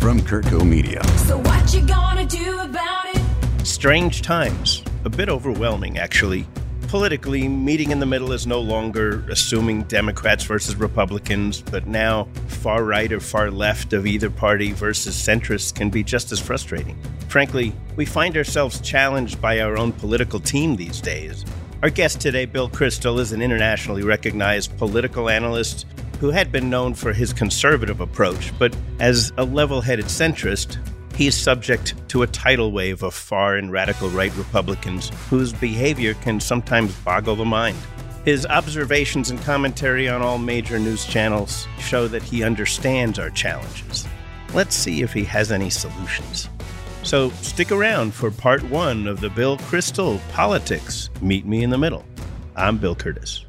from 0.00 0.18
CurtCo 0.20 0.66
Media. 0.66 1.04
So 1.18 1.36
what 1.36 1.74
you 1.74 1.82
gonna 1.82 2.24
do 2.24 2.58
about 2.60 3.14
it? 3.14 3.66
Strange 3.66 4.22
times. 4.22 4.82
A 5.04 5.10
bit 5.10 5.28
overwhelming, 5.28 5.98
actually. 5.98 6.46
Politically, 6.88 7.46
meeting 7.46 7.90
in 7.90 8.00
the 8.00 8.06
middle 8.06 8.32
is 8.32 8.46
no 8.46 8.60
longer 8.60 9.26
assuming 9.30 9.82
Democrats 9.82 10.42
versus 10.44 10.74
Republicans, 10.76 11.60
but 11.60 11.86
now 11.86 12.28
far 12.48 12.82
right 12.82 13.12
or 13.12 13.20
far 13.20 13.50
left 13.50 13.92
of 13.92 14.06
either 14.06 14.30
party 14.30 14.72
versus 14.72 15.14
centrists 15.14 15.72
can 15.72 15.90
be 15.90 16.02
just 16.02 16.32
as 16.32 16.40
frustrating. 16.40 16.98
Frankly, 17.28 17.74
we 17.96 18.06
find 18.06 18.38
ourselves 18.38 18.80
challenged 18.80 19.38
by 19.40 19.60
our 19.60 19.76
own 19.76 19.92
political 19.92 20.40
team 20.40 20.76
these 20.76 21.02
days. 21.02 21.44
Our 21.82 21.90
guest 21.90 22.20
today, 22.20 22.46
Bill 22.46 22.70
Kristol, 22.70 23.20
is 23.20 23.32
an 23.32 23.42
internationally 23.42 24.02
recognized 24.02 24.76
political 24.78 25.28
analyst 25.28 25.84
who 26.20 26.30
had 26.30 26.52
been 26.52 26.68
known 26.68 26.92
for 26.92 27.14
his 27.14 27.32
conservative 27.32 28.00
approach, 28.00 28.52
but 28.58 28.76
as 29.00 29.32
a 29.38 29.44
level 29.44 29.80
headed 29.80 30.04
centrist, 30.04 30.76
he 31.16 31.26
is 31.26 31.34
subject 31.34 31.94
to 32.08 32.22
a 32.22 32.26
tidal 32.26 32.72
wave 32.72 33.02
of 33.02 33.14
far 33.14 33.56
and 33.56 33.72
radical 33.72 34.10
right 34.10 34.34
Republicans 34.36 35.10
whose 35.30 35.52
behavior 35.54 36.12
can 36.14 36.38
sometimes 36.38 36.94
boggle 36.96 37.36
the 37.36 37.44
mind. 37.44 37.76
His 38.24 38.44
observations 38.46 39.30
and 39.30 39.40
commentary 39.40 40.10
on 40.10 40.20
all 40.20 40.36
major 40.36 40.78
news 40.78 41.06
channels 41.06 41.66
show 41.78 42.06
that 42.08 42.22
he 42.22 42.42
understands 42.42 43.18
our 43.18 43.30
challenges. 43.30 44.06
Let's 44.52 44.74
see 44.74 45.00
if 45.00 45.14
he 45.14 45.24
has 45.24 45.50
any 45.50 45.70
solutions. 45.70 46.50
So 47.02 47.30
stick 47.30 47.72
around 47.72 48.12
for 48.12 48.30
part 48.30 48.62
one 48.64 49.06
of 49.06 49.20
the 49.20 49.30
Bill 49.30 49.56
Kristol 49.56 50.20
Politics 50.32 51.08
Meet 51.22 51.46
Me 51.46 51.62
in 51.62 51.70
the 51.70 51.78
Middle. 51.78 52.04
I'm 52.56 52.76
Bill 52.76 52.94
Kurtis. 52.94 53.46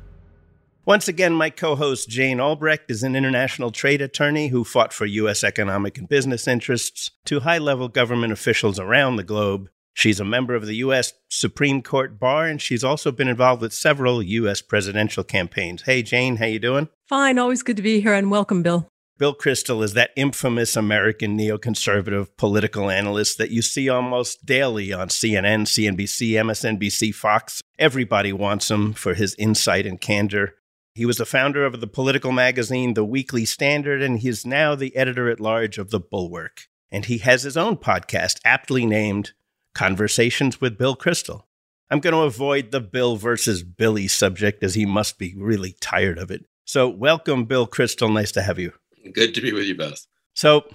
Once 0.84 1.08
again, 1.08 1.32
my 1.32 1.50
co 1.52 1.76
host 1.76 2.10
Jane 2.10 2.40
Albrecht 2.40 2.90
is 2.90 3.04
an 3.04 3.16
international 3.16 3.70
trade 3.70 4.02
attorney 4.02 4.48
who 4.48 4.64
fought 4.64 4.92
for 4.92 5.06
U.S. 5.06 5.44
economic 5.44 6.00
and 6.00 6.10
business 6.10 6.48
interests 6.48 7.12
to 7.26 7.42
high 7.42 7.60
level 7.60 7.88
government 7.88 8.34
officials 8.34 8.80
around 8.80 9.16
the 9.16 9.24
globe. 9.24 9.70
She's 9.94 10.20
a 10.20 10.26
member 10.26 10.56
of 10.56 10.66
the 10.66 10.78
U.S. 10.78 11.14
Supreme 11.30 11.84
Court 11.84 12.20
Bar, 12.20 12.48
and 12.48 12.60
she's 12.60 12.84
also 12.84 13.12
been 13.12 13.28
involved 13.28 13.62
with 13.62 13.74
several 13.74 14.24
U.S. 14.24 14.64
presidential 14.64 15.24
campaigns. 15.24 15.84
Hey, 15.84 16.02
Jane, 16.02 16.38
how 16.38 16.48
you 16.48 16.58
doing? 16.58 16.90
Fine, 17.08 17.38
always 17.38 17.62
good 17.62 17.78
to 17.78 17.84
be 17.84 18.02
here, 18.02 18.16
and 18.16 18.32
welcome, 18.32 18.64
Bill. 18.64 18.88
Bill 19.20 19.36
Kristol 19.36 19.84
is 19.84 19.94
that 19.94 20.10
infamous 20.16 20.76
American 20.76 21.38
neoconservative 21.38 22.30
political 22.38 22.90
analyst 22.90 23.38
that 23.38 23.52
you 23.52 23.62
see 23.62 23.88
almost 23.88 24.48
daily 24.48 24.92
on 24.92 25.10
CNN, 25.10 25.68
CNBC, 25.68 26.32
MSNBC, 26.32 27.14
Fox. 27.14 27.62
Everybody 27.78 28.34
wants 28.34 28.72
him 28.72 28.94
for 28.94 29.14
his 29.14 29.36
insight 29.38 29.86
and 29.86 30.02
candor. 30.02 30.56
He 30.94 31.06
was 31.06 31.18
the 31.18 31.26
founder 31.26 31.66
of 31.66 31.80
the 31.80 31.88
political 31.88 32.34
magazine 32.34 32.96
The 32.96 33.06
Weekly 33.06 33.46
Standard, 33.46 34.02
and 34.02 34.20
he's 34.20 34.46
now 34.46 34.76
the 34.76 34.94
editor 34.94 35.30
at 35.30 35.40
large 35.40 35.78
of 35.78 35.90
The 35.90 36.02
Bulwark. 36.02 36.68
And 36.92 37.06
he 37.06 37.20
has 37.20 37.44
his 37.44 37.56
own 37.56 37.78
podcast, 37.78 38.42
aptly 38.44 38.86
named 38.86 39.32
Conversations 39.74 40.60
with 40.60 40.78
Bill 40.78 40.98
Kristol. 40.98 41.44
I'm 41.90 42.02
going 42.02 42.14
to 42.14 42.24
avoid 42.24 42.72
the 42.72 42.82
Bill 42.82 43.16
versus 43.16 43.64
Billy 43.64 44.10
subject 44.10 44.64
as 44.64 44.76
he 44.76 44.86
must 44.86 45.18
be 45.18 45.34
really 45.38 45.78
tired 45.80 46.18
of 46.18 46.30
it. 46.30 46.46
So, 46.66 46.90
welcome, 46.90 47.46
Bill 47.46 47.68
Kristol. 47.68 48.12
Nice 48.12 48.34
to 48.34 48.42
have 48.42 48.60
you. 48.60 48.74
Good 49.14 49.34
to 49.36 49.42
be 49.42 49.54
with 49.54 49.64
you 49.64 49.76
both. 49.76 50.08
So, 50.34 50.66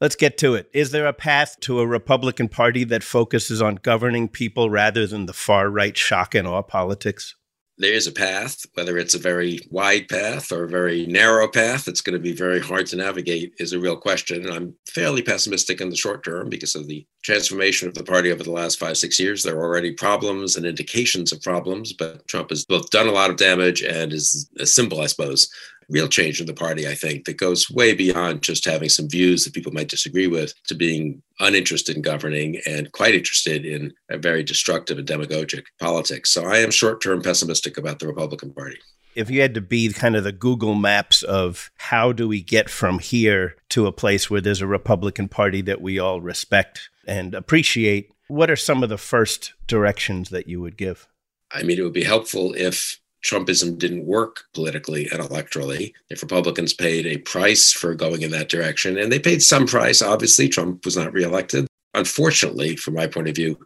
let's 0.00 0.14
get 0.14 0.38
to 0.38 0.54
it. 0.54 0.70
Is 0.72 0.92
there 0.92 1.06
a 1.06 1.12
path 1.12 1.58
to 1.62 1.80
a 1.80 1.86
Republican 1.86 2.48
Party 2.48 2.84
that 2.84 3.02
focuses 3.02 3.60
on 3.60 3.80
governing 3.82 4.28
people 4.28 4.70
rather 4.70 5.04
than 5.04 5.26
the 5.26 5.32
far 5.32 5.68
right 5.68 5.96
shock 5.96 6.36
and 6.36 6.46
awe 6.46 6.62
politics? 6.62 7.34
There 7.78 7.92
is 7.92 8.06
a 8.06 8.12
path, 8.12 8.66
whether 8.74 8.98
it's 8.98 9.14
a 9.14 9.18
very 9.18 9.60
wide 9.70 10.08
path 10.08 10.50
or 10.50 10.64
a 10.64 10.68
very 10.68 11.06
narrow 11.06 11.48
path, 11.48 11.86
it's 11.86 12.00
going 12.00 12.14
to 12.14 12.22
be 12.22 12.32
very 12.32 12.60
hard 12.60 12.86
to 12.86 12.96
navigate, 12.96 13.54
is 13.58 13.72
a 13.72 13.78
real 13.78 13.96
question. 13.96 14.44
And 14.44 14.52
I'm 14.52 14.74
fairly 14.88 15.22
pessimistic 15.22 15.80
in 15.80 15.88
the 15.88 15.96
short 15.96 16.24
term 16.24 16.48
because 16.48 16.74
of 16.74 16.88
the 16.88 17.06
transformation 17.22 17.88
of 17.88 17.94
the 17.94 18.04
party 18.04 18.30
over 18.32 18.42
the 18.42 18.50
last 18.50 18.78
five, 18.78 18.96
six 18.96 19.18
years. 19.18 19.42
There 19.42 19.56
are 19.56 19.64
already 19.64 19.92
problems 19.92 20.56
and 20.56 20.64
indications 20.64 21.32
of 21.32 21.42
problems, 21.42 21.92
but 21.92 22.26
Trump 22.28 22.50
has 22.50 22.64
both 22.64 22.90
done 22.90 23.08
a 23.08 23.12
lot 23.12 23.30
of 23.30 23.36
damage 23.36 23.82
and 23.82 24.12
is 24.12 24.48
a 24.58 24.66
symbol, 24.66 25.00
I 25.00 25.06
suppose, 25.06 25.50
real 25.88 26.08
change 26.08 26.40
in 26.40 26.46
the 26.46 26.54
party, 26.54 26.86
I 26.86 26.94
think, 26.94 27.24
that 27.24 27.38
goes 27.38 27.70
way 27.70 27.94
beyond 27.94 28.42
just 28.42 28.64
having 28.64 28.88
some 28.88 29.08
views 29.08 29.44
that 29.44 29.54
people 29.54 29.72
might 29.72 29.88
disagree 29.88 30.26
with 30.26 30.52
to 30.64 30.74
being 30.74 31.22
uninterested 31.40 31.96
in 31.96 32.02
governing 32.02 32.60
and 32.66 32.92
quite 32.92 33.14
interested 33.14 33.64
in 33.64 33.92
a 34.10 34.18
very 34.18 34.42
destructive 34.42 34.98
and 34.98 35.06
demagogic 35.06 35.66
politics. 35.80 36.30
So 36.30 36.46
I 36.46 36.58
am 36.58 36.70
short 36.70 37.02
term 37.02 37.22
pessimistic 37.22 37.78
about 37.78 37.98
the 37.98 38.06
Republican 38.06 38.52
Party. 38.52 38.78
If 39.14 39.30
you 39.30 39.40
had 39.40 39.54
to 39.54 39.60
be 39.60 39.92
kind 39.92 40.14
of 40.14 40.22
the 40.22 40.32
Google 40.32 40.74
Maps 40.74 41.22
of 41.22 41.70
how 41.78 42.12
do 42.12 42.28
we 42.28 42.40
get 42.40 42.70
from 42.70 43.00
here 43.00 43.56
to 43.70 43.86
a 43.86 43.92
place 43.92 44.30
where 44.30 44.40
there's 44.40 44.60
a 44.60 44.66
Republican 44.66 45.28
Party 45.28 45.60
that 45.62 45.80
we 45.80 45.98
all 45.98 46.20
respect 46.20 46.88
and 47.08 47.34
appreciate, 47.34 48.12
what 48.28 48.50
are 48.50 48.56
some 48.56 48.82
of 48.82 48.88
the 48.88 48.98
first 48.98 49.54
directions 49.66 50.28
that 50.30 50.46
you 50.46 50.60
would 50.60 50.76
give? 50.76 51.08
I 51.50 51.62
mean, 51.62 51.78
it 51.78 51.82
would 51.82 51.94
be 51.94 52.04
helpful 52.04 52.54
if 52.54 53.00
Trumpism 53.24 53.78
didn't 53.78 54.06
work 54.06 54.44
politically 54.54 55.08
and 55.10 55.20
electorally. 55.20 55.92
If 56.10 56.22
Republicans 56.22 56.74
paid 56.74 57.06
a 57.06 57.18
price 57.18 57.72
for 57.72 57.94
going 57.94 58.22
in 58.22 58.30
that 58.32 58.50
direction, 58.50 58.98
and 58.98 59.10
they 59.10 59.18
paid 59.18 59.42
some 59.42 59.66
price, 59.66 60.02
obviously, 60.02 60.48
Trump 60.48 60.84
was 60.84 60.96
not 60.96 61.12
reelected. 61.12 61.66
Unfortunately, 61.94 62.76
from 62.76 62.94
my 62.94 63.06
point 63.06 63.28
of 63.28 63.34
view, 63.34 63.58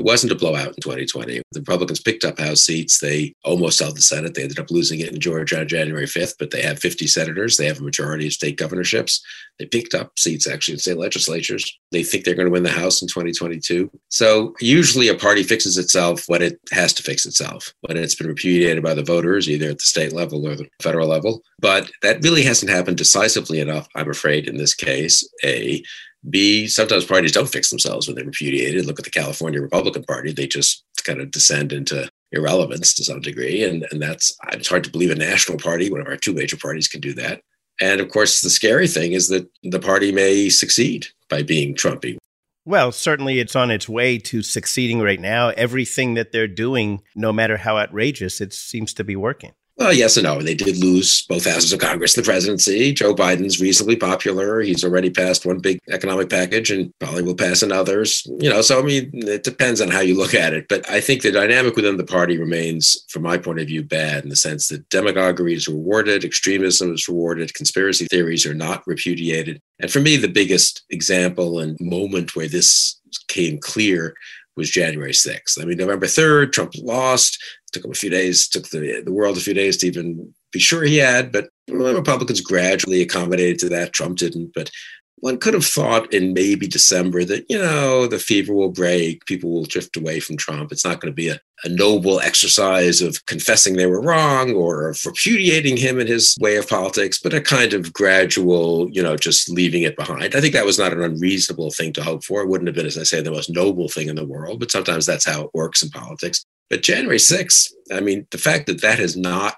it 0.00 0.04
wasn't 0.04 0.32
a 0.32 0.36
blowout 0.36 0.68
in 0.68 0.80
2020. 0.80 1.42
The 1.52 1.60
Republicans 1.60 2.00
picked 2.00 2.24
up 2.24 2.38
House 2.38 2.62
seats. 2.62 3.00
They 3.00 3.34
almost 3.44 3.78
held 3.78 3.98
the 3.98 4.00
Senate. 4.00 4.32
They 4.32 4.44
ended 4.44 4.58
up 4.58 4.70
losing 4.70 5.00
it 5.00 5.12
in 5.12 5.20
Georgia 5.20 5.60
on 5.60 5.68
January 5.68 6.06
5th, 6.06 6.36
but 6.38 6.52
they 6.52 6.62
have 6.62 6.78
50 6.78 7.06
senators. 7.06 7.58
They 7.58 7.66
have 7.66 7.80
a 7.80 7.84
majority 7.84 8.26
of 8.26 8.32
state 8.32 8.56
governorships. 8.56 9.22
They 9.58 9.66
picked 9.66 9.92
up 9.92 10.18
seats 10.18 10.48
actually 10.48 10.74
in 10.74 10.80
state 10.80 10.96
legislatures. 10.96 11.78
They 11.92 12.02
think 12.02 12.24
they're 12.24 12.34
going 12.34 12.46
to 12.46 12.52
win 12.52 12.62
the 12.62 12.70
House 12.70 13.02
in 13.02 13.08
2022. 13.08 13.90
So 14.08 14.54
usually 14.58 15.08
a 15.08 15.14
party 15.14 15.42
fixes 15.42 15.76
itself 15.76 16.24
when 16.28 16.40
it 16.40 16.58
has 16.72 16.94
to 16.94 17.02
fix 17.02 17.26
itself, 17.26 17.74
when 17.82 17.98
it's 17.98 18.14
been 18.14 18.28
repudiated 18.28 18.82
by 18.82 18.94
the 18.94 19.04
voters, 19.04 19.50
either 19.50 19.68
at 19.68 19.80
the 19.80 19.84
state 19.84 20.14
level 20.14 20.48
or 20.48 20.56
the 20.56 20.66
federal 20.80 21.08
level. 21.08 21.42
But 21.58 21.90
that 22.00 22.22
really 22.24 22.42
hasn't 22.42 22.70
happened 22.70 22.96
decisively 22.96 23.60
enough, 23.60 23.86
I'm 23.94 24.08
afraid, 24.08 24.48
in 24.48 24.56
this 24.56 24.72
case. 24.72 25.28
A 25.44 25.82
B, 26.28 26.66
sometimes 26.66 27.04
parties 27.06 27.32
don't 27.32 27.48
fix 27.48 27.70
themselves 27.70 28.06
when 28.06 28.14
they're 28.14 28.24
repudiated. 28.24 28.84
Look 28.84 28.98
at 28.98 29.04
the 29.04 29.10
California 29.10 29.60
Republican 29.60 30.04
Party. 30.04 30.32
They 30.32 30.46
just 30.46 30.84
kind 31.04 31.20
of 31.20 31.30
descend 31.30 31.72
into 31.72 32.10
irrelevance 32.32 32.94
to 32.94 33.04
some 33.04 33.20
degree. 33.20 33.64
And, 33.64 33.86
and 33.90 34.02
that's, 34.02 34.36
it's 34.52 34.68
hard 34.68 34.84
to 34.84 34.90
believe 34.90 35.10
a 35.10 35.14
national 35.14 35.58
party, 35.58 35.90
one 35.90 36.00
of 36.00 36.06
our 36.06 36.16
two 36.16 36.34
major 36.34 36.56
parties, 36.56 36.88
can 36.88 37.00
do 37.00 37.14
that. 37.14 37.40
And 37.80 38.00
of 38.00 38.10
course, 38.10 38.42
the 38.42 38.50
scary 38.50 38.86
thing 38.86 39.12
is 39.12 39.28
that 39.28 39.48
the 39.62 39.80
party 39.80 40.12
may 40.12 40.50
succeed 40.50 41.06
by 41.30 41.42
being 41.42 41.74
Trumpy. 41.74 42.18
Well, 42.66 42.92
certainly 42.92 43.40
it's 43.40 43.56
on 43.56 43.70
its 43.70 43.88
way 43.88 44.18
to 44.18 44.42
succeeding 44.42 45.00
right 45.00 45.20
now. 45.20 45.48
Everything 45.48 46.14
that 46.14 46.30
they're 46.30 46.46
doing, 46.46 47.00
no 47.16 47.32
matter 47.32 47.56
how 47.56 47.78
outrageous, 47.78 48.40
it 48.40 48.52
seems 48.52 48.92
to 48.94 49.04
be 49.04 49.16
working. 49.16 49.52
Well, 49.80 49.94
yes 49.94 50.18
and 50.18 50.24
no. 50.24 50.42
They 50.42 50.54
did 50.54 50.76
lose 50.76 51.22
both 51.22 51.46
houses 51.46 51.72
of 51.72 51.80
Congress, 51.80 52.12
the 52.12 52.22
presidency. 52.22 52.92
Joe 52.92 53.14
Biden's 53.14 53.62
reasonably 53.62 53.96
popular. 53.96 54.60
He's 54.60 54.84
already 54.84 55.08
passed 55.08 55.46
one 55.46 55.58
big 55.58 55.78
economic 55.88 56.28
package 56.28 56.70
and 56.70 56.92
probably 56.98 57.22
will 57.22 57.34
pass 57.34 57.62
in 57.62 57.72
others. 57.72 58.26
You 58.40 58.50
know, 58.50 58.60
so 58.60 58.78
I 58.78 58.82
mean, 58.82 59.10
it 59.14 59.42
depends 59.42 59.80
on 59.80 59.88
how 59.88 60.00
you 60.00 60.18
look 60.18 60.34
at 60.34 60.52
it. 60.52 60.68
But 60.68 60.88
I 60.90 61.00
think 61.00 61.22
the 61.22 61.32
dynamic 61.32 61.76
within 61.76 61.96
the 61.96 62.04
party 62.04 62.36
remains, 62.36 63.06
from 63.08 63.22
my 63.22 63.38
point 63.38 63.58
of 63.58 63.68
view, 63.68 63.82
bad 63.82 64.22
in 64.22 64.28
the 64.28 64.36
sense 64.36 64.68
that 64.68 64.86
demagoguery 64.90 65.54
is 65.54 65.66
rewarded, 65.66 66.26
extremism 66.26 66.92
is 66.92 67.08
rewarded, 67.08 67.54
conspiracy 67.54 68.04
theories 68.04 68.44
are 68.44 68.52
not 68.52 68.86
repudiated. 68.86 69.62
And 69.78 69.90
for 69.90 70.00
me, 70.00 70.18
the 70.18 70.28
biggest 70.28 70.82
example 70.90 71.58
and 71.58 71.78
moment 71.80 72.36
where 72.36 72.48
this 72.48 73.00
came 73.28 73.58
clear 73.58 74.14
was 74.60 74.70
January 74.70 75.12
6th. 75.12 75.60
I 75.60 75.64
mean, 75.64 75.78
November 75.78 76.06
3rd, 76.06 76.52
Trump 76.52 76.72
lost 76.76 77.42
took 77.72 77.84
him 77.84 77.90
a 77.90 77.94
few 77.94 78.10
days, 78.10 78.48
took 78.48 78.68
the, 78.68 79.02
the 79.04 79.12
world 79.12 79.36
a 79.36 79.40
few 79.40 79.54
days 79.54 79.76
to 79.78 79.86
even 79.86 80.34
be 80.52 80.58
sure 80.58 80.82
he 80.82 80.96
had, 80.96 81.32
but 81.32 81.48
Republicans 81.68 82.40
gradually 82.40 83.02
accommodated 83.02 83.58
to 83.60 83.68
that. 83.68 83.92
Trump 83.92 84.18
didn't. 84.18 84.52
But 84.54 84.70
one 85.20 85.38
could 85.38 85.54
have 85.54 85.64
thought 85.64 86.12
in 86.12 86.32
maybe 86.32 86.66
December 86.66 87.24
that, 87.24 87.44
you 87.48 87.58
know, 87.58 88.06
the 88.06 88.18
fever 88.18 88.54
will 88.54 88.70
break, 88.70 89.24
people 89.26 89.50
will 89.50 89.64
drift 89.64 89.96
away 89.96 90.18
from 90.18 90.36
Trump. 90.36 90.72
It's 90.72 90.84
not 90.84 91.00
going 91.00 91.12
to 91.12 91.16
be 91.16 91.28
a, 91.28 91.38
a 91.64 91.68
noble 91.68 92.20
exercise 92.20 93.02
of 93.02 93.24
confessing 93.26 93.76
they 93.76 93.86
were 93.86 94.00
wrong 94.00 94.54
or 94.54 94.88
of 94.88 95.00
repudiating 95.04 95.76
him 95.76 95.98
and 95.98 96.08
his 96.08 96.36
way 96.40 96.56
of 96.56 96.68
politics, 96.68 97.20
but 97.22 97.34
a 97.34 97.40
kind 97.40 97.74
of 97.74 97.92
gradual, 97.92 98.88
you 98.90 99.02
know, 99.02 99.16
just 99.16 99.50
leaving 99.50 99.82
it 99.82 99.96
behind. 99.96 100.34
I 100.34 100.40
think 100.40 100.54
that 100.54 100.66
was 100.66 100.78
not 100.78 100.92
an 100.92 101.02
unreasonable 101.02 101.70
thing 101.70 101.92
to 101.94 102.02
hope 102.02 102.24
for. 102.24 102.40
It 102.40 102.48
wouldn't 102.48 102.68
have 102.68 102.76
been, 102.76 102.86
as 102.86 102.98
I 102.98 103.02
say, 103.02 103.20
the 103.20 103.30
most 103.30 103.50
noble 103.50 103.88
thing 103.88 104.08
in 104.08 104.16
the 104.16 104.26
world, 104.26 104.58
but 104.58 104.70
sometimes 104.70 105.04
that's 105.04 105.26
how 105.26 105.42
it 105.42 105.50
works 105.54 105.82
in 105.82 105.90
politics. 105.90 106.44
But 106.70 106.82
January 106.82 107.18
6th, 107.18 107.72
I 107.92 108.00
mean, 108.00 108.26
the 108.30 108.38
fact 108.38 108.66
that 108.68 108.80
that 108.80 108.98
has 108.98 109.16
not 109.16 109.56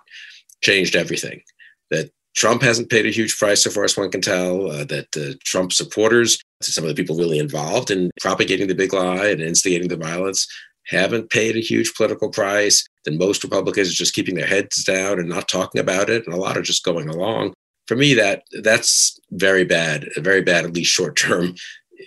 changed 0.61 0.97
everything, 0.97 1.43
that 1.91 2.11
Trump 2.35 2.63
hasn't 2.63 2.91
paid 2.91 3.05
a 3.07 3.11
huge 3.11 3.37
price 3.39 3.63
so 3.63 3.71
far 3.71 3.85
as 3.85 3.97
one 3.97 4.11
can 4.11 4.23
tell, 4.23 4.71
uh, 4.71 4.85
that 4.85 5.09
uh, 5.17 5.35
Trump 5.45 5.73
supporters, 5.73 6.39
some 6.63 6.85
of 6.85 6.89
the 6.89 6.95
people 6.95 7.17
really 7.17 7.39
involved 7.39 7.91
in 7.91 8.11
propagating 8.21 8.69
the 8.69 8.75
big 8.75 8.93
lie 8.93 9.27
and 9.27 9.43
instigating 9.43 9.89
the 9.89 9.97
violence, 9.97 10.47
haven't 10.87 11.31
paid 11.31 11.57
a 11.57 11.61
huge 11.61 11.95
political 11.95 12.31
price, 12.31 12.87
then 13.05 13.19
most 13.19 13.45
Republicans 13.45 13.89
are 13.89 13.93
just 13.93 14.15
keeping 14.15 14.35
their 14.35 14.47
heads 14.47 14.83
down 14.83 15.19
and 15.19 15.29
not 15.29 15.49
talking 15.49 15.81
about 15.81 16.09
it. 16.09 16.25
And 16.27 16.35
a 16.35 16.39
lot 16.39 16.57
are 16.57 16.63
just 16.63 16.85
going 16.85 17.09
along. 17.09 17.53
for 17.87 17.97
me, 17.97 18.15
that 18.15 18.45
that's 18.63 19.19
very 19.33 19.65
bad, 19.65 20.09
a 20.17 20.21
very 20.21 20.41
bad, 20.41 20.65
at 20.65 20.73
least 20.73 20.91
short 20.91 21.17
term 21.17 21.55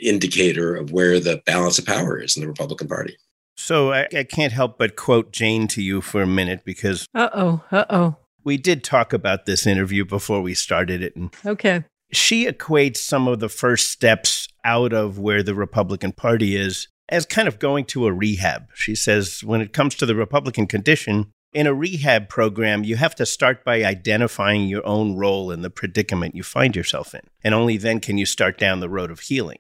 indicator 0.01 0.75
of 0.75 0.91
where 0.91 1.19
the 1.19 1.41
balance 1.45 1.79
of 1.79 1.85
power 1.85 2.19
is 2.19 2.35
in 2.35 2.41
the 2.41 2.47
Republican 2.47 2.87
Party. 2.87 3.15
So 3.57 3.93
I, 3.93 4.07
I 4.15 4.23
can't 4.23 4.51
help 4.51 4.77
but 4.77 4.95
quote 4.95 5.31
Jane 5.31 5.67
to 5.69 5.81
you 5.81 6.01
for 6.01 6.21
a 6.21 6.27
minute 6.27 6.65
because 6.65 7.07
Uh 7.13 7.29
oh. 7.33 7.63
Uh 7.71 7.85
oh. 7.89 8.15
We 8.45 8.55
did 8.57 8.83
talk 8.83 9.11
about 9.11 9.45
this 9.45 9.67
interview 9.67 10.05
before 10.05 10.41
we 10.41 10.53
started 10.53 11.01
it. 11.01 11.15
And 11.15 11.35
Okay. 11.45 11.83
she 12.13 12.45
equates 12.45 12.97
some 12.97 13.27
of 13.27 13.39
the 13.41 13.49
first 13.49 13.91
steps 13.91 14.47
out 14.63 14.93
of 14.93 15.19
where 15.19 15.43
the 15.43 15.55
Republican 15.55 16.13
Party 16.13 16.55
is 16.55 16.87
as 17.09 17.25
kind 17.25 17.47
of 17.47 17.59
going 17.59 17.85
to 17.85 18.07
a 18.07 18.13
rehab. 18.13 18.67
She 18.73 18.95
says 18.95 19.43
when 19.43 19.61
it 19.61 19.73
comes 19.73 19.95
to 19.95 20.05
the 20.05 20.15
Republican 20.15 20.67
condition, 20.67 21.31
in 21.53 21.67
a 21.67 21.73
rehab 21.73 22.27
program, 22.27 22.83
you 22.83 22.97
have 22.97 23.15
to 23.15 23.25
start 23.25 23.63
by 23.63 23.83
identifying 23.83 24.67
your 24.67 24.85
own 24.85 25.15
role 25.15 25.51
in 25.51 25.61
the 25.61 25.69
predicament 25.69 26.35
you 26.35 26.43
find 26.43 26.75
yourself 26.75 27.15
in. 27.15 27.21
And 27.43 27.53
only 27.55 27.77
then 27.77 27.99
can 28.01 28.17
you 28.17 28.25
start 28.25 28.57
down 28.57 28.79
the 28.81 28.89
road 28.89 29.09
of 29.09 29.21
healing. 29.21 29.59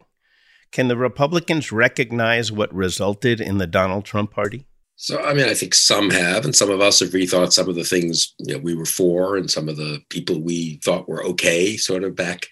Can 0.71 0.89
the 0.89 0.97
Republicans 0.97 1.71
recognize 1.71 2.51
what 2.51 2.73
resulted 2.73 3.39
in 3.39 3.59
the 3.59 3.67
Donald 3.67 4.03
Trump 4.03 4.31
party? 4.31 4.67
So, 4.97 5.21
I 5.21 5.33
mean, 5.33 5.47
I 5.47 5.53
think 5.53 5.75
some 5.75 6.09
have, 6.09 6.45
and 6.45 6.55
some 6.55 6.69
of 6.69 6.79
us 6.79 7.01
have 7.01 7.09
rethought 7.09 7.51
some 7.51 7.67
of 7.67 7.75
the 7.75 7.83
things 7.83 8.33
you 8.39 8.55
know, 8.55 8.61
we 8.61 8.75
were 8.75 8.85
for, 8.85 9.35
and 9.35 9.51
some 9.51 9.67
of 9.67 9.75
the 9.75 10.01
people 10.09 10.41
we 10.41 10.79
thought 10.83 11.09
were 11.09 11.23
okay, 11.25 11.75
sort 11.75 12.03
of 12.03 12.15
back 12.15 12.47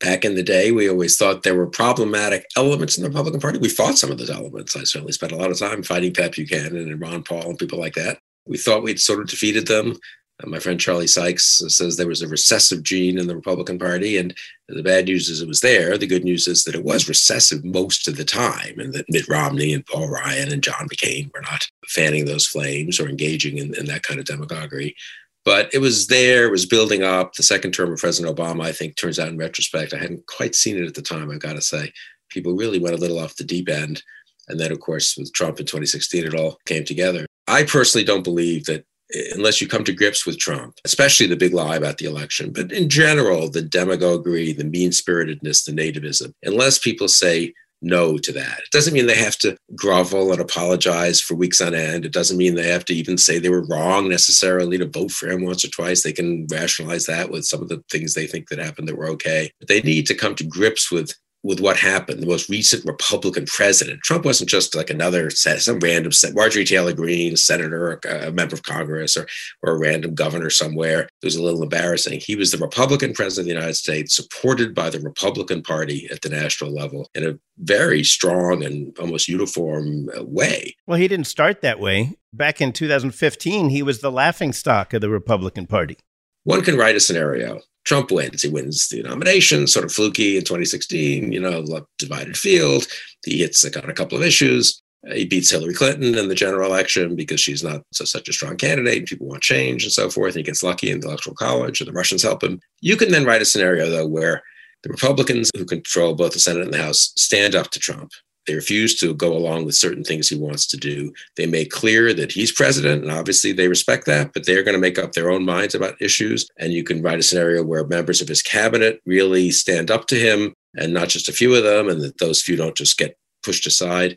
back 0.00 0.24
in 0.24 0.34
the 0.34 0.42
day. 0.42 0.72
We 0.72 0.88
always 0.88 1.16
thought 1.16 1.44
there 1.44 1.54
were 1.54 1.68
problematic 1.68 2.46
elements 2.56 2.96
in 2.96 3.02
the 3.02 3.08
Republican 3.08 3.40
Party. 3.40 3.58
We 3.58 3.68
fought 3.68 3.96
some 3.96 4.10
of 4.10 4.18
those 4.18 4.30
elements. 4.30 4.76
I 4.76 4.84
certainly 4.84 5.12
spent 5.12 5.32
a 5.32 5.36
lot 5.36 5.50
of 5.50 5.58
time 5.58 5.82
fighting 5.82 6.12
Pat 6.12 6.32
Buchanan 6.32 6.76
and 6.76 7.00
Ron 7.00 7.22
Paul 7.22 7.50
and 7.50 7.58
people 7.58 7.78
like 7.78 7.94
that. 7.94 8.18
We 8.46 8.58
thought 8.58 8.82
we'd 8.82 9.00
sort 9.00 9.20
of 9.20 9.28
defeated 9.28 9.66
them. 9.66 9.96
Uh, 10.42 10.48
my 10.48 10.58
friend 10.58 10.80
Charlie 10.80 11.06
Sykes 11.06 11.62
says 11.68 11.96
there 11.96 12.08
was 12.08 12.22
a 12.22 12.28
recessive 12.28 12.82
gene 12.82 13.18
in 13.18 13.26
the 13.26 13.36
Republican 13.36 13.78
Party, 13.78 14.16
and 14.16 14.34
the 14.68 14.82
bad 14.82 15.04
news 15.04 15.28
is 15.28 15.40
it 15.40 15.48
was 15.48 15.60
there. 15.60 15.96
The 15.96 16.06
good 16.06 16.24
news 16.24 16.48
is 16.48 16.64
that 16.64 16.74
it 16.74 16.84
was 16.84 17.08
recessive 17.08 17.64
most 17.64 18.08
of 18.08 18.16
the 18.16 18.24
time, 18.24 18.78
and 18.78 18.92
that 18.94 19.06
Mitt 19.08 19.28
Romney 19.28 19.72
and 19.72 19.86
Paul 19.86 20.08
Ryan 20.08 20.52
and 20.52 20.62
John 20.62 20.88
McCain 20.88 21.32
were 21.32 21.42
not 21.42 21.68
fanning 21.88 22.24
those 22.24 22.46
flames 22.46 22.98
or 22.98 23.08
engaging 23.08 23.58
in, 23.58 23.74
in 23.74 23.86
that 23.86 24.02
kind 24.02 24.18
of 24.18 24.26
demagoguery. 24.26 24.96
But 25.44 25.72
it 25.74 25.78
was 25.78 26.06
there, 26.06 26.46
it 26.46 26.50
was 26.50 26.66
building 26.66 27.02
up. 27.02 27.34
The 27.34 27.42
second 27.42 27.72
term 27.72 27.92
of 27.92 27.98
President 27.98 28.34
Obama, 28.34 28.64
I 28.64 28.72
think, 28.72 28.96
turns 28.96 29.18
out 29.18 29.28
in 29.28 29.36
retrospect, 29.36 29.92
I 29.92 29.98
hadn't 29.98 30.26
quite 30.26 30.54
seen 30.54 30.76
it 30.78 30.86
at 30.86 30.94
the 30.94 31.02
time, 31.02 31.30
I've 31.30 31.40
got 31.40 31.52
to 31.52 31.60
say. 31.60 31.92
People 32.30 32.54
really 32.54 32.78
went 32.78 32.94
a 32.94 32.98
little 32.98 33.18
off 33.18 33.36
the 33.36 33.44
deep 33.44 33.68
end. 33.68 34.02
And 34.48 34.58
then, 34.58 34.72
of 34.72 34.80
course, 34.80 35.16
with 35.16 35.32
Trump 35.32 35.60
in 35.60 35.66
2016, 35.66 36.24
it 36.24 36.34
all 36.34 36.58
came 36.66 36.84
together. 36.84 37.26
I 37.46 37.64
personally 37.64 38.04
don't 38.04 38.24
believe 38.24 38.64
that 38.64 38.86
unless 39.34 39.60
you 39.60 39.68
come 39.68 39.84
to 39.84 39.92
grips 39.92 40.26
with 40.26 40.38
Trump, 40.38 40.74
especially 40.84 41.26
the 41.26 41.36
big 41.36 41.54
lie 41.54 41.76
about 41.76 41.98
the 41.98 42.06
election, 42.06 42.52
but 42.52 42.72
in 42.72 42.88
general, 42.88 43.50
the 43.50 43.62
demagoguery, 43.62 44.52
the 44.52 44.64
mean 44.64 44.90
spiritedness, 44.90 45.64
the 45.64 45.72
nativism, 45.72 46.32
unless 46.42 46.78
people 46.78 47.08
say 47.08 47.52
no 47.84 48.16
to 48.18 48.32
that. 48.32 48.60
It 48.60 48.70
doesn't 48.72 48.94
mean 48.94 49.06
they 49.06 49.16
have 49.16 49.36
to 49.38 49.56
grovel 49.76 50.32
and 50.32 50.40
apologize 50.40 51.20
for 51.20 51.34
weeks 51.34 51.60
on 51.60 51.74
end. 51.74 52.04
It 52.04 52.12
doesn't 52.12 52.38
mean 52.38 52.54
they 52.54 52.68
have 52.68 52.84
to 52.86 52.94
even 52.94 53.18
say 53.18 53.38
they 53.38 53.50
were 53.50 53.66
wrong 53.66 54.08
necessarily 54.08 54.78
to 54.78 54.86
vote 54.86 55.10
for 55.10 55.28
him 55.28 55.44
once 55.44 55.64
or 55.64 55.68
twice. 55.68 56.02
They 56.02 56.12
can 56.12 56.46
rationalize 56.50 57.06
that 57.06 57.30
with 57.30 57.44
some 57.44 57.62
of 57.62 57.68
the 57.68 57.84
things 57.90 58.14
they 58.14 58.26
think 58.26 58.48
that 58.48 58.58
happened 58.58 58.88
that 58.88 58.96
were 58.96 59.10
okay. 59.10 59.50
But 59.60 59.68
they 59.68 59.82
need 59.82 60.06
to 60.06 60.14
come 60.14 60.34
to 60.36 60.44
grips 60.44 60.90
with 60.90 61.14
with 61.44 61.60
what 61.60 61.76
happened, 61.76 62.22
the 62.22 62.26
most 62.26 62.48
recent 62.48 62.84
Republican 62.86 63.44
president. 63.44 64.00
Trump 64.00 64.24
wasn't 64.24 64.48
just 64.48 64.74
like 64.74 64.90
another 64.90 65.30
some 65.30 65.78
random 65.78 66.10
Marjorie 66.32 66.64
Taylor 66.64 66.94
Greene, 66.94 67.36
senator, 67.36 68.00
a 68.08 68.32
member 68.32 68.54
of 68.54 68.62
Congress, 68.62 69.16
or 69.16 69.26
or 69.62 69.74
a 69.74 69.78
random 69.78 70.14
governor 70.14 70.50
somewhere. 70.50 71.02
It 71.02 71.24
was 71.24 71.36
a 71.36 71.42
little 71.42 71.62
embarrassing. 71.62 72.20
He 72.20 72.34
was 72.34 72.50
the 72.50 72.58
Republican 72.58 73.12
president 73.12 73.42
of 73.42 73.46
the 73.46 73.60
United 73.60 73.74
States, 73.74 74.16
supported 74.16 74.74
by 74.74 74.90
the 74.90 75.00
Republican 75.00 75.62
Party 75.62 76.08
at 76.10 76.22
the 76.22 76.30
national 76.30 76.72
level 76.72 77.08
in 77.14 77.26
a 77.26 77.38
very 77.58 78.02
strong 78.02 78.64
and 78.64 78.96
almost 78.98 79.28
uniform 79.28 80.08
uh, 80.18 80.24
way. 80.24 80.74
Well, 80.86 80.98
he 80.98 81.08
didn't 81.08 81.26
start 81.26 81.60
that 81.60 81.78
way. 81.78 82.14
Back 82.32 82.60
in 82.60 82.72
2015, 82.72 83.68
he 83.68 83.82
was 83.82 84.00
the 84.00 84.10
laughing 84.10 84.52
stock 84.52 84.94
of 84.94 85.02
the 85.02 85.10
Republican 85.10 85.66
Party. 85.66 85.98
One 86.44 86.62
can 86.62 86.76
write 86.76 86.96
a 86.96 87.00
scenario 87.00 87.60
Trump 87.84 88.10
wins. 88.10 88.42
He 88.42 88.48
wins 88.48 88.88
the 88.88 89.02
nomination, 89.02 89.66
sort 89.66 89.84
of 89.84 89.92
fluky 89.92 90.36
in 90.36 90.42
2016, 90.44 91.32
you 91.32 91.40
know, 91.40 91.64
divided 91.98 92.36
field. 92.36 92.86
He 93.24 93.38
hits 93.38 93.62
like, 93.64 93.76
on 93.76 93.90
a 93.90 93.94
couple 93.94 94.16
of 94.16 94.24
issues. 94.24 94.80
He 95.12 95.26
beats 95.26 95.50
Hillary 95.50 95.74
Clinton 95.74 96.16
in 96.16 96.28
the 96.28 96.34
general 96.34 96.70
election 96.70 97.14
because 97.14 97.38
she's 97.38 97.62
not 97.62 97.82
so, 97.92 98.06
such 98.06 98.28
a 98.28 98.32
strong 98.32 98.56
candidate 98.56 98.98
and 98.98 99.06
people 99.06 99.26
want 99.26 99.42
change 99.42 99.84
and 99.84 99.92
so 99.92 100.08
forth. 100.08 100.34
He 100.34 100.42
gets 100.42 100.62
lucky 100.62 100.90
in 100.90 101.00
the 101.00 101.08
electoral 101.08 101.36
college 101.36 101.80
and 101.80 101.88
the 101.88 101.92
Russians 101.92 102.22
help 102.22 102.42
him. 102.42 102.58
You 102.80 102.96
can 102.96 103.10
then 103.10 103.26
write 103.26 103.42
a 103.42 103.44
scenario, 103.44 103.90
though, 103.90 104.06
where 104.06 104.42
the 104.82 104.88
Republicans 104.88 105.50
who 105.56 105.66
control 105.66 106.14
both 106.14 106.32
the 106.32 106.38
Senate 106.38 106.62
and 106.62 106.72
the 106.72 106.82
House 106.82 107.12
stand 107.16 107.54
up 107.54 107.70
to 107.70 107.78
Trump 107.78 108.12
they 108.46 108.54
refuse 108.54 108.94
to 109.00 109.14
go 109.14 109.32
along 109.32 109.64
with 109.64 109.74
certain 109.74 110.04
things 110.04 110.28
he 110.28 110.36
wants 110.36 110.66
to 110.68 110.76
do. 110.76 111.12
They 111.36 111.46
make 111.46 111.70
clear 111.70 112.12
that 112.14 112.32
he's 112.32 112.52
president, 112.52 113.02
and 113.02 113.12
obviously 113.12 113.52
they 113.52 113.68
respect 113.68 114.06
that, 114.06 114.32
but 114.32 114.46
they're 114.46 114.62
going 114.62 114.74
to 114.74 114.80
make 114.80 114.98
up 114.98 115.12
their 115.12 115.30
own 115.30 115.44
minds 115.44 115.74
about 115.74 116.00
issues. 116.00 116.48
And 116.58 116.72
you 116.72 116.84
can 116.84 117.02
write 117.02 117.18
a 117.18 117.22
scenario 117.22 117.62
where 117.62 117.86
members 117.86 118.20
of 118.20 118.28
his 118.28 118.42
cabinet 118.42 119.00
really 119.06 119.50
stand 119.50 119.90
up 119.90 120.06
to 120.08 120.16
him, 120.16 120.54
and 120.74 120.92
not 120.92 121.08
just 121.08 121.28
a 121.28 121.32
few 121.32 121.54
of 121.54 121.62
them, 121.62 121.88
and 121.88 122.00
that 122.02 122.18
those 122.18 122.42
few 122.42 122.56
don't 122.56 122.76
just 122.76 122.98
get 122.98 123.16
pushed 123.42 123.66
aside. 123.66 124.16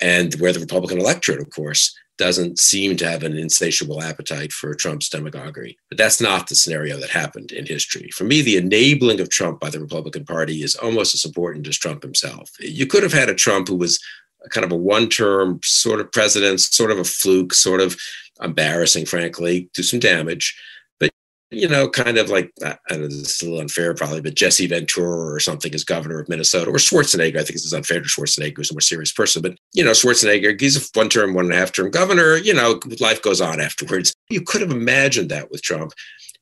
And 0.00 0.34
where 0.34 0.52
the 0.52 0.60
Republican 0.60 0.98
electorate, 0.98 1.40
of 1.40 1.50
course, 1.50 1.94
doesn't 2.16 2.58
seem 2.58 2.96
to 2.96 3.08
have 3.08 3.22
an 3.22 3.36
insatiable 3.36 4.02
appetite 4.02 4.52
for 4.52 4.74
Trump's 4.74 5.08
demagoguery. 5.08 5.76
But 5.88 5.98
that's 5.98 6.20
not 6.20 6.48
the 6.48 6.54
scenario 6.54 6.98
that 6.98 7.10
happened 7.10 7.52
in 7.52 7.66
history. 7.66 8.10
For 8.10 8.24
me, 8.24 8.40
the 8.40 8.56
enabling 8.56 9.20
of 9.20 9.30
Trump 9.30 9.60
by 9.60 9.70
the 9.70 9.80
Republican 9.80 10.24
Party 10.24 10.62
is 10.62 10.76
almost 10.76 11.14
as 11.14 11.24
important 11.24 11.66
as 11.66 11.78
Trump 11.78 12.02
himself. 12.02 12.50
You 12.60 12.86
could 12.86 13.02
have 13.02 13.12
had 13.12 13.28
a 13.28 13.34
Trump 13.34 13.68
who 13.68 13.76
was 13.76 13.98
kind 14.50 14.64
of 14.64 14.72
a 14.72 14.76
one 14.76 15.08
term 15.08 15.60
sort 15.64 16.00
of 16.00 16.12
president, 16.12 16.60
sort 16.60 16.90
of 16.90 16.98
a 16.98 17.04
fluke, 17.04 17.54
sort 17.54 17.80
of 17.80 17.96
embarrassing, 18.42 19.06
frankly, 19.06 19.68
do 19.74 19.82
some 19.82 20.00
damage 20.00 20.56
you 21.50 21.68
know, 21.68 21.88
kind 21.88 22.18
of 22.18 22.30
like 22.30 22.52
I 22.64 22.76
don't 22.88 23.02
know, 23.02 23.06
this 23.06 23.14
is 23.14 23.42
a 23.42 23.44
little 23.44 23.60
unfair 23.60 23.94
probably, 23.94 24.20
but 24.20 24.34
Jesse 24.34 24.66
Ventura 24.66 25.34
or 25.34 25.40
something 25.40 25.72
as 25.74 25.84
governor 25.84 26.20
of 26.20 26.28
Minnesota, 26.28 26.70
or 26.70 26.76
Schwarzenegger. 26.76 27.36
I 27.36 27.44
think 27.44 27.52
this 27.52 27.64
is 27.64 27.74
unfair 27.74 28.00
to 28.00 28.08
Schwarzenegger, 28.08 28.56
who's 28.56 28.70
a 28.70 28.74
more 28.74 28.80
serious 28.80 29.12
person. 29.12 29.42
But 29.42 29.56
you 29.72 29.84
know, 29.84 29.92
Schwarzenegger, 29.92 30.60
he's 30.60 30.76
a 30.76 30.98
one 30.98 31.08
term, 31.08 31.34
one 31.34 31.46
and 31.46 31.54
a 31.54 31.56
half 31.56 31.72
term 31.72 31.90
governor. 31.90 32.36
You 32.36 32.54
know, 32.54 32.80
life 33.00 33.22
goes 33.22 33.40
on 33.40 33.60
afterwards. 33.60 34.14
You 34.28 34.42
could 34.42 34.60
have 34.60 34.70
imagined 34.70 35.30
that 35.30 35.50
with 35.50 35.62
Trump. 35.62 35.92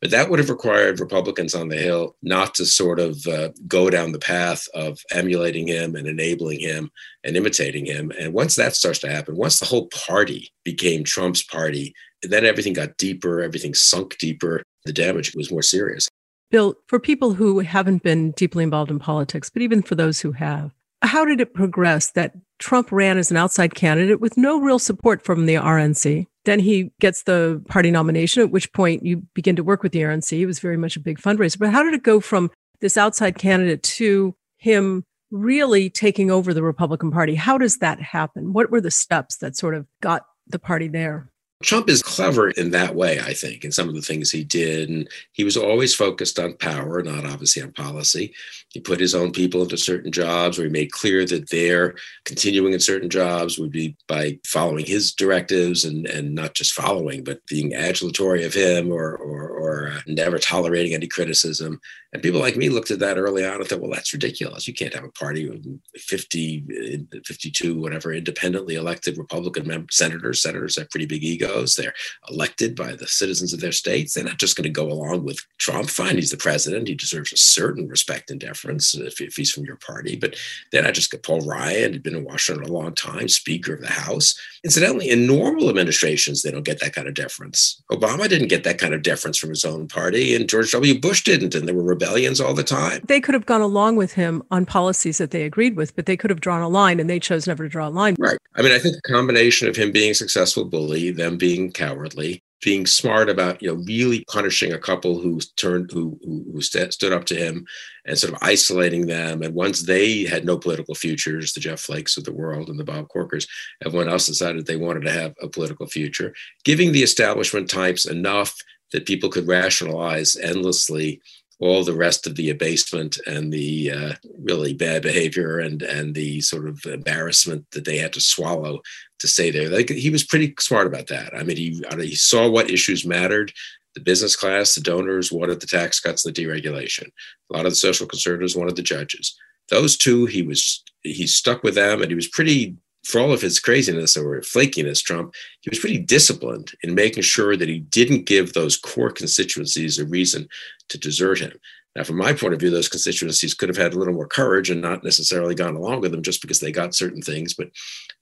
But 0.00 0.10
that 0.10 0.28
would 0.28 0.40
have 0.40 0.50
required 0.50 0.98
Republicans 0.98 1.54
on 1.54 1.68
the 1.68 1.76
Hill 1.76 2.16
not 2.22 2.56
to 2.56 2.66
sort 2.66 2.98
of 2.98 3.24
uh, 3.28 3.50
go 3.68 3.88
down 3.88 4.10
the 4.10 4.18
path 4.18 4.66
of 4.74 4.98
emulating 5.12 5.68
him 5.68 5.94
and 5.94 6.08
enabling 6.08 6.58
him 6.58 6.90
and 7.22 7.36
imitating 7.36 7.86
him. 7.86 8.10
And 8.18 8.34
once 8.34 8.56
that 8.56 8.74
starts 8.74 8.98
to 9.00 9.08
happen, 9.08 9.36
once 9.36 9.60
the 9.60 9.66
whole 9.66 9.86
party 9.86 10.52
became 10.64 11.04
Trump's 11.04 11.44
party, 11.44 11.94
then 12.24 12.44
everything 12.44 12.72
got 12.72 12.96
deeper, 12.96 13.42
everything 13.42 13.74
sunk 13.74 14.18
deeper 14.18 14.64
the 14.84 14.92
damage 14.92 15.34
was 15.34 15.50
more 15.50 15.62
serious. 15.62 16.08
Bill, 16.50 16.74
for 16.86 16.98
people 16.98 17.34
who 17.34 17.60
haven't 17.60 18.02
been 18.02 18.32
deeply 18.32 18.62
involved 18.62 18.90
in 18.90 18.98
politics, 18.98 19.48
but 19.48 19.62
even 19.62 19.82
for 19.82 19.94
those 19.94 20.20
who 20.20 20.32
have, 20.32 20.72
how 21.02 21.24
did 21.24 21.40
it 21.40 21.54
progress 21.54 22.10
that 22.12 22.34
Trump 22.58 22.92
ran 22.92 23.18
as 23.18 23.30
an 23.30 23.36
outside 23.36 23.74
candidate 23.74 24.20
with 24.20 24.36
no 24.36 24.60
real 24.60 24.78
support 24.78 25.24
from 25.24 25.46
the 25.46 25.54
RNC? 25.54 26.26
Then 26.44 26.60
he 26.60 26.92
gets 27.00 27.22
the 27.24 27.62
party 27.68 27.90
nomination, 27.90 28.42
at 28.42 28.50
which 28.50 28.72
point 28.72 29.04
you 29.04 29.22
begin 29.34 29.56
to 29.56 29.64
work 29.64 29.82
with 29.82 29.92
the 29.92 30.02
RNC. 30.02 30.38
It 30.38 30.46
was 30.46 30.60
very 30.60 30.76
much 30.76 30.96
a 30.96 31.00
big 31.00 31.18
fundraiser. 31.18 31.58
But 31.58 31.70
how 31.70 31.82
did 31.82 31.94
it 31.94 32.02
go 32.02 32.20
from 32.20 32.50
this 32.80 32.96
outside 32.96 33.38
candidate 33.38 33.82
to 33.82 34.34
him 34.58 35.04
really 35.30 35.88
taking 35.88 36.30
over 36.30 36.52
the 36.52 36.62
Republican 36.62 37.10
Party? 37.10 37.34
How 37.34 37.58
does 37.58 37.78
that 37.78 38.00
happen? 38.00 38.52
What 38.52 38.70
were 38.70 38.80
the 38.80 38.90
steps 38.90 39.38
that 39.38 39.56
sort 39.56 39.74
of 39.74 39.86
got 40.00 40.24
the 40.46 40.58
party 40.58 40.88
there? 40.88 41.31
Trump 41.62 41.88
is 41.88 42.02
clever 42.02 42.50
in 42.50 42.70
that 42.70 42.94
way, 42.94 43.20
I 43.20 43.32
think, 43.32 43.64
in 43.64 43.72
some 43.72 43.88
of 43.88 43.94
the 43.94 44.02
things 44.02 44.30
he 44.30 44.44
did. 44.44 44.88
And 44.88 45.08
he 45.32 45.44
was 45.44 45.56
always 45.56 45.94
focused 45.94 46.38
on 46.38 46.54
power, 46.54 47.02
not 47.02 47.24
obviously 47.24 47.62
on 47.62 47.72
policy. 47.72 48.34
He 48.70 48.80
put 48.80 49.00
his 49.00 49.14
own 49.14 49.32
people 49.32 49.62
into 49.62 49.76
certain 49.76 50.12
jobs 50.12 50.58
where 50.58 50.66
he 50.66 50.72
made 50.72 50.92
clear 50.92 51.24
that 51.26 51.50
their 51.50 51.94
continuing 52.24 52.72
in 52.72 52.80
certain 52.80 53.10
jobs 53.10 53.58
would 53.58 53.70
be 53.70 53.96
by 54.08 54.38
following 54.44 54.84
his 54.84 55.12
directives 55.12 55.84
and, 55.84 56.06
and 56.06 56.34
not 56.34 56.54
just 56.54 56.72
following, 56.72 57.24
but 57.24 57.46
being 57.46 57.72
adulatory 57.72 58.44
of 58.44 58.54
him 58.54 58.90
or, 58.90 59.14
or, 59.16 59.48
or 59.48 59.88
uh, 59.88 60.00
never 60.06 60.38
tolerating 60.38 60.94
any 60.94 61.06
criticism. 61.06 61.80
And 62.12 62.22
people 62.22 62.40
like 62.40 62.56
me 62.56 62.68
looked 62.68 62.90
at 62.90 62.98
that 62.98 63.16
early 63.16 63.44
on 63.44 63.56
and 63.56 63.66
thought, 63.66 63.80
well, 63.80 63.90
that's 63.90 64.12
ridiculous. 64.12 64.68
You 64.68 64.74
can't 64.74 64.92
have 64.92 65.04
a 65.04 65.10
party 65.10 65.48
of 65.48 65.64
50, 65.96 67.06
uh, 67.14 67.18
52, 67.24 67.80
whatever, 67.80 68.12
independently 68.12 68.74
elected 68.74 69.16
Republican 69.16 69.86
senators. 69.90 70.42
Senators 70.42 70.76
have 70.76 70.90
pretty 70.90 71.06
big 71.06 71.24
egos. 71.24 71.74
They're 71.74 71.94
elected 72.28 72.76
by 72.76 72.94
the 72.94 73.06
citizens 73.06 73.54
of 73.54 73.60
their 73.60 73.72
states. 73.72 74.12
They're 74.12 74.24
not 74.24 74.38
just 74.38 74.56
going 74.56 74.64
to 74.64 74.70
go 74.70 74.90
along 74.90 75.24
with 75.24 75.40
Trump. 75.56 75.88
Fine, 75.88 76.16
he's 76.16 76.30
the 76.30 76.36
president. 76.36 76.88
He 76.88 76.94
deserves 76.94 77.32
a 77.32 77.38
certain 77.38 77.88
respect 77.88 78.30
and 78.30 78.38
deference 78.38 78.94
if, 78.94 79.20
if 79.22 79.34
he's 79.34 79.50
from 79.50 79.64
your 79.64 79.76
party. 79.76 80.14
But 80.14 80.36
then 80.70 80.84
I 80.84 80.90
just 80.90 81.10
got 81.10 81.22
Paul 81.22 81.40
Ryan, 81.40 81.94
had 81.94 82.02
been 82.02 82.16
in 82.16 82.24
Washington 82.24 82.64
a 82.64 82.72
long 82.72 82.94
time, 82.94 83.28
Speaker 83.28 83.74
of 83.74 83.80
the 83.80 83.88
House. 83.88 84.38
Incidentally, 84.64 85.08
in 85.08 85.26
normal 85.26 85.70
administrations, 85.70 86.42
they 86.42 86.50
don't 86.50 86.64
get 86.64 86.80
that 86.80 86.94
kind 86.94 87.08
of 87.08 87.14
deference. 87.14 87.82
Obama 87.90 88.28
didn't 88.28 88.48
get 88.48 88.64
that 88.64 88.78
kind 88.78 88.92
of 88.92 89.02
deference 89.02 89.38
from 89.38 89.50
his 89.50 89.64
own 89.64 89.88
party, 89.88 90.36
and 90.36 90.48
George 90.48 90.72
W. 90.72 91.00
Bush 91.00 91.24
didn't. 91.24 91.54
And 91.54 91.66
there 91.66 91.74
were 91.74 91.82
rebellions 92.02 92.40
all 92.40 92.54
the 92.54 92.64
time. 92.64 93.00
They 93.06 93.20
could 93.20 93.34
have 93.34 93.46
gone 93.46 93.60
along 93.60 93.96
with 93.96 94.12
him 94.12 94.42
on 94.50 94.66
policies 94.66 95.18
that 95.18 95.30
they 95.30 95.44
agreed 95.44 95.76
with, 95.76 95.94
but 95.94 96.06
they 96.06 96.16
could 96.16 96.30
have 96.30 96.40
drawn 96.40 96.62
a 96.62 96.68
line 96.68 96.98
and 97.00 97.08
they 97.08 97.20
chose 97.20 97.46
never 97.46 97.64
to 97.64 97.68
draw 97.68 97.88
a 97.88 97.90
line. 97.90 98.16
Right. 98.18 98.38
I 98.56 98.62
mean, 98.62 98.72
I 98.72 98.78
think 98.78 98.96
the 98.96 99.12
combination 99.12 99.68
of 99.68 99.76
him 99.76 99.92
being 99.92 100.10
a 100.10 100.14
successful 100.14 100.64
bully, 100.64 101.10
them 101.10 101.38
being 101.38 101.70
cowardly, 101.70 102.42
being 102.62 102.86
smart 102.86 103.28
about 103.28 103.60
you 103.62 103.68
know 103.68 103.82
really 103.86 104.24
punishing 104.30 104.72
a 104.72 104.78
couple 104.78 105.20
who 105.20 105.40
turned 105.56 105.90
who 105.92 106.18
who, 106.24 106.44
who 106.52 106.60
st- 106.60 106.92
stood 106.92 107.12
up 107.12 107.24
to 107.24 107.34
him 107.34 107.66
and 108.06 108.16
sort 108.16 108.32
of 108.32 108.38
isolating 108.40 109.06
them 109.06 109.42
and 109.42 109.52
once 109.52 109.82
they 109.82 110.22
had 110.22 110.44
no 110.44 110.56
political 110.56 110.94
futures 110.94 111.52
the 111.52 111.60
jeff 111.60 111.80
flakes 111.80 112.16
of 112.16 112.22
the 112.22 112.32
world 112.32 112.68
and 112.68 112.78
the 112.78 112.84
bob 112.84 113.08
corkers 113.08 113.48
everyone 113.84 114.08
else 114.08 114.26
decided 114.26 114.64
they 114.64 114.76
wanted 114.76 115.02
to 115.02 115.10
have 115.10 115.34
a 115.42 115.48
political 115.48 115.88
future 115.88 116.32
giving 116.62 116.92
the 116.92 117.02
establishment 117.02 117.68
types 117.68 118.04
enough 118.04 118.54
that 118.92 119.06
people 119.06 119.28
could 119.28 119.48
rationalize 119.48 120.36
endlessly 120.36 121.20
all 121.62 121.84
the 121.84 121.94
rest 121.94 122.26
of 122.26 122.34
the 122.34 122.50
abasement 122.50 123.16
and 123.24 123.52
the 123.52 123.92
uh, 123.92 124.12
really 124.40 124.74
bad 124.74 125.00
behavior 125.00 125.60
and 125.60 125.80
and 125.82 126.12
the 126.12 126.40
sort 126.40 126.66
of 126.66 126.84
embarrassment 126.84 127.64
that 127.70 127.84
they 127.84 127.98
had 127.98 128.12
to 128.12 128.20
swallow 128.20 128.80
to 129.20 129.28
stay 129.28 129.52
there. 129.52 129.68
Like 129.68 129.88
he 129.88 130.10
was 130.10 130.24
pretty 130.24 130.54
smart 130.58 130.88
about 130.88 131.06
that. 131.06 131.32
I 131.34 131.44
mean, 131.44 131.56
he 131.56 131.80
he 132.00 132.16
saw 132.16 132.50
what 132.50 132.70
issues 132.70 133.06
mattered. 133.06 133.52
The 133.94 134.00
business 134.00 134.34
class, 134.34 134.74
the 134.74 134.80
donors 134.80 135.30
wanted 135.30 135.60
the 135.60 135.66
tax 135.68 136.00
cuts, 136.00 136.24
the 136.24 136.32
deregulation. 136.32 137.08
A 137.52 137.56
lot 137.56 137.66
of 137.66 137.72
the 137.72 137.76
social 137.76 138.06
conservatives 138.08 138.56
wanted 138.56 138.74
the 138.74 138.82
judges. 138.82 139.38
Those 139.68 139.96
two, 139.96 140.26
he 140.26 140.42
was 140.42 140.82
he 141.02 141.28
stuck 141.28 141.62
with 141.62 141.76
them, 141.76 142.02
and 142.02 142.10
he 142.10 142.16
was 142.16 142.26
pretty 142.26 142.76
for 143.04 143.20
all 143.20 143.32
of 143.32 143.40
his 143.40 143.58
craziness 143.58 144.16
or 144.16 144.40
flakiness, 144.40 145.02
Trump, 145.02 145.34
he 145.60 145.70
was 145.70 145.78
pretty 145.78 145.98
disciplined 145.98 146.72
in 146.82 146.94
making 146.94 147.22
sure 147.22 147.56
that 147.56 147.68
he 147.68 147.80
didn't 147.80 148.26
give 148.26 148.52
those 148.52 148.76
core 148.76 149.10
constituencies 149.10 149.98
a 149.98 150.06
reason 150.06 150.48
to 150.88 150.98
desert 150.98 151.40
him. 151.40 151.52
Now, 151.94 152.04
from 152.04 152.16
my 152.16 152.32
point 152.32 152.54
of 152.54 152.60
view, 152.60 152.70
those 152.70 152.88
constituencies 152.88 153.54
could 153.54 153.68
have 153.68 153.76
had 153.76 153.92
a 153.92 153.98
little 153.98 154.14
more 154.14 154.26
courage 154.26 154.70
and 154.70 154.80
not 154.80 155.04
necessarily 155.04 155.54
gone 155.54 155.76
along 155.76 156.00
with 156.00 156.12
them 156.12 156.22
just 156.22 156.40
because 156.40 156.60
they 156.60 156.72
got 156.72 156.94
certain 156.94 157.20
things, 157.20 157.54
but 157.54 157.70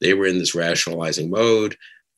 they 0.00 0.14
were 0.14 0.26
in 0.26 0.38
this 0.38 0.54
rationalizing 0.54 1.30
mode. 1.30 1.76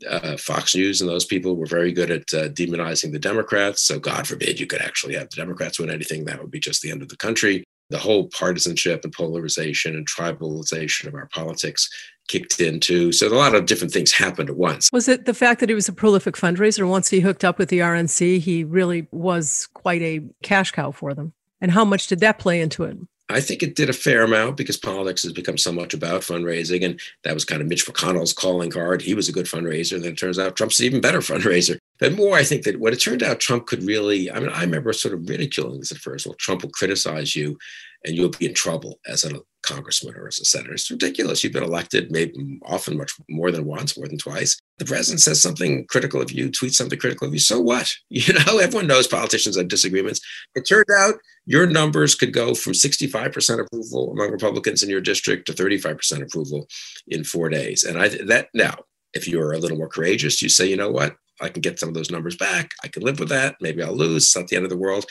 Uh, 0.08 0.36
Fox 0.36 0.74
News 0.74 1.00
and 1.00 1.10
those 1.10 1.26
people 1.26 1.54
were 1.54 1.66
very 1.66 1.92
good 1.92 2.10
at 2.10 2.22
uh, 2.34 2.48
demonizing 2.48 3.12
the 3.12 3.18
Democrats. 3.18 3.82
So, 3.82 3.98
God 3.98 4.26
forbid 4.26 4.58
you 4.58 4.66
could 4.66 4.80
actually 4.80 5.14
have 5.14 5.28
the 5.28 5.36
Democrats 5.36 5.78
win 5.78 5.90
anything. 5.90 6.24
That 6.24 6.40
would 6.40 6.50
be 6.50 6.58
just 6.58 6.80
the 6.80 6.90
end 6.90 7.02
of 7.02 7.08
the 7.08 7.16
country. 7.16 7.64
The 7.90 7.98
whole 7.98 8.28
partisanship 8.28 9.04
and 9.04 9.12
polarization 9.12 9.94
and 9.94 10.08
tribalization 10.08 11.06
of 11.06 11.14
our 11.14 11.26
politics 11.26 11.88
kicked 12.28 12.60
in 12.60 12.80
too. 12.80 13.12
So 13.12 13.28
a 13.28 13.34
lot 13.34 13.54
of 13.54 13.66
different 13.66 13.92
things 13.92 14.12
happened 14.12 14.50
at 14.50 14.56
once. 14.56 14.90
Was 14.92 15.08
it 15.08 15.24
the 15.24 15.34
fact 15.34 15.60
that 15.60 15.68
he 15.68 15.74
was 15.74 15.88
a 15.88 15.92
prolific 15.92 16.34
fundraiser? 16.34 16.88
Once 16.88 17.10
he 17.10 17.20
hooked 17.20 17.44
up 17.44 17.58
with 17.58 17.68
the 17.68 17.80
RNC, 17.80 18.40
he 18.40 18.64
really 18.64 19.06
was 19.10 19.68
quite 19.74 20.02
a 20.02 20.22
cash 20.42 20.70
cow 20.70 20.90
for 20.90 21.14
them. 21.14 21.32
And 21.60 21.70
how 21.70 21.84
much 21.84 22.06
did 22.08 22.20
that 22.20 22.38
play 22.38 22.60
into 22.60 22.84
it? 22.84 22.96
I 23.28 23.40
think 23.40 23.62
it 23.62 23.76
did 23.76 23.88
a 23.88 23.94
fair 23.94 24.22
amount 24.22 24.56
because 24.56 24.76
politics 24.76 25.22
has 25.22 25.32
become 25.32 25.56
so 25.56 25.72
much 25.72 25.94
about 25.94 26.22
fundraising. 26.22 26.84
And 26.84 27.00
that 27.24 27.34
was 27.34 27.44
kind 27.44 27.62
of 27.62 27.68
Mitch 27.68 27.86
McConnell's 27.86 28.32
calling 28.32 28.70
card. 28.70 29.00
He 29.00 29.14
was 29.14 29.28
a 29.28 29.32
good 29.32 29.46
fundraiser. 29.46 29.94
And 29.94 30.04
then 30.04 30.12
it 30.12 30.18
turns 30.18 30.38
out 30.38 30.56
Trump's 30.56 30.80
an 30.80 30.86
even 30.86 31.00
better 31.00 31.18
fundraiser. 31.20 31.78
But 31.98 32.14
more, 32.14 32.36
I 32.36 32.44
think 32.44 32.64
that 32.64 32.80
what 32.80 32.92
it 32.92 33.00
turned 33.00 33.22
out, 33.22 33.40
Trump 33.40 33.66
could 33.66 33.84
really, 33.84 34.30
I 34.30 34.40
mean, 34.40 34.50
I 34.50 34.62
remember 34.62 34.92
sort 34.92 35.14
of 35.14 35.28
ridiculing 35.28 35.78
this 35.78 35.92
at 35.92 35.98
first. 35.98 36.26
Well, 36.26 36.34
Trump 36.34 36.62
will 36.62 36.70
criticize 36.70 37.34
you 37.36 37.58
and 38.04 38.14
you'll 38.14 38.30
be 38.30 38.46
in 38.46 38.54
trouble 38.54 38.98
as 39.06 39.24
a 39.24 39.40
congressman 39.62 40.16
or 40.16 40.26
as 40.26 40.40
a 40.40 40.44
senator. 40.44 40.72
It's 40.72 40.90
ridiculous. 40.90 41.42
You've 41.42 41.52
been 41.52 41.62
elected 41.62 42.10
maybe 42.10 42.58
often 42.64 42.96
much 42.96 43.12
more 43.28 43.50
than 43.50 43.64
once, 43.64 43.96
more 43.96 44.08
than 44.08 44.18
twice. 44.18 44.58
The 44.78 44.84
president 44.84 45.20
says 45.20 45.40
something 45.40 45.86
critical 45.86 46.20
of 46.20 46.32
you, 46.32 46.50
tweets 46.50 46.74
something 46.74 46.98
critical 46.98 47.28
of 47.28 47.32
you. 47.32 47.38
So 47.38 47.60
what? 47.60 47.92
You 48.10 48.34
know, 48.34 48.58
everyone 48.58 48.86
knows 48.86 49.08
politicians 49.08 49.56
have 49.56 49.68
disagreements. 49.68 50.20
It 50.54 50.62
turned 50.62 50.86
out 50.96 51.14
your 51.44 51.66
numbers 51.66 52.14
could 52.14 52.32
go 52.32 52.54
from 52.54 52.72
65% 52.72 53.60
approval 53.60 54.12
among 54.12 54.30
Republicans 54.30 54.82
in 54.82 54.90
your 54.90 55.00
district 55.00 55.46
to 55.46 55.52
35% 55.52 56.22
approval 56.22 56.68
in 57.08 57.24
four 57.24 57.48
days. 57.48 57.82
And 57.82 57.98
I 57.98 58.08
that 58.08 58.48
now, 58.54 58.76
if 59.12 59.26
you're 59.26 59.52
a 59.52 59.58
little 59.58 59.76
more 59.76 59.88
courageous, 59.88 60.40
you 60.40 60.48
say, 60.48 60.66
you 60.66 60.76
know 60.76 60.90
what? 60.90 61.16
I 61.40 61.48
can 61.48 61.62
get 61.62 61.80
some 61.80 61.88
of 61.88 61.94
those 61.94 62.10
numbers 62.10 62.36
back. 62.36 62.70
I 62.84 62.88
can 62.88 63.02
live 63.02 63.18
with 63.18 63.30
that. 63.30 63.56
Maybe 63.60 63.82
I'll 63.82 63.96
lose. 63.96 64.24
It's 64.24 64.36
not 64.36 64.48
the 64.48 64.56
end 64.56 64.64
of 64.64 64.70
the 64.70 64.76
world. 64.76 65.04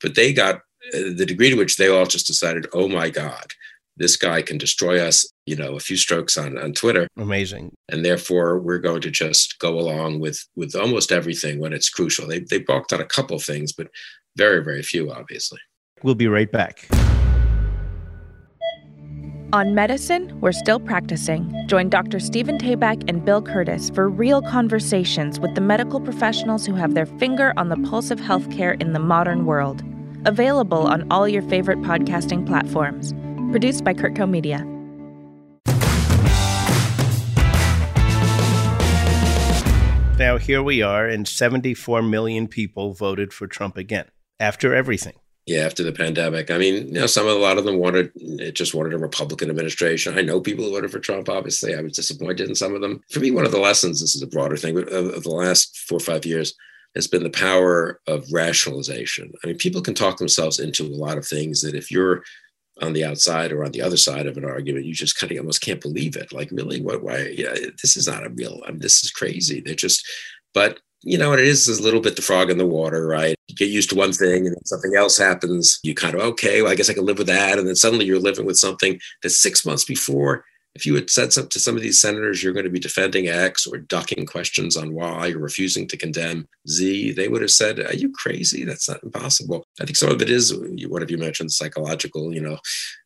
But 0.00 0.14
they 0.14 0.32
got 0.32 0.60
the 0.92 1.26
degree 1.26 1.50
to 1.50 1.56
which 1.56 1.76
they 1.76 1.88
all 1.88 2.06
just 2.06 2.26
decided, 2.26 2.66
oh 2.72 2.88
my 2.88 3.10
God, 3.10 3.46
this 3.96 4.16
guy 4.16 4.42
can 4.42 4.58
destroy 4.58 5.00
us, 5.00 5.26
you 5.46 5.56
know, 5.56 5.76
a 5.76 5.80
few 5.80 5.96
strokes 5.96 6.36
on, 6.36 6.58
on 6.58 6.72
Twitter. 6.72 7.06
Amazing. 7.16 7.72
And 7.88 8.04
therefore 8.04 8.58
we're 8.58 8.78
going 8.78 9.00
to 9.02 9.10
just 9.10 9.58
go 9.58 9.78
along 9.78 10.20
with 10.20 10.44
with 10.56 10.74
almost 10.74 11.12
everything 11.12 11.60
when 11.60 11.72
it's 11.72 11.88
crucial. 11.88 12.26
They 12.26 12.40
they 12.40 12.58
balked 12.58 12.92
on 12.92 13.00
a 13.00 13.06
couple 13.06 13.38
things, 13.38 13.72
but 13.72 13.88
very, 14.36 14.64
very 14.64 14.82
few, 14.82 15.12
obviously. 15.12 15.58
We'll 16.02 16.16
be 16.16 16.28
right 16.28 16.50
back. 16.50 16.88
On 19.52 19.72
medicine, 19.72 20.36
we're 20.40 20.50
still 20.50 20.80
practicing. 20.80 21.54
Join 21.68 21.88
Dr. 21.88 22.18
Stephen 22.18 22.58
Tabak 22.58 23.04
and 23.08 23.24
Bill 23.24 23.40
Kurtis 23.40 23.94
for 23.94 24.08
real 24.08 24.42
conversations 24.42 25.38
with 25.38 25.54
the 25.54 25.60
medical 25.60 26.00
professionals 26.00 26.66
who 26.66 26.74
have 26.74 26.94
their 26.94 27.06
finger 27.06 27.52
on 27.56 27.68
the 27.68 27.76
pulse 27.88 28.10
of 28.10 28.18
healthcare 28.18 28.80
in 28.82 28.92
the 28.94 28.98
modern 28.98 29.46
world. 29.46 29.84
Available 30.26 30.86
on 30.86 31.10
all 31.10 31.28
your 31.28 31.42
favorite 31.42 31.80
podcasting 31.82 32.46
platforms. 32.46 33.12
Produced 33.50 33.84
by 33.84 33.94
CurtCo 33.94 34.28
Media. 34.28 34.64
Now, 40.18 40.38
here 40.38 40.62
we 40.62 40.80
are, 40.80 41.06
and 41.06 41.26
74 41.26 42.00
million 42.02 42.46
people 42.46 42.94
voted 42.94 43.32
for 43.32 43.46
Trump 43.46 43.76
again 43.76 44.06
after 44.40 44.74
everything. 44.74 45.14
Yeah, 45.46 45.60
after 45.60 45.82
the 45.82 45.92
pandemic. 45.92 46.50
I 46.50 46.56
mean, 46.56 46.86
you 46.86 46.92
know, 46.94 47.06
some 47.06 47.26
of 47.26 47.36
a 47.36 47.40
lot 47.40 47.58
of 47.58 47.64
them 47.64 47.78
wanted 47.78 48.10
it 48.16 48.54
just 48.54 48.74
wanted 48.74 48.94
a 48.94 48.98
Republican 48.98 49.50
administration. 49.50 50.16
I 50.16 50.22
know 50.22 50.40
people 50.40 50.64
who 50.64 50.70
voted 50.70 50.90
for 50.90 51.00
Trump. 51.00 51.28
Obviously, 51.28 51.74
I 51.74 51.82
was 51.82 51.92
disappointed 51.92 52.48
in 52.48 52.54
some 52.54 52.74
of 52.74 52.80
them. 52.80 53.02
For 53.10 53.20
me, 53.20 53.30
one 53.30 53.44
of 53.44 53.52
the 53.52 53.58
lessons, 53.58 54.00
this 54.00 54.14
is 54.14 54.22
a 54.22 54.26
broader 54.26 54.56
thing, 54.56 54.74
but 54.74 54.88
of, 54.88 55.12
of 55.12 55.22
the 55.24 55.30
last 55.30 55.76
four 55.76 55.98
or 55.98 56.00
five 56.00 56.24
years, 56.24 56.54
has 56.94 57.06
been 57.06 57.22
the 57.22 57.30
power 57.30 58.00
of 58.06 58.26
rationalization. 58.32 59.32
I 59.42 59.48
mean, 59.48 59.56
people 59.56 59.82
can 59.82 59.94
talk 59.94 60.18
themselves 60.18 60.60
into 60.60 60.84
a 60.84 60.94
lot 60.96 61.18
of 61.18 61.26
things 61.26 61.60
that 61.62 61.74
if 61.74 61.90
you're 61.90 62.22
on 62.82 62.92
the 62.92 63.04
outside 63.04 63.52
or 63.52 63.64
on 63.64 63.72
the 63.72 63.82
other 63.82 63.96
side 63.96 64.26
of 64.26 64.36
an 64.36 64.44
argument, 64.44 64.84
you 64.84 64.94
just 64.94 65.18
kind 65.18 65.30
of 65.32 65.38
almost 65.38 65.60
can't 65.60 65.80
believe 65.80 66.16
it. 66.16 66.32
Like, 66.32 66.50
really, 66.50 66.80
what? 66.80 67.02
Why? 67.02 67.34
Yeah, 67.36 67.54
this 67.82 67.96
is 67.96 68.06
not 68.06 68.26
a 68.26 68.30
real. 68.30 68.60
I 68.66 68.70
mean, 68.70 68.80
this 68.80 69.02
is 69.04 69.10
crazy. 69.10 69.60
They're 69.60 69.74
just, 69.74 70.06
but 70.52 70.80
you 71.04 71.18
know, 71.18 71.32
it 71.34 71.40
is 71.40 71.68
a 71.68 71.82
little 71.82 72.00
bit 72.00 72.16
the 72.16 72.22
frog 72.22 72.50
in 72.50 72.56
the 72.56 72.66
water, 72.66 73.06
right? 73.06 73.36
You 73.48 73.54
get 73.54 73.68
used 73.68 73.90
to 73.90 73.96
one 73.96 74.12
thing 74.12 74.46
and 74.46 74.56
then 74.56 74.64
something 74.64 74.96
else 74.96 75.18
happens. 75.18 75.78
You 75.82 75.94
kind 75.94 76.14
of, 76.14 76.22
okay, 76.22 76.62
well, 76.62 76.72
I 76.72 76.74
guess 76.74 76.88
I 76.88 76.94
can 76.94 77.04
live 77.04 77.18
with 77.18 77.26
that. 77.26 77.58
And 77.58 77.68
then 77.68 77.76
suddenly 77.76 78.06
you're 78.06 78.18
living 78.18 78.46
with 78.46 78.56
something 78.56 78.98
that 79.22 79.30
six 79.30 79.66
months 79.66 79.84
before 79.84 80.44
if 80.74 80.84
you 80.84 80.94
had 80.94 81.08
said 81.08 81.32
something 81.32 81.50
to 81.50 81.60
some 81.60 81.76
of 81.76 81.82
these 81.82 82.00
senators, 82.00 82.42
you're 82.42 82.52
going 82.52 82.64
to 82.64 82.70
be 82.70 82.80
defending 82.80 83.28
X 83.28 83.66
or 83.66 83.78
ducking 83.78 84.26
questions 84.26 84.76
on 84.76 84.92
Y 84.92 85.30
or 85.30 85.38
refusing 85.38 85.86
to 85.88 85.96
condemn 85.96 86.48
Z, 86.68 87.12
they 87.12 87.28
would 87.28 87.42
have 87.42 87.50
said, 87.50 87.78
Are 87.78 87.94
you 87.94 88.10
crazy? 88.12 88.64
That's 88.64 88.88
not 88.88 89.02
impossible. 89.02 89.64
I 89.80 89.84
think 89.84 89.96
some 89.96 90.10
of 90.10 90.20
it 90.20 90.30
is, 90.30 90.52
one 90.88 91.02
of 91.02 91.10
you 91.10 91.18
mentioned 91.18 91.52
psychological, 91.52 92.34
you 92.34 92.40
know, 92.40 92.58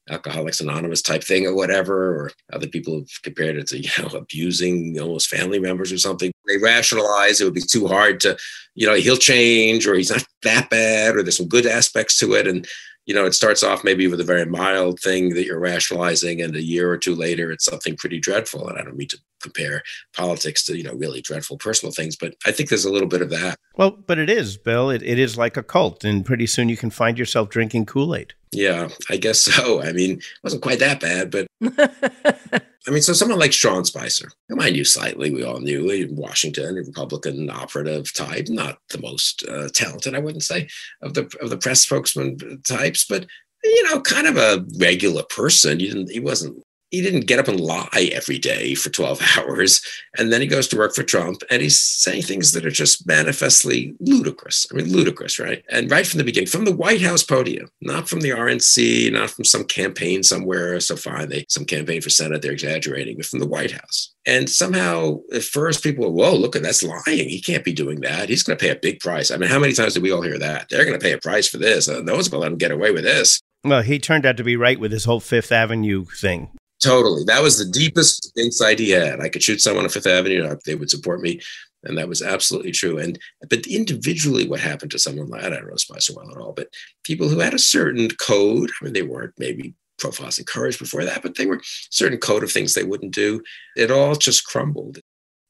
Alcoholics 0.08 0.60
Anonymous 0.60 1.02
type 1.02 1.22
thing 1.22 1.46
or 1.46 1.54
whatever, 1.54 2.16
or 2.16 2.30
other 2.54 2.66
people 2.66 3.00
have 3.00 3.22
compared 3.22 3.58
it 3.58 3.66
to, 3.68 3.78
you 3.78 3.90
know, 3.98 4.08
abusing 4.16 4.98
almost 4.98 5.28
family 5.28 5.58
members 5.58 5.92
or 5.92 5.98
something. 5.98 6.32
They 6.46 6.56
rationalize 6.56 7.40
it 7.40 7.44
would 7.44 7.52
be 7.52 7.60
too 7.60 7.86
hard 7.86 8.20
to, 8.20 8.38
you 8.74 8.86
know, 8.86 8.94
he'll 8.94 9.18
change 9.18 9.86
or 9.86 9.94
he's 9.94 10.10
not 10.10 10.24
that 10.42 10.70
bad 10.70 11.16
or 11.16 11.22
there's 11.22 11.36
some 11.36 11.48
good 11.48 11.66
aspects 11.66 12.18
to 12.20 12.32
it. 12.32 12.46
And 12.46 12.66
you 13.08 13.14
know, 13.14 13.24
it 13.24 13.32
starts 13.32 13.62
off 13.62 13.84
maybe 13.84 14.06
with 14.06 14.20
a 14.20 14.24
very 14.24 14.44
mild 14.44 15.00
thing 15.00 15.30
that 15.30 15.46
you're 15.46 15.58
rationalizing, 15.58 16.42
and 16.42 16.54
a 16.54 16.62
year 16.62 16.90
or 16.90 16.98
two 16.98 17.14
later, 17.14 17.50
it's 17.50 17.64
something 17.64 17.96
pretty 17.96 18.20
dreadful. 18.20 18.68
And 18.68 18.78
I 18.78 18.84
don't 18.84 18.98
mean 18.98 19.08
to 19.08 19.18
compare 19.42 19.82
politics 20.14 20.62
to, 20.66 20.76
you 20.76 20.82
know, 20.82 20.92
really 20.92 21.22
dreadful 21.22 21.56
personal 21.56 21.90
things, 21.90 22.16
but 22.16 22.34
I 22.44 22.52
think 22.52 22.68
there's 22.68 22.84
a 22.84 22.92
little 22.92 23.08
bit 23.08 23.22
of 23.22 23.30
that. 23.30 23.56
Well, 23.76 23.92
but 23.92 24.18
it 24.18 24.28
is, 24.28 24.58
Bill. 24.58 24.90
It, 24.90 25.02
it 25.02 25.18
is 25.18 25.38
like 25.38 25.56
a 25.56 25.62
cult, 25.62 26.04
and 26.04 26.22
pretty 26.22 26.46
soon 26.46 26.68
you 26.68 26.76
can 26.76 26.90
find 26.90 27.18
yourself 27.18 27.48
drinking 27.48 27.86
Kool 27.86 28.14
Aid. 28.14 28.34
Yeah, 28.52 28.90
I 29.08 29.16
guess 29.16 29.40
so. 29.40 29.80
I 29.82 29.92
mean, 29.92 30.18
it 30.18 30.24
wasn't 30.44 30.62
quite 30.62 30.80
that 30.80 31.00
bad, 31.00 31.30
but 31.30 31.46
I 32.88 32.90
mean, 32.90 33.02
so 33.02 33.12
someone 33.12 33.38
like 33.38 33.52
Sean 33.52 33.84
Spicer, 33.84 34.30
whom 34.48 34.60
I 34.60 34.70
knew 34.70 34.82
slightly, 34.82 35.30
we 35.30 35.44
all 35.44 35.60
knew 35.60 35.90
in 35.90 36.16
Washington, 36.16 36.74
Republican 36.74 37.50
operative 37.50 38.14
type, 38.14 38.48
not 38.48 38.78
the 38.88 39.00
most 39.02 39.44
uh, 39.46 39.68
talented, 39.74 40.14
I 40.14 40.20
wouldn't 40.20 40.42
say, 40.42 40.68
of 41.02 41.12
the 41.12 41.30
of 41.42 41.50
the 41.50 41.58
press 41.58 41.82
spokesman 41.82 42.62
types, 42.62 43.04
but 43.04 43.26
you 43.62 43.84
know, 43.84 44.00
kind 44.00 44.26
of 44.26 44.38
a 44.38 44.64
regular 44.78 45.22
person. 45.24 45.76
Didn't, 45.78 46.10
he 46.10 46.20
wasn't 46.20 46.64
he 46.90 47.02
didn't 47.02 47.26
get 47.26 47.38
up 47.38 47.48
and 47.48 47.60
lie 47.60 48.10
every 48.12 48.38
day 48.38 48.74
for 48.74 48.90
12 48.90 49.20
hours. 49.36 49.80
And 50.16 50.32
then 50.32 50.40
he 50.40 50.46
goes 50.46 50.68
to 50.68 50.76
work 50.76 50.94
for 50.94 51.02
Trump 51.02 51.42
and 51.50 51.62
he's 51.62 51.80
saying 51.80 52.22
things 52.22 52.52
that 52.52 52.64
are 52.64 52.70
just 52.70 53.06
manifestly 53.06 53.94
ludicrous. 54.00 54.66
I 54.70 54.76
mean, 54.76 54.92
ludicrous, 54.92 55.38
right? 55.38 55.62
And 55.70 55.90
right 55.90 56.06
from 56.06 56.18
the 56.18 56.24
beginning, 56.24 56.48
from 56.48 56.64
the 56.64 56.76
White 56.76 57.02
House 57.02 57.22
podium, 57.22 57.68
not 57.80 58.08
from 58.08 58.20
the 58.20 58.30
RNC, 58.30 59.12
not 59.12 59.30
from 59.30 59.44
some 59.44 59.64
campaign 59.64 60.22
somewhere. 60.22 60.80
So 60.80 60.96
fine, 60.96 61.28
they 61.28 61.44
some 61.48 61.64
campaign 61.64 62.00
for 62.00 62.10
Senate, 62.10 62.42
they're 62.42 62.52
exaggerating, 62.52 63.16
but 63.16 63.26
from 63.26 63.40
the 63.40 63.48
White 63.48 63.72
House. 63.72 64.14
And 64.26 64.48
somehow 64.50 65.20
at 65.32 65.42
first 65.42 65.82
people 65.82 66.04
were, 66.04 66.12
whoa, 66.12 66.34
look 66.34 66.54
at 66.54 66.62
that's 66.62 66.82
lying. 66.82 67.28
He 67.28 67.40
can't 67.40 67.64
be 67.64 67.72
doing 67.72 68.00
that. 68.02 68.28
He's 68.28 68.42
going 68.42 68.58
to 68.58 68.62
pay 68.62 68.70
a 68.70 68.76
big 68.76 69.00
price. 69.00 69.30
I 69.30 69.36
mean, 69.36 69.48
how 69.48 69.58
many 69.58 69.72
times 69.72 69.94
did 69.94 70.02
we 70.02 70.12
all 70.12 70.22
hear 70.22 70.38
that? 70.38 70.68
They're 70.68 70.84
going 70.84 70.98
to 70.98 71.02
pay 71.02 71.12
a 71.12 71.18
price 71.18 71.48
for 71.48 71.56
this. 71.56 71.88
Uh, 71.88 72.02
no 72.02 72.14
one's 72.14 72.28
to 72.28 72.38
let 72.38 72.52
him 72.52 72.58
get 72.58 72.70
away 72.70 72.90
with 72.90 73.04
this. 73.04 73.40
Well, 73.64 73.82
he 73.82 73.98
turned 73.98 74.24
out 74.24 74.36
to 74.36 74.44
be 74.44 74.56
right 74.56 74.78
with 74.78 74.92
his 74.92 75.04
whole 75.04 75.20
Fifth 75.20 75.50
Avenue 75.50 76.04
thing. 76.04 76.50
Totally. 76.82 77.24
That 77.24 77.42
was 77.42 77.58
the 77.58 77.70
deepest 77.70 78.32
insight 78.36 78.78
he 78.78 78.90
had. 78.90 79.20
I 79.20 79.28
could 79.28 79.42
shoot 79.42 79.60
someone 79.60 79.84
on 79.84 79.90
Fifth 79.90 80.06
Avenue, 80.06 80.56
they 80.64 80.76
would 80.76 80.90
support 80.90 81.20
me. 81.20 81.40
And 81.84 81.96
that 81.96 82.08
was 82.08 82.22
absolutely 82.22 82.72
true. 82.72 82.98
And 82.98 83.18
but 83.48 83.66
individually, 83.66 84.48
what 84.48 84.60
happened 84.60 84.90
to 84.92 84.98
someone 84.98 85.28
like 85.28 85.42
that 85.42 85.52
I 85.52 85.56
don't 85.56 85.68
know 85.68 85.76
Spicer 85.76 86.12
well 86.14 86.30
at 86.30 86.36
all, 86.36 86.52
but 86.52 86.68
people 87.04 87.28
who 87.28 87.38
had 87.38 87.54
a 87.54 87.58
certain 87.58 88.08
code, 88.10 88.70
I 88.80 88.84
mean, 88.84 88.94
they 88.94 89.02
weren't 89.02 89.34
maybe 89.38 89.74
profiles 89.98 90.38
and 90.38 90.46
courage 90.46 90.78
before 90.78 91.04
that, 91.04 91.22
but 91.22 91.36
they 91.36 91.46
were 91.46 91.60
certain 91.90 92.18
code 92.18 92.42
of 92.42 92.50
things 92.50 92.74
they 92.74 92.84
wouldn't 92.84 93.14
do. 93.14 93.42
It 93.76 93.90
all 93.90 94.14
just 94.14 94.44
crumbled. 94.44 94.98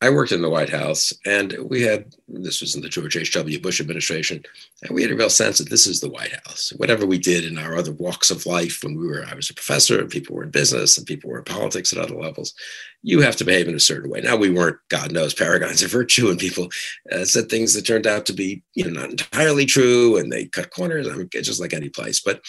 I 0.00 0.10
worked 0.10 0.30
in 0.30 0.42
the 0.42 0.50
White 0.50 0.68
House, 0.68 1.12
and 1.26 1.56
we 1.68 1.82
had 1.82 2.14
this 2.28 2.60
was 2.60 2.76
in 2.76 2.82
the 2.82 2.88
George 2.88 3.16
H.W. 3.16 3.60
Bush 3.60 3.80
administration, 3.80 4.44
and 4.82 4.94
we 4.94 5.02
had 5.02 5.10
a 5.10 5.16
real 5.16 5.28
sense 5.28 5.58
that 5.58 5.70
this 5.70 5.88
is 5.88 6.00
the 6.00 6.08
White 6.08 6.32
House. 6.46 6.72
Whatever 6.76 7.04
we 7.04 7.18
did 7.18 7.44
in 7.44 7.58
our 7.58 7.74
other 7.74 7.90
walks 7.90 8.30
of 8.30 8.46
life, 8.46 8.84
when 8.84 8.96
we 8.96 9.08
were, 9.08 9.24
I 9.28 9.34
was 9.34 9.50
a 9.50 9.54
professor, 9.54 10.00
and 10.00 10.08
people 10.08 10.36
were 10.36 10.44
in 10.44 10.50
business, 10.50 10.96
and 10.96 11.06
people 11.06 11.30
were 11.30 11.38
in 11.38 11.44
politics 11.44 11.92
at 11.92 11.98
other 11.98 12.14
levels, 12.14 12.54
you 13.02 13.20
have 13.22 13.34
to 13.36 13.44
behave 13.44 13.66
in 13.66 13.74
a 13.74 13.80
certain 13.80 14.08
way. 14.08 14.20
Now 14.20 14.36
we 14.36 14.50
weren't, 14.50 14.78
God 14.88 15.10
knows, 15.10 15.34
paragons 15.34 15.82
of 15.82 15.90
virtue, 15.90 16.30
and 16.30 16.38
people 16.38 16.68
uh, 17.10 17.24
said 17.24 17.48
things 17.48 17.74
that 17.74 17.84
turned 17.84 18.06
out 18.06 18.24
to 18.26 18.32
be, 18.32 18.62
you 18.74 18.84
know, 18.84 19.00
not 19.00 19.10
entirely 19.10 19.66
true, 19.66 20.16
and 20.16 20.30
they 20.30 20.46
cut 20.46 20.70
corners. 20.70 21.08
I 21.08 21.16
mean, 21.16 21.28
just 21.32 21.60
like 21.60 21.74
any 21.74 21.88
place. 21.88 22.20
But 22.20 22.40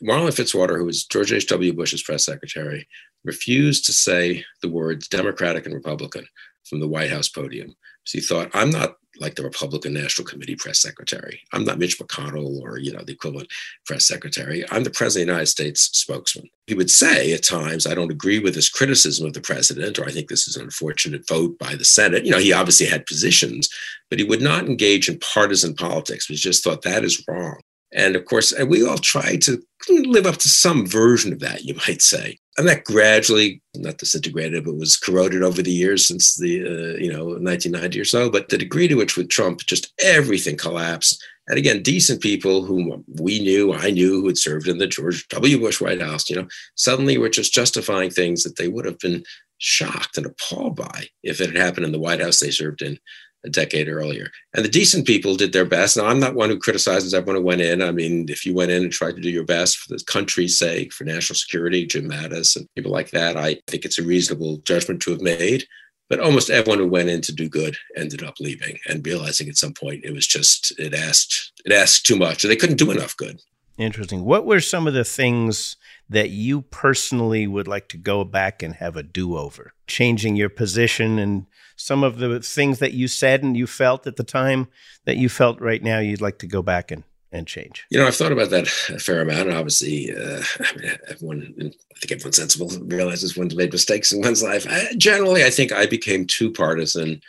Marlin 0.00 0.32
Fitzwater, 0.32 0.78
who 0.78 0.84
was 0.84 1.04
George 1.04 1.32
H.W. 1.32 1.72
Bush's 1.72 2.04
press 2.04 2.24
secretary, 2.24 2.86
refused 3.24 3.84
to 3.86 3.92
say 3.92 4.44
the 4.62 4.68
words 4.68 5.08
Democratic 5.08 5.66
and 5.66 5.74
Republican 5.74 6.26
from 6.64 6.80
the 6.80 6.88
White 6.88 7.10
House 7.10 7.28
podium. 7.28 7.74
So 8.04 8.18
he 8.18 8.24
thought, 8.24 8.50
I'm 8.54 8.70
not 8.70 8.96
like 9.20 9.36
the 9.36 9.44
Republican 9.44 9.94
National 9.94 10.26
Committee 10.26 10.56
press 10.56 10.80
secretary. 10.80 11.40
I'm 11.52 11.64
not 11.64 11.78
Mitch 11.78 11.98
McConnell 12.00 12.60
or, 12.60 12.78
you 12.78 12.92
know, 12.92 13.02
the 13.04 13.12
equivalent 13.12 13.48
press 13.86 14.06
secretary. 14.06 14.64
I'm 14.72 14.82
the 14.82 14.90
president 14.90 15.22
of 15.22 15.26
the 15.26 15.32
United 15.34 15.46
States 15.46 15.82
spokesman. 15.96 16.50
He 16.66 16.74
would 16.74 16.90
say 16.90 17.32
at 17.32 17.44
times, 17.44 17.86
I 17.86 17.94
don't 17.94 18.10
agree 18.10 18.40
with 18.40 18.56
this 18.56 18.68
criticism 18.68 19.26
of 19.26 19.32
the 19.32 19.40
president, 19.40 19.98
or 19.98 20.04
I 20.04 20.10
think 20.10 20.28
this 20.28 20.48
is 20.48 20.56
an 20.56 20.64
unfortunate 20.64 21.28
vote 21.28 21.56
by 21.58 21.76
the 21.76 21.84
Senate. 21.84 22.24
You 22.24 22.32
know, 22.32 22.38
he 22.38 22.52
obviously 22.52 22.86
had 22.86 23.06
positions, 23.06 23.68
but 24.10 24.18
he 24.18 24.24
would 24.24 24.42
not 24.42 24.66
engage 24.66 25.08
in 25.08 25.18
partisan 25.20 25.74
politics. 25.74 26.26
He 26.26 26.34
just 26.34 26.64
thought 26.64 26.82
that 26.82 27.04
is 27.04 27.22
wrong. 27.28 27.60
And 27.92 28.16
of 28.16 28.24
course, 28.24 28.52
we 28.66 28.84
all 28.84 28.98
try 28.98 29.36
to 29.36 29.62
live 29.88 30.26
up 30.26 30.38
to 30.38 30.48
some 30.48 30.84
version 30.86 31.32
of 31.32 31.38
that, 31.38 31.64
you 31.64 31.74
might 31.86 32.02
say. 32.02 32.38
And 32.56 32.68
that 32.68 32.84
gradually, 32.84 33.60
not 33.74 33.98
disintegrated, 33.98 34.64
but 34.64 34.76
was 34.76 34.96
corroded 34.96 35.42
over 35.42 35.60
the 35.60 35.72
years 35.72 36.06
since 36.06 36.36
the, 36.36 36.60
uh, 36.64 36.96
you 36.98 37.12
know, 37.12 37.24
1990 37.24 38.00
or 38.00 38.04
so. 38.04 38.30
But 38.30 38.48
the 38.48 38.58
degree 38.58 38.86
to 38.86 38.94
which 38.94 39.16
with 39.16 39.28
Trump, 39.28 39.60
just 39.60 39.92
everything 40.00 40.56
collapsed. 40.56 41.22
And 41.48 41.58
again, 41.58 41.82
decent 41.82 42.22
people 42.22 42.64
whom 42.64 43.04
we 43.20 43.40
knew, 43.40 43.74
I 43.74 43.90
knew, 43.90 44.20
who 44.20 44.28
had 44.28 44.38
served 44.38 44.68
in 44.68 44.78
the 44.78 44.86
George 44.86 45.26
W. 45.28 45.58
Bush 45.58 45.80
White 45.80 46.00
House, 46.00 46.30
you 46.30 46.36
know, 46.36 46.46
suddenly 46.76 47.18
were 47.18 47.28
just 47.28 47.52
justifying 47.52 48.10
things 48.10 48.44
that 48.44 48.56
they 48.56 48.68
would 48.68 48.86
have 48.86 48.98
been 48.98 49.24
shocked 49.58 50.16
and 50.16 50.26
appalled 50.26 50.76
by 50.76 51.06
if 51.22 51.40
it 51.40 51.48
had 51.50 51.56
happened 51.56 51.86
in 51.86 51.92
the 51.92 51.98
White 51.98 52.20
House 52.20 52.40
they 52.40 52.50
served 52.50 52.82
in 52.82 52.98
a 53.44 53.50
decade 53.50 53.88
earlier. 53.88 54.30
And 54.54 54.64
the 54.64 54.70
decent 54.70 55.06
people 55.06 55.36
did 55.36 55.52
their 55.52 55.64
best. 55.64 55.96
Now, 55.96 56.06
I'm 56.06 56.20
not 56.20 56.34
one 56.34 56.48
who 56.48 56.58
criticizes 56.58 57.14
everyone 57.14 57.36
who 57.36 57.46
went 57.46 57.60
in. 57.60 57.82
I 57.82 57.92
mean, 57.92 58.26
if 58.28 58.46
you 58.46 58.54
went 58.54 58.70
in 58.70 58.82
and 58.82 58.92
tried 58.92 59.16
to 59.16 59.22
do 59.22 59.30
your 59.30 59.44
best 59.44 59.76
for 59.76 59.94
the 59.94 60.02
country's 60.06 60.58
sake, 60.58 60.92
for 60.92 61.04
national 61.04 61.36
security, 61.36 61.86
Jim 61.86 62.08
Mattis 62.08 62.56
and 62.56 62.66
people 62.74 62.92
like 62.92 63.10
that, 63.10 63.36
I 63.36 63.58
think 63.66 63.84
it's 63.84 63.98
a 63.98 64.02
reasonable 64.02 64.58
judgment 64.58 65.02
to 65.02 65.10
have 65.10 65.20
made. 65.20 65.64
But 66.08 66.20
almost 66.20 66.50
everyone 66.50 66.78
who 66.78 66.88
went 66.88 67.08
in 67.08 67.22
to 67.22 67.32
do 67.32 67.48
good 67.48 67.76
ended 67.96 68.22
up 68.22 68.34
leaving 68.38 68.78
and 68.86 69.06
realizing 69.06 69.48
at 69.48 69.56
some 69.56 69.72
point 69.72 70.04
it 70.04 70.12
was 70.12 70.26
just 70.26 70.78
it 70.78 70.92
asked 70.92 71.52
it 71.64 71.72
asked 71.72 72.04
too 72.04 72.16
much 72.16 72.44
and 72.44 72.50
they 72.50 72.56
couldn't 72.56 72.76
do 72.76 72.90
enough 72.90 73.16
good. 73.16 73.40
Interesting. 73.78 74.24
What 74.24 74.46
were 74.46 74.60
some 74.60 74.86
of 74.86 74.94
the 74.94 75.04
things 75.04 75.76
that 76.08 76.30
you 76.30 76.62
personally 76.62 77.46
would 77.46 77.66
like 77.66 77.88
to 77.88 77.96
go 77.96 78.22
back 78.22 78.62
and 78.62 78.74
have 78.74 78.96
a 78.96 79.02
do 79.02 79.36
over? 79.36 79.72
Changing 79.86 80.36
your 80.36 80.50
position 80.50 81.18
and 81.18 81.46
some 81.76 82.04
of 82.04 82.18
the 82.18 82.40
things 82.40 82.78
that 82.78 82.92
you 82.92 83.08
said 83.08 83.42
and 83.42 83.56
you 83.56 83.66
felt 83.66 84.06
at 84.06 84.16
the 84.16 84.24
time 84.24 84.68
that 85.04 85.16
you 85.16 85.28
felt 85.28 85.60
right 85.60 85.82
now 85.82 85.98
you'd 85.98 86.20
like 86.20 86.38
to 86.38 86.46
go 86.46 86.62
back 86.62 86.90
and, 86.90 87.04
and 87.32 87.46
change? 87.46 87.84
You 87.90 87.98
know, 87.98 88.06
I've 88.06 88.16
thought 88.16 88.32
about 88.32 88.50
that 88.50 88.66
a 88.88 88.98
fair 88.98 89.20
amount. 89.20 89.48
And 89.48 89.56
obviously, 89.56 90.14
uh, 90.14 90.42
I 90.60 90.96
everyone, 91.08 91.54
I 91.58 91.98
think 91.98 92.12
everyone 92.12 92.32
sensible 92.32 92.70
realizes 92.82 93.36
one's 93.36 93.56
made 93.56 93.72
mistakes 93.72 94.12
in 94.12 94.22
one's 94.22 94.42
life. 94.42 94.66
I, 94.68 94.94
generally, 94.96 95.44
I 95.44 95.50
think 95.50 95.72
I 95.72 95.86
became 95.86 96.26
too 96.26 96.50
partisan 96.50 97.20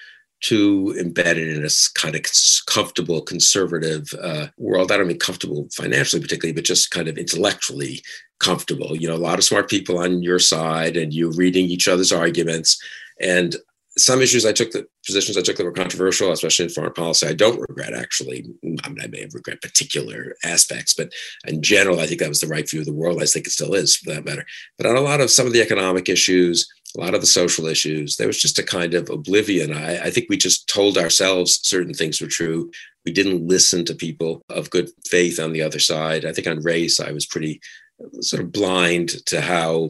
too 0.41 0.95
embedded 0.99 1.57
in 1.57 1.65
a 1.65 1.69
kind 1.95 2.15
of 2.15 2.21
comfortable 2.67 3.21
conservative 3.21 4.13
uh, 4.21 4.47
world. 4.57 4.91
I 4.91 4.97
don't 4.97 5.07
mean 5.07 5.17
comfortable 5.17 5.67
financially, 5.73 6.21
particularly, 6.21 6.53
but 6.53 6.65
just 6.65 6.91
kind 6.91 7.07
of 7.07 7.17
intellectually 7.17 8.03
comfortable. 8.39 8.95
You 8.95 9.07
know, 9.07 9.15
a 9.15 9.17
lot 9.17 9.39
of 9.39 9.43
smart 9.43 9.69
people 9.69 9.97
on 9.97 10.21
your 10.21 10.39
side, 10.39 10.97
and 10.97 11.13
you 11.13 11.31
reading 11.31 11.65
each 11.65 11.87
other's 11.87 12.11
arguments. 12.11 12.81
And 13.19 13.55
some 13.97 14.21
issues 14.21 14.45
I 14.45 14.51
took, 14.51 14.71
the 14.71 14.85
positions 15.05 15.37
I 15.37 15.41
took 15.41 15.55
that 15.57 15.63
were 15.63 15.71
controversial, 15.71 16.31
especially 16.31 16.65
in 16.65 16.71
foreign 16.71 16.93
policy, 16.93 17.27
I 17.27 17.33
don't 17.33 17.59
regret 17.59 17.93
actually. 17.93 18.45
I 18.63 18.89
mean, 18.89 18.99
I 19.01 19.07
may 19.07 19.21
have 19.21 19.33
regret 19.33 19.61
particular 19.61 20.35
aspects, 20.43 20.93
but 20.93 21.11
in 21.47 21.61
general, 21.61 21.99
I 21.99 22.05
think 22.05 22.19
that 22.19 22.29
was 22.29 22.41
the 22.41 22.47
right 22.47 22.69
view 22.69 22.81
of 22.81 22.85
the 22.85 22.93
world. 22.93 23.21
I 23.21 23.25
think 23.25 23.47
it 23.47 23.51
still 23.51 23.73
is 23.73 23.95
for 23.95 24.11
that 24.11 24.25
matter. 24.25 24.45
But 24.77 24.87
on 24.87 24.97
a 24.97 25.01
lot 25.01 25.21
of 25.21 25.31
some 25.31 25.47
of 25.47 25.53
the 25.53 25.61
economic 25.61 26.09
issues, 26.09 26.67
a 26.97 27.01
lot 27.01 27.13
of 27.13 27.21
the 27.21 27.27
social 27.27 27.67
issues, 27.67 28.15
there 28.17 28.27
was 28.27 28.41
just 28.41 28.59
a 28.59 28.63
kind 28.63 28.93
of 28.93 29.09
oblivion. 29.09 29.73
I, 29.73 30.05
I 30.05 30.09
think 30.09 30.27
we 30.29 30.37
just 30.37 30.67
told 30.67 30.97
ourselves 30.97 31.59
certain 31.63 31.93
things 31.93 32.21
were 32.21 32.27
true. 32.27 32.71
We 33.05 33.11
didn't 33.11 33.47
listen 33.47 33.85
to 33.85 33.95
people 33.95 34.41
of 34.49 34.69
good 34.69 34.89
faith 35.05 35.39
on 35.39 35.53
the 35.53 35.61
other 35.61 35.79
side. 35.79 36.25
I 36.25 36.33
think 36.33 36.47
on 36.47 36.63
race, 36.63 36.99
I 36.99 37.11
was 37.11 37.25
pretty 37.25 37.61
sort 38.21 38.43
of 38.43 38.51
blind 38.51 39.25
to 39.27 39.41
how 39.41 39.89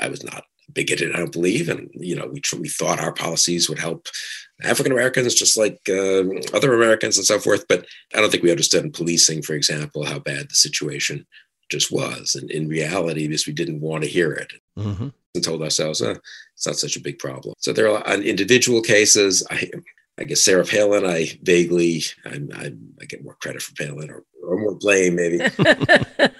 I 0.00 0.08
was 0.08 0.22
not 0.22 0.44
bigoted, 0.76 1.14
I 1.14 1.18
don't 1.18 1.32
believe. 1.32 1.68
And, 1.68 1.90
you 1.94 2.14
know, 2.14 2.26
we, 2.26 2.40
we 2.60 2.68
thought 2.68 3.00
our 3.00 3.12
policies 3.12 3.68
would 3.68 3.78
help 3.80 4.06
African 4.62 4.92
Americans 4.92 5.34
just 5.34 5.56
like 5.56 5.80
uh, 5.88 6.22
other 6.54 6.74
Americans 6.74 7.16
and 7.16 7.26
so 7.26 7.40
forth. 7.40 7.64
But 7.68 7.86
I 8.14 8.20
don't 8.20 8.30
think 8.30 8.44
we 8.44 8.50
understood 8.50 8.84
in 8.84 8.92
policing, 8.92 9.42
for 9.42 9.54
example, 9.54 10.04
how 10.04 10.20
bad 10.20 10.50
the 10.50 10.54
situation 10.54 11.26
just 11.70 11.90
was. 11.90 12.36
And 12.36 12.50
in 12.50 12.68
reality, 12.68 13.26
because 13.26 13.46
we 13.46 13.54
didn't 13.54 13.80
want 13.80 14.04
to 14.04 14.10
hear 14.10 14.32
it 14.32 14.52
mm-hmm. 14.78 15.08
and 15.34 15.44
told 15.44 15.62
ourselves, 15.62 16.00
oh, 16.02 16.16
it's 16.54 16.66
not 16.66 16.76
such 16.76 16.96
a 16.96 17.02
big 17.02 17.18
problem. 17.18 17.54
So 17.58 17.72
there 17.72 17.90
are 17.90 18.06
on 18.06 18.22
individual 18.22 18.82
cases. 18.82 19.44
I, 19.50 19.68
I 20.18 20.24
guess 20.24 20.44
Sarah 20.44 20.64
Palin, 20.64 21.04
I 21.04 21.38
vaguely, 21.42 22.02
I, 22.24 22.40
I, 22.54 22.72
I 23.00 23.04
get 23.06 23.24
more 23.24 23.36
credit 23.40 23.62
for 23.62 23.74
Palin 23.74 24.10
or, 24.10 24.24
or 24.46 24.58
more 24.58 24.74
blame 24.74 25.16
maybe 25.16 25.40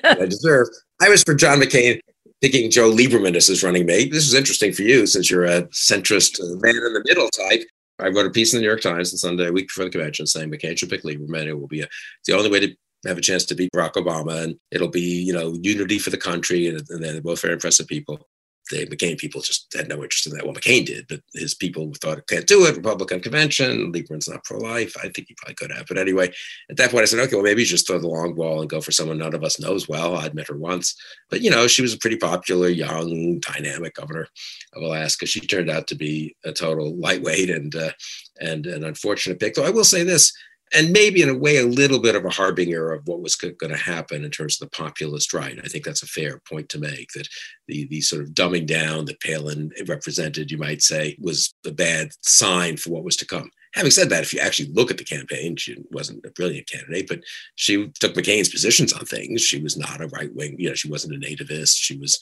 I 0.05 0.27
deserve. 0.27 0.69
I 1.01 1.09
was 1.09 1.23
for 1.23 1.35
John 1.35 1.59
McCain 1.59 2.01
picking 2.41 2.71
Joe 2.71 2.91
Lieberman 2.91 3.37
as 3.37 3.47
his 3.47 3.63
running 3.63 3.87
mate. 3.87 4.13
This 4.13 4.27
is 4.27 4.35
interesting 4.35 4.73
for 4.73 4.83
you 4.83 5.07
since 5.07 5.31
you're 5.31 5.45
a 5.45 5.63
centrist 5.69 6.41
uh, 6.41 6.59
man 6.61 6.77
in 6.77 6.93
the 6.93 7.05
middle 7.07 7.29
type. 7.31 7.63
I 7.99 8.09
wrote 8.09 8.27
a 8.27 8.31
piece 8.31 8.53
in 8.53 8.59
the 8.59 8.63
New 8.63 8.69
York 8.69 8.83
Times 8.83 9.13
on 9.13 9.19
Sunday, 9.19 9.49
a 9.49 9.53
week 9.53 9.69
before 9.69 9.85
the 9.85 9.91
convention, 9.91 10.27
saying 10.27 10.51
McCain 10.51 10.77
should 10.77 10.91
pick 10.91 11.03
Lieberman. 11.03 11.47
It 11.47 11.55
will 11.55 11.67
be 11.67 11.81
a, 11.81 11.89
the 12.27 12.35
only 12.35 12.51
way 12.51 12.61
to 12.61 12.75
have 13.07 13.17
a 13.17 13.23
chance 13.23 13.45
to 13.47 13.55
beat 13.55 13.71
Barack 13.75 13.95
Obama, 13.95 14.43
and 14.45 14.57
it'll 14.71 14.89
be 14.89 15.01
you 15.01 15.33
know 15.33 15.55
unity 15.63 15.99
for 15.99 16.11
the 16.11 16.19
country, 16.19 16.69
and, 16.69 16.83
and 16.91 17.03
they're 17.03 17.23
both 17.23 17.41
very 17.41 17.55
impressive 17.55 17.87
people 17.87 18.29
the 18.71 18.87
McCain 18.87 19.19
people 19.19 19.41
just 19.41 19.73
had 19.75 19.89
no 19.89 20.03
interest 20.03 20.27
in 20.27 20.33
that. 20.33 20.45
Well, 20.45 20.55
McCain 20.55 20.85
did, 20.85 21.07
but 21.09 21.21
his 21.35 21.55
people 21.55 21.93
thought 22.01 22.27
can't 22.27 22.47
do 22.47 22.67
it. 22.67 22.77
Republican 22.77 23.21
convention, 23.21 23.93
Lieberman's 23.93 24.29
not 24.29 24.45
pro-life. 24.45 24.97
I 24.99 25.09
think 25.09 25.29
he 25.29 25.37
probably 25.37 25.55
could 25.55 25.73
have. 25.73 25.87
But 25.87 25.99
anyway, 25.99 26.33
at 26.71 26.77
that 26.77 26.91
point, 26.91 27.03
I 27.03 27.07
said, 27.07 27.21
okay, 27.21 27.37
well, 27.37 27.45
maybe 27.45 27.65
just 27.65 27.87
throw 27.87 27.99
the 27.99 28.09
long 28.09 28.35
ball 28.35 28.61
and 28.61 28.71
go 28.71 28.81
for 28.81 28.93
someone 28.93 29.19
none 29.19 29.35
of 29.35 29.45
us 29.45 29.61
knows 29.61 29.89
well. 29.89 30.17
I'd 30.17 30.35
met 30.35 30.49
her 30.49 30.57
once, 30.57 30.97
but 31.31 31.41
you 31.41 31.51
know, 31.51 31.67
she 31.67 31.83
was 31.83 31.95
a 31.95 31.99
pretty 31.99 32.17
popular, 32.17 32.69
young, 32.69 33.41
dynamic 33.41 33.95
governor 33.95 34.29
of 34.75 34.83
Alaska. 34.83 35.27
She 35.27 35.41
turned 35.41 35.71
out 35.71 35.87
to 35.89 35.95
be 35.95 36.35
a 36.45 36.53
total 36.53 36.97
lightweight 36.97 37.51
and 37.51 37.75
uh, 37.75 37.93
and 38.41 38.67
an 38.67 38.85
unfortunate 38.85 39.41
pick. 39.41 39.55
Though 39.55 39.65
I 39.65 39.71
will 39.71 39.85
say 39.85 40.03
this: 40.03 40.33
and 40.75 40.93
maybe 40.93 41.23
in 41.23 41.29
a 41.29 41.39
way 41.39 41.59
a 41.59 41.67
little 41.67 42.01
bit 42.01 42.17
of 42.17 42.25
a 42.25 42.31
harbinger 42.31 42.93
of 42.93 43.07
what 43.07 43.21
was 43.21 43.37
going 43.37 43.57
to 43.61 43.77
happen 43.77 44.25
in 44.25 44.31
terms 44.31 44.61
of 44.61 44.69
the 44.69 44.77
populist 44.77 45.33
right. 45.33 45.59
I 45.63 45.69
think 45.69 45.85
that's 45.85 46.03
a 46.03 46.07
fair 46.07 46.41
point 46.49 46.69
to 46.71 46.81
make 46.81 47.13
that 47.15 47.29
the 47.69 47.87
the 47.87 48.01
sort 48.01 48.23
of 48.23 48.31
dumbing 48.31 48.67
down 48.67 49.05
that 49.07 49.21
Palin 49.21 49.71
represented, 49.87 50.51
you 50.51 50.59
might 50.59 50.83
say, 50.83 51.17
was 51.21 51.55
a 51.65 51.71
bad 51.71 52.11
sign 52.23 52.77
for 52.77 52.91
what 52.91 53.05
was 53.05 53.17
to 53.17 53.27
come. 53.27 53.51
Having 53.75 53.91
said 53.91 54.11
that, 54.11 54.23
if 54.23 54.33
you 54.33 54.41
actually 54.41 54.73
look 54.73 54.91
at 54.91 54.99
the 54.99 55.05
campaign, 55.05 55.55
she 55.57 55.77
wasn't 55.91 56.25
a 56.25 56.31
brilliant 56.31 56.69
candidate, 56.69 57.09
but 57.09 57.21
she 57.57 57.89
took 58.01 58.15
McCain's 58.15 58.49
positions 58.49 58.93
on 58.93 59.05
things. 59.05 59.43
She 59.43 59.63
was 59.63 59.77
not 59.77 60.01
a 60.01 60.09
right 60.09 60.35
wing, 60.35 60.57
you 60.59 60.69
know, 60.69 60.75
she 60.75 60.91
wasn't 60.91 61.15
a 61.15 61.19
nativist. 61.19 61.75
She 61.77 61.99
was 61.99 62.19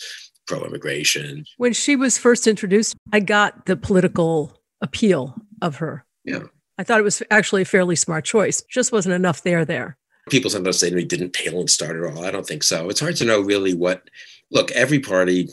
pro 0.47 0.65
immigration. 0.65 1.45
When 1.57 1.73
she 1.73 1.97
was 1.97 2.19
first 2.19 2.47
introduced, 2.47 2.97
I 3.13 3.21
got 3.21 3.67
the 3.67 3.77
political 3.77 4.61
appeal 4.81 5.37
of 5.63 5.77
her. 5.77 6.05
Yeah. 6.25 6.45
I 6.79 6.83
thought 6.83 7.01
it 7.01 7.05
was 7.05 7.23
actually 7.31 7.63
a 7.63 7.67
fairly 7.67 7.97
smart 7.97 8.25
choice. 8.25 8.63
Just 8.63 8.93
wasn't 8.93 9.15
enough 9.15 9.43
there 9.43 9.65
there. 9.65 9.97
People 10.31 10.51
sometimes 10.51 10.79
say 10.79 10.91
to 10.91 11.05
didn't 11.05 11.35
Palin 11.35 11.69
start 11.69 11.97
it 11.97 12.05
all? 12.05 12.25
I 12.25 12.31
don't 12.31 12.47
think 12.47 12.63
so. 12.63 12.89
It's 12.89 13.01
hard 13.01 13.17
to 13.17 13.25
know 13.25 13.41
really 13.41 13.75
what, 13.75 14.09
look, 14.51 14.71
every 14.73 14.99
party, 14.99 15.51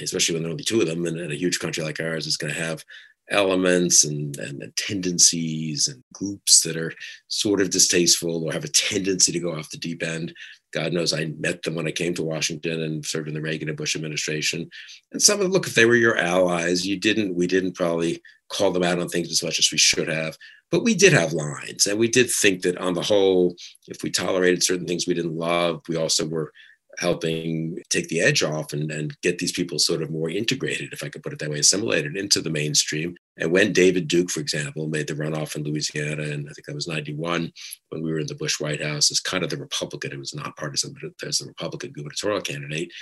especially 0.00 0.34
when 0.34 0.42
there 0.42 0.50
are 0.50 0.52
only 0.52 0.64
two 0.64 0.80
of 0.80 0.86
them 0.86 1.04
in, 1.06 1.18
in 1.18 1.32
a 1.32 1.36
huge 1.36 1.58
country 1.58 1.82
like 1.82 2.00
ours, 2.00 2.26
is 2.26 2.36
going 2.36 2.54
to 2.54 2.60
have 2.60 2.84
elements 3.30 4.04
and, 4.04 4.38
and 4.38 4.72
tendencies 4.76 5.88
and 5.88 6.02
groups 6.14 6.62
that 6.62 6.76
are 6.76 6.92
sort 7.26 7.60
of 7.60 7.70
distasteful 7.70 8.44
or 8.44 8.52
have 8.52 8.64
a 8.64 8.68
tendency 8.68 9.32
to 9.32 9.40
go 9.40 9.54
off 9.54 9.70
the 9.70 9.76
deep 9.76 10.02
end. 10.02 10.32
God 10.72 10.92
knows 10.92 11.12
I 11.12 11.32
met 11.38 11.62
them 11.62 11.74
when 11.74 11.86
I 11.86 11.92
came 11.92 12.14
to 12.14 12.22
Washington 12.22 12.82
and 12.82 13.04
served 13.04 13.28
in 13.28 13.34
the 13.34 13.40
Reagan 13.40 13.68
and 13.68 13.76
Bush 13.76 13.96
administration. 13.96 14.70
And 15.12 15.20
some 15.20 15.38
of 15.38 15.44
them, 15.44 15.52
look, 15.52 15.66
if 15.66 15.74
they 15.74 15.86
were 15.86 15.96
your 15.96 16.16
allies, 16.16 16.86
you 16.86 16.98
didn't, 16.98 17.34
we 17.34 17.46
didn't 17.46 17.72
probably 17.72 18.22
call 18.50 18.70
them 18.70 18.82
out 18.82 18.98
on 18.98 19.08
things 19.08 19.30
as 19.30 19.42
much 19.42 19.58
as 19.58 19.70
we 19.70 19.78
should 19.78 20.08
have. 20.08 20.36
But 20.70 20.84
we 20.84 20.94
did 20.94 21.12
have 21.12 21.32
lines. 21.32 21.86
And 21.86 21.98
we 21.98 22.08
did 22.08 22.30
think 22.30 22.62
that 22.62 22.78
on 22.78 22.94
the 22.94 23.02
whole, 23.02 23.56
if 23.86 24.02
we 24.02 24.10
tolerated 24.10 24.62
certain 24.62 24.86
things 24.86 25.06
we 25.06 25.14
didn't 25.14 25.36
love, 25.36 25.80
we 25.88 25.96
also 25.96 26.26
were 26.26 26.52
helping 26.98 27.78
take 27.90 28.08
the 28.08 28.20
edge 28.20 28.42
off 28.42 28.72
and, 28.72 28.90
and 28.90 29.16
get 29.22 29.38
these 29.38 29.52
people 29.52 29.78
sort 29.78 30.02
of 30.02 30.10
more 30.10 30.28
integrated, 30.28 30.92
if 30.92 31.04
I 31.04 31.08
could 31.08 31.22
put 31.22 31.32
it 31.32 31.38
that 31.38 31.50
way, 31.50 31.60
assimilated 31.60 32.16
into 32.16 32.40
the 32.40 32.50
mainstream. 32.50 33.14
And 33.36 33.52
when 33.52 33.72
David 33.72 34.08
Duke, 34.08 34.30
for 34.30 34.40
example, 34.40 34.88
made 34.88 35.06
the 35.06 35.14
runoff 35.14 35.54
in 35.54 35.62
Louisiana, 35.62 36.24
and 36.24 36.48
I 36.48 36.52
think 36.52 36.66
that 36.66 36.74
was 36.74 36.88
91, 36.88 37.52
when 37.90 38.02
we 38.02 38.10
were 38.10 38.18
in 38.18 38.26
the 38.26 38.34
Bush 38.34 38.58
White 38.58 38.82
House, 38.82 39.12
as 39.12 39.20
kind 39.20 39.44
of 39.44 39.50
the 39.50 39.56
Republican, 39.56 40.12
it 40.12 40.18
was 40.18 40.34
not 40.34 40.56
partisan, 40.56 40.94
but 41.00 41.28
as 41.28 41.38
the 41.38 41.46
Republican 41.46 41.92
gubernatorial 41.92 42.40
candidate, 42.40 42.92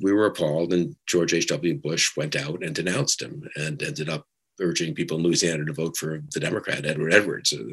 we 0.00 0.12
were 0.12 0.26
appalled. 0.26 0.72
And 0.72 0.96
George 1.06 1.32
H.W. 1.32 1.78
Bush 1.78 2.16
went 2.16 2.34
out 2.34 2.64
and 2.64 2.74
denounced 2.74 3.22
him 3.22 3.48
and 3.54 3.80
ended 3.80 4.08
up 4.08 4.26
urging 4.60 4.94
people 4.94 5.18
in 5.18 5.24
Louisiana 5.24 5.64
to 5.64 5.72
vote 5.72 5.96
for 5.96 6.22
the 6.32 6.40
Democrat 6.40 6.84
Edwin 6.84 7.12
Edwards, 7.12 7.52
uh, 7.52 7.64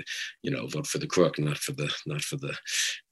you 0.42 0.52
know, 0.52 0.68
vote 0.68 0.88
for 0.88 0.98
the 0.98 1.08
crook, 1.08 1.40
not 1.40 1.58
for 1.58 1.74
the 1.74 1.92
not 2.06 2.22
for 2.22 2.38
the 2.38 2.56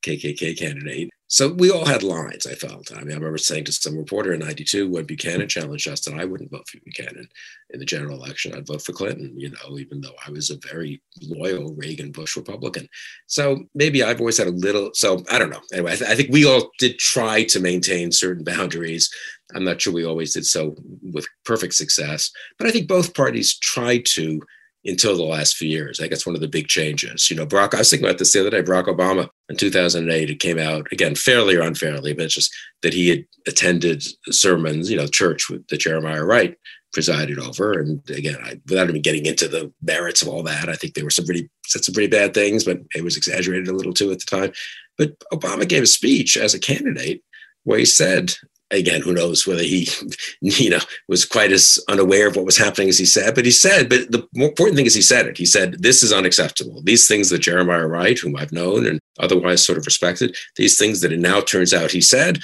KKK 0.04 0.58
candidate. 0.58 1.10
So 1.32 1.54
we 1.54 1.70
all 1.70 1.86
had 1.86 2.02
lines. 2.02 2.48
I 2.48 2.56
felt. 2.56 2.92
I 2.92 3.02
mean, 3.02 3.12
I 3.12 3.16
remember 3.16 3.38
saying 3.38 3.66
to 3.66 3.72
some 3.72 3.96
reporter 3.96 4.34
in 4.34 4.40
'92 4.40 4.90
when 4.90 5.06
Buchanan 5.06 5.48
challenged 5.48 5.88
us 5.88 6.02
that 6.02 6.16
I 6.16 6.26
wouldn't 6.26 6.50
vote 6.50 6.68
for 6.68 6.80
Buchanan 6.80 7.30
in 7.70 7.80
the 7.80 7.86
general 7.86 8.16
election. 8.16 8.56
I'd 8.56 8.66
vote 8.66 8.82
for 8.82 8.94
Clinton. 8.94 9.34
You 9.38 9.52
know, 9.52 9.78
even 9.78 10.02
though 10.02 10.16
I 10.26 10.32
was 10.32 10.50
a 10.50 10.58
very 10.68 11.02
loyal 11.22 11.76
Reagan 11.76 12.12
Bush 12.12 12.36
Republican. 12.36 12.90
So 13.28 13.66
maybe 13.76 14.02
I've 14.02 14.20
always 14.20 14.40
had 14.40 14.48
a 14.48 14.52
little. 14.52 14.90
So 14.96 15.24
I 15.30 15.38
don't 15.38 15.52
know. 15.52 15.62
Anyway, 15.72 15.92
I, 15.92 15.96
th- 15.96 16.10
I 16.10 16.16
think 16.16 16.30
we 16.32 16.46
all 16.46 16.72
did 16.80 16.98
try 16.98 17.44
to 17.44 17.60
maintain 17.60 18.12
certain 18.12 18.44
boundaries. 18.44 19.12
I'm 19.56 19.64
not 19.64 19.82
sure 19.82 19.94
we 19.94 20.06
always 20.06 20.34
did 20.34 20.46
so 20.46 20.76
with 21.02 21.28
perfect 21.46 21.74
success, 21.74 22.32
but 22.58 22.68
I 22.68 22.72
think 22.72 22.88
both 22.88 23.16
parties 23.16 23.58
tried 23.58 24.06
to 24.14 24.42
until 24.86 25.18
the 25.18 25.24
last 25.24 25.58
few 25.58 25.68
years. 25.68 26.00
I 26.00 26.08
that's 26.08 26.26
one 26.26 26.36
of 26.36 26.42
the 26.42 26.48
big 26.48 26.68
changes. 26.68 27.30
You 27.30 27.36
know, 27.36 27.46
Barack, 27.46 27.74
I 27.74 27.80
was 27.80 27.90
thinking 27.90 28.08
about 28.08 28.18
this 28.18 28.32
the 28.32 28.42
other 28.42 28.50
day. 28.50 28.62
Barack 28.62 28.86
Obama 28.86 29.30
in 29.50 29.58
2008, 29.58 30.30
it 30.30 30.40
came 30.40 30.58
out 30.58 30.88
again, 30.92 31.16
fairly 31.16 31.56
or 31.56 31.62
unfairly, 31.62 32.14
but 32.14 32.26
it's 32.26 32.36
just 32.36 32.54
that 32.82 32.94
he 32.94 33.10
had 33.10 33.26
attended 33.48 34.04
sermons, 34.30 34.90
you 34.90 34.98
know, 34.98 35.08
church 35.08 35.50
with 35.50 35.68
the 35.68 35.78
Jeremiah 35.78 36.24
Wright 36.24 36.56
presided 36.94 37.40
over. 37.40 37.74
And 37.74 38.02
again, 38.10 38.38
I, 38.44 38.60
without 38.68 38.90
even 38.90 39.02
getting 39.02 39.26
into 39.26 39.48
the 39.48 39.72
merits 39.82 40.22
of 40.22 40.28
all 40.28 40.44
that, 40.44 40.70
I 40.70 40.76
think 40.76 40.94
there 40.94 41.04
were 41.04 41.10
some 41.10 41.26
pretty 41.26 41.50
said 41.66 41.84
some 41.84 41.94
pretty 41.94 42.10
bad 42.10 42.34
things, 42.34 42.64
but 42.64 42.80
it 42.96 43.04
was 43.04 43.18
exaggerated 43.18 43.68
a 43.68 43.76
little 43.76 43.94
too 43.94 44.12
at 44.12 44.20
the 44.20 44.26
time. 44.26 44.54
But 44.98 45.20
Obama 45.32 45.68
gave 45.68 45.84
a 45.84 45.88
speech 45.88 46.38
as 46.38 46.54
a 46.54 46.60
candidate 46.60 47.22
where 47.64 47.80
he 47.80 47.86
said, 47.86 48.34
again, 48.72 49.02
who 49.02 49.14
knows 49.14 49.46
whether 49.48 49.64
he, 49.64 49.88
you 50.42 50.70
know, 50.70 50.80
was 51.08 51.26
quite 51.26 51.52
as 51.52 51.80
unaware 51.88 52.28
of 52.28 52.36
what 52.36 52.46
was 52.46 52.58
happening 52.58 52.90
as 52.90 52.98
he 52.98 53.06
said, 53.06 53.36
but 53.36 53.46
he 53.46 53.52
said, 53.52 53.90
but 53.90 54.12
the 54.12 54.28
more 54.34 54.50
important 54.50 54.78
thing 54.78 54.86
is 54.86 54.96
he 54.96 55.02
said 55.02 55.28
it. 55.28 55.38
He 55.38 55.46
said, 55.46 55.82
this 55.82 56.04
is 56.04 56.14
unacceptable. 56.14 56.82
These 56.84 57.08
things 57.08 57.30
that 57.30 57.40
Jeremiah 57.40 57.88
Wright, 57.88 58.18
whom 58.18 58.36
I've 58.36 58.52
known 58.52 58.86
and 58.86 59.00
otherwise 59.20 59.66
sort 59.66 59.78
of 59.78 59.86
respected, 59.86 60.36
these 60.56 60.78
things 60.78 61.02
that 61.02 61.12
it 61.12 61.20
now 61.20 61.42
turns 61.42 61.74
out 61.74 61.92
he 61.92 62.02
said 62.02 62.40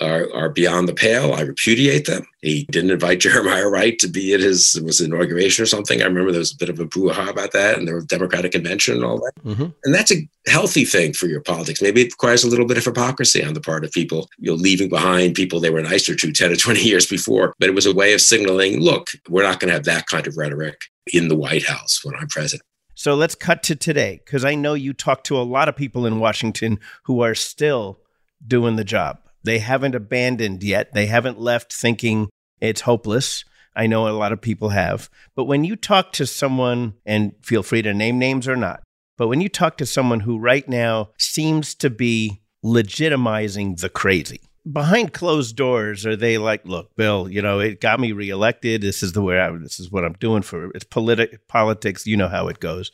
are, 0.00 0.32
are 0.34 0.48
beyond 0.48 0.88
the 0.88 0.94
pale. 0.94 1.34
I 1.34 1.42
repudiate 1.42 2.06
them. 2.06 2.26
He 2.40 2.64
didn't 2.70 2.90
invite 2.90 3.20
Jeremiah 3.20 3.68
Wright 3.68 3.98
to 3.98 4.08
be 4.08 4.32
at 4.34 4.40
his 4.40 4.76
it 4.76 4.84
was 4.84 5.00
inauguration 5.00 5.62
or 5.62 5.66
something. 5.66 6.00
I 6.00 6.06
remember 6.06 6.32
there 6.32 6.38
was 6.38 6.52
a 6.52 6.56
bit 6.56 6.68
of 6.68 6.80
a 6.80 6.86
brouhaha 6.86 7.28
about 7.28 7.52
that, 7.52 7.78
and 7.78 7.86
there 7.86 7.94
was 7.94 8.06
Democratic 8.06 8.52
convention 8.52 8.96
and 8.96 9.04
all 9.04 9.18
that. 9.18 9.32
Mm-hmm. 9.44 9.66
And 9.84 9.94
that's 9.94 10.12
a 10.12 10.28
healthy 10.46 10.84
thing 10.84 11.12
for 11.12 11.26
your 11.26 11.40
politics. 11.40 11.82
Maybe 11.82 12.02
it 12.02 12.12
requires 12.12 12.44
a 12.44 12.48
little 12.48 12.66
bit 12.66 12.78
of 12.78 12.84
hypocrisy 12.84 13.44
on 13.44 13.54
the 13.54 13.60
part 13.60 13.84
of 13.84 13.92
people, 13.92 14.28
you 14.38 14.50
know, 14.50 14.56
leaving 14.56 14.88
behind 14.88 15.34
people 15.34 15.60
they 15.60 15.70
were 15.70 15.82
nicer 15.82 16.14
to 16.14 16.32
10 16.32 16.52
or 16.52 16.56
20 16.56 16.80
years 16.84 17.06
before. 17.06 17.54
But 17.58 17.68
it 17.68 17.74
was 17.74 17.86
a 17.86 17.94
way 17.94 18.14
of 18.14 18.20
signaling, 18.20 18.80
look, 18.80 19.08
we're 19.28 19.42
not 19.42 19.60
going 19.60 19.68
to 19.68 19.74
have 19.74 19.84
that 19.84 20.06
kind 20.06 20.26
of 20.26 20.36
rhetoric 20.36 20.82
in 21.12 21.28
the 21.28 21.36
White 21.36 21.66
House 21.66 22.00
when 22.04 22.14
I'm 22.16 22.28
president. 22.28 22.62
So 22.94 23.14
let's 23.14 23.34
cut 23.34 23.62
to 23.62 23.74
today, 23.76 24.20
because 24.24 24.44
I 24.44 24.54
know 24.54 24.74
you 24.74 24.92
talk 24.92 25.24
to 25.24 25.38
a 25.38 25.40
lot 25.40 25.70
of 25.70 25.76
people 25.76 26.04
in 26.04 26.20
Washington 26.20 26.78
who 27.04 27.22
are 27.22 27.34
still 27.34 27.98
doing 28.46 28.76
the 28.76 28.84
job. 28.84 29.18
They 29.42 29.58
haven't 29.58 29.94
abandoned 29.94 30.62
yet. 30.62 30.92
They 30.92 31.06
haven't 31.06 31.40
left 31.40 31.72
thinking 31.72 32.28
it's 32.60 32.82
hopeless. 32.82 33.44
I 33.74 33.86
know 33.86 34.08
a 34.08 34.10
lot 34.10 34.32
of 34.32 34.40
people 34.40 34.70
have. 34.70 35.08
But 35.34 35.44
when 35.44 35.64
you 35.64 35.76
talk 35.76 36.12
to 36.12 36.26
someone, 36.26 36.94
and 37.06 37.32
feel 37.42 37.62
free 37.62 37.82
to 37.82 37.94
name 37.94 38.18
names 38.18 38.48
or 38.48 38.56
not, 38.56 38.82
but 39.16 39.28
when 39.28 39.40
you 39.40 39.48
talk 39.48 39.76
to 39.78 39.86
someone 39.86 40.20
who 40.20 40.38
right 40.38 40.68
now 40.68 41.10
seems 41.18 41.74
to 41.76 41.90
be 41.90 42.40
legitimizing 42.64 43.80
the 43.80 43.88
crazy, 43.88 44.40
behind 44.70 45.12
closed 45.12 45.56
doors, 45.56 46.04
are 46.06 46.16
they 46.16 46.38
like, 46.38 46.64
look, 46.64 46.94
Bill, 46.96 47.28
you 47.28 47.42
know, 47.42 47.60
it 47.60 47.80
got 47.80 48.00
me 48.00 48.12
reelected. 48.12 48.82
This 48.82 49.02
is 49.02 49.12
the 49.12 49.22
way 49.22 49.38
I, 49.38 49.50
this 49.58 49.80
is 49.80 49.90
what 49.90 50.04
I'm 50.04 50.14
doing 50.14 50.42
for 50.42 50.70
it's 50.74 50.84
politi- 50.84 51.38
politics. 51.48 52.06
You 52.06 52.16
know 52.16 52.28
how 52.28 52.48
it 52.48 52.60
goes. 52.60 52.90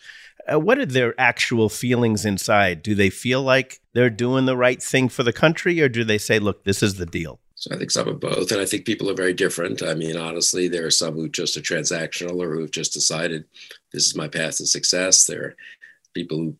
Uh, 0.52 0.61
what 0.61 0.78
are 0.78 0.87
their 0.87 1.18
actual 1.20 1.68
feelings 1.68 2.24
inside? 2.24 2.82
Do 2.82 2.94
they 2.94 3.11
feel 3.11 3.42
like 3.42 3.80
they're 3.92 4.11
doing 4.11 4.46
the 4.46 4.56
right 4.56 4.82
thing 4.82 5.09
for 5.09 5.22
the 5.22 5.32
country, 5.32 5.80
or 5.80 5.88
do 5.88 6.04
they 6.04 6.18
say, 6.18 6.38
look, 6.38 6.64
this 6.64 6.82
is 6.82 6.94
the 6.94 7.06
deal? 7.06 7.40
So 7.56 7.74
I 7.74 7.78
think 7.78 7.90
some 7.90 8.06
of 8.06 8.20
both. 8.20 8.52
And 8.52 8.61
I 8.61 8.66
think 8.66 8.85
people 8.85 9.11
are 9.11 9.14
very 9.14 9.32
different. 9.32 9.82
I 9.82 9.94
mean, 9.94 10.16
honestly, 10.16 10.68
there 10.68 10.87
are 10.87 10.90
some 10.90 11.14
who 11.14 11.28
just 11.28 11.56
are 11.56 11.62
transactional 11.62 12.42
or 12.42 12.54
who've 12.54 12.70
just 12.70 12.92
decided 12.92 13.44
this 13.92 14.06
is 14.06 14.14
my 14.14 14.28
path 14.28 14.59
to 14.59 14.66
success. 14.66 15.24
There 15.24 15.42
are 15.42 15.56
people 16.14 16.37
who, 16.37 16.56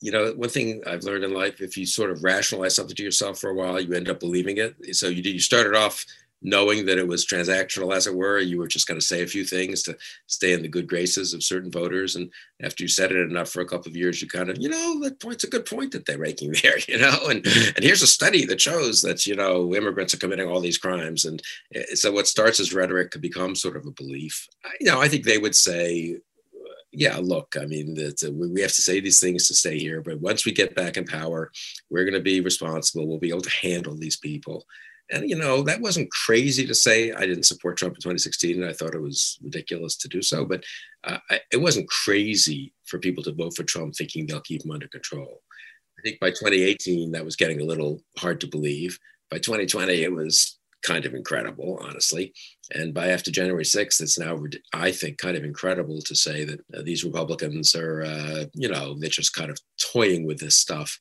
you 0.00 0.10
know, 0.10 0.32
one 0.32 0.48
thing 0.48 0.82
I've 0.86 1.04
learned 1.04 1.24
in 1.24 1.34
life, 1.34 1.60
if 1.60 1.76
you 1.76 1.84
sort 1.84 2.10
of 2.10 2.24
rationalize 2.24 2.74
something 2.74 2.96
to 2.96 3.02
yourself 3.02 3.38
for 3.38 3.50
a 3.50 3.54
while, 3.54 3.78
you 3.78 3.92
end 3.92 4.08
up 4.08 4.20
believing 4.20 4.56
it. 4.56 4.96
So 4.96 5.08
you 5.08 5.22
you 5.22 5.40
started 5.40 5.74
off 5.74 6.06
knowing 6.42 6.86
that 6.86 6.98
it 6.98 7.06
was 7.06 7.26
transactional, 7.26 7.94
as 7.94 8.06
it 8.06 8.14
were. 8.14 8.38
You 8.38 8.58
were 8.58 8.68
just 8.68 8.86
going 8.86 9.00
to 9.00 9.06
say 9.06 9.22
a 9.22 9.26
few 9.26 9.44
things 9.44 9.82
to 9.84 9.96
stay 10.26 10.52
in 10.52 10.62
the 10.62 10.68
good 10.68 10.86
graces 10.86 11.34
of 11.34 11.42
certain 11.42 11.70
voters. 11.70 12.16
And 12.16 12.30
after 12.62 12.84
you 12.84 12.88
said 12.88 13.10
it 13.10 13.30
enough 13.30 13.50
for 13.50 13.60
a 13.60 13.66
couple 13.66 13.90
of 13.90 13.96
years, 13.96 14.22
you 14.22 14.28
kind 14.28 14.50
of, 14.50 14.58
you 14.58 14.68
know, 14.68 15.00
that 15.02 15.20
point's 15.20 15.44
a 15.44 15.50
good 15.50 15.66
point 15.66 15.92
that 15.92 16.06
they're 16.06 16.18
making 16.18 16.54
there, 16.62 16.78
you 16.86 16.98
know. 16.98 17.18
And 17.28 17.44
and 17.46 17.84
here's 17.84 18.02
a 18.02 18.06
study 18.06 18.44
that 18.46 18.60
shows 18.60 19.02
that 19.02 19.26
you 19.26 19.34
know 19.34 19.74
immigrants 19.74 20.14
are 20.14 20.18
committing 20.18 20.48
all 20.48 20.60
these 20.60 20.78
crimes. 20.78 21.24
And 21.24 21.42
eh, 21.74 21.94
so 21.94 22.12
what 22.12 22.26
starts 22.26 22.60
as 22.60 22.74
rhetoric 22.74 23.10
could 23.10 23.22
become 23.22 23.54
sort 23.54 23.76
of 23.76 23.86
a 23.86 23.90
belief. 23.90 24.46
You 24.80 24.90
know, 24.90 25.00
I 25.00 25.08
think 25.08 25.24
they 25.24 25.38
would 25.38 25.54
say. 25.54 26.18
Yeah, 26.90 27.18
look, 27.20 27.54
I 27.60 27.66
mean, 27.66 27.94
that 27.94 28.34
we 28.34 28.62
have 28.62 28.72
to 28.72 28.82
say 28.82 28.98
these 28.98 29.20
things 29.20 29.46
to 29.46 29.54
stay 29.54 29.78
here, 29.78 30.00
but 30.00 30.22
once 30.22 30.46
we 30.46 30.52
get 30.52 30.74
back 30.74 30.96
in 30.96 31.04
power, 31.04 31.52
we're 31.90 32.04
going 32.04 32.14
to 32.14 32.20
be 32.20 32.40
responsible. 32.40 33.06
We'll 33.06 33.18
be 33.18 33.28
able 33.28 33.42
to 33.42 33.50
handle 33.50 33.94
these 33.94 34.16
people 34.16 34.64
and, 35.10 35.28
you 35.28 35.36
know, 35.36 35.62
that 35.62 35.80
wasn't 35.80 36.10
crazy 36.10 36.66
to 36.66 36.74
say. 36.74 37.12
I 37.12 37.26
didn't 37.26 37.44
support 37.46 37.76
Trump 37.76 37.94
in 37.94 38.00
2016, 38.00 38.62
and 38.62 38.68
I 38.68 38.72
thought 38.72 38.94
it 38.94 39.02
was 39.02 39.38
ridiculous 39.42 39.96
to 39.96 40.08
do 40.08 40.22
so. 40.22 40.44
But 40.44 40.64
uh, 41.04 41.18
I, 41.30 41.40
it 41.50 41.58
wasn't 41.58 41.88
crazy 41.88 42.72
for 42.84 42.98
people 42.98 43.22
to 43.24 43.32
vote 43.32 43.54
for 43.56 43.62
Trump 43.62 43.94
thinking 43.94 44.26
they'll 44.26 44.40
keep 44.40 44.64
him 44.64 44.70
under 44.70 44.88
control. 44.88 45.42
I 45.98 46.02
think 46.02 46.20
by 46.20 46.30
2018, 46.30 47.12
that 47.12 47.24
was 47.24 47.36
getting 47.36 47.60
a 47.60 47.64
little 47.64 48.02
hard 48.18 48.40
to 48.42 48.46
believe. 48.46 48.98
By 49.30 49.38
2020, 49.38 49.94
it 49.94 50.12
was 50.12 50.58
kind 50.82 51.04
of 51.04 51.14
incredible, 51.14 51.78
honestly. 51.82 52.32
And 52.72 52.94
by 52.94 53.08
after 53.08 53.30
January 53.30 53.64
6th, 53.64 54.00
it's 54.00 54.18
now, 54.18 54.38
I 54.72 54.92
think, 54.92 55.18
kind 55.18 55.36
of 55.36 55.44
incredible 55.44 56.00
to 56.02 56.14
say 56.14 56.44
that 56.44 56.60
uh, 56.76 56.82
these 56.82 57.04
Republicans 57.04 57.74
are, 57.74 58.02
uh, 58.02 58.44
you 58.54 58.68
know, 58.68 58.94
they're 58.98 59.08
just 59.08 59.34
kind 59.34 59.50
of 59.50 59.58
toying 59.92 60.24
with 60.24 60.38
this 60.38 60.56
stuff. 60.56 61.00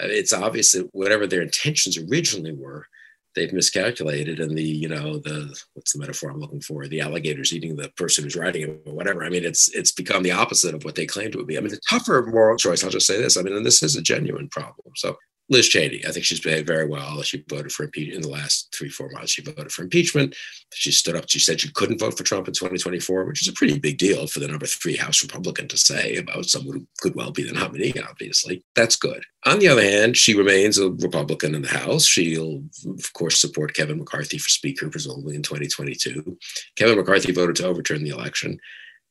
Uh, 0.00 0.06
it's 0.08 0.32
obvious 0.32 0.72
that 0.72 0.88
whatever 0.92 1.26
their 1.26 1.42
intentions 1.42 1.98
originally 1.98 2.52
were, 2.52 2.86
they've 3.34 3.52
miscalculated 3.52 4.40
and 4.40 4.56
the 4.56 4.62
you 4.62 4.88
know 4.88 5.18
the 5.18 5.58
what's 5.74 5.92
the 5.92 5.98
metaphor 5.98 6.30
i'm 6.30 6.40
looking 6.40 6.60
for? 6.60 6.86
The 6.86 7.00
alligators 7.00 7.52
eating 7.52 7.76
the 7.76 7.88
person 7.90 8.24
who's 8.24 8.36
riding 8.36 8.62
it 8.62 8.82
or 8.86 8.94
whatever. 8.94 9.24
I 9.24 9.28
mean 9.28 9.44
it's 9.44 9.68
it's 9.74 9.92
become 9.92 10.22
the 10.22 10.32
opposite 10.32 10.74
of 10.74 10.84
what 10.84 10.94
they 10.94 11.06
claimed 11.06 11.34
it 11.34 11.38
would 11.38 11.46
be. 11.46 11.58
I 11.58 11.60
mean 11.60 11.70
the 11.70 11.80
tougher 11.88 12.26
moral 12.30 12.56
choice 12.56 12.84
i'll 12.84 12.90
just 12.90 13.06
say 13.06 13.20
this 13.20 13.36
i 13.36 13.42
mean 13.42 13.56
and 13.56 13.66
this 13.66 13.82
is 13.82 13.96
a 13.96 14.02
genuine 14.02 14.48
problem. 14.48 14.92
So 14.96 15.16
Liz 15.52 15.68
Cheney. 15.68 16.02
I 16.06 16.10
think 16.10 16.24
she's 16.24 16.40
behaved 16.40 16.66
very 16.66 16.86
well. 16.86 17.22
She 17.22 17.44
voted 17.48 17.72
for 17.72 17.84
impeachment 17.84 18.16
in 18.16 18.22
the 18.22 18.34
last 18.34 18.74
three, 18.76 18.88
four 18.88 19.10
months. 19.10 19.32
She 19.32 19.42
voted 19.42 19.70
for 19.70 19.82
impeachment. 19.82 20.34
She 20.72 20.90
stood 20.90 21.14
up. 21.14 21.28
She 21.28 21.38
said 21.38 21.60
she 21.60 21.70
couldn't 21.70 22.00
vote 22.00 22.16
for 22.16 22.24
Trump 22.24 22.48
in 22.48 22.54
2024, 22.54 23.24
which 23.24 23.42
is 23.42 23.48
a 23.48 23.52
pretty 23.52 23.78
big 23.78 23.98
deal 23.98 24.26
for 24.26 24.40
the 24.40 24.48
number 24.48 24.66
three 24.66 24.96
House 24.96 25.22
Republican 25.22 25.68
to 25.68 25.76
say 25.76 26.16
about 26.16 26.46
someone 26.46 26.78
who 26.78 26.86
could 27.00 27.14
well 27.14 27.30
be 27.30 27.42
the 27.42 27.52
nominee, 27.52 27.94
obviously. 28.08 28.64
That's 28.74 28.96
good. 28.96 29.22
On 29.44 29.58
the 29.58 29.68
other 29.68 29.82
hand, 29.82 30.16
she 30.16 30.34
remains 30.34 30.78
a 30.78 30.90
Republican 30.90 31.54
in 31.54 31.62
the 31.62 31.68
House. 31.68 32.06
She'll, 32.06 32.62
of 32.86 33.12
course, 33.12 33.40
support 33.40 33.74
Kevin 33.74 33.98
McCarthy 33.98 34.38
for 34.38 34.48
Speaker, 34.48 34.88
presumably 34.88 35.34
in 35.34 35.42
2022. 35.42 36.38
Kevin 36.76 36.96
McCarthy 36.96 37.32
voted 37.32 37.56
to 37.56 37.66
overturn 37.66 38.02
the 38.02 38.10
election. 38.10 38.58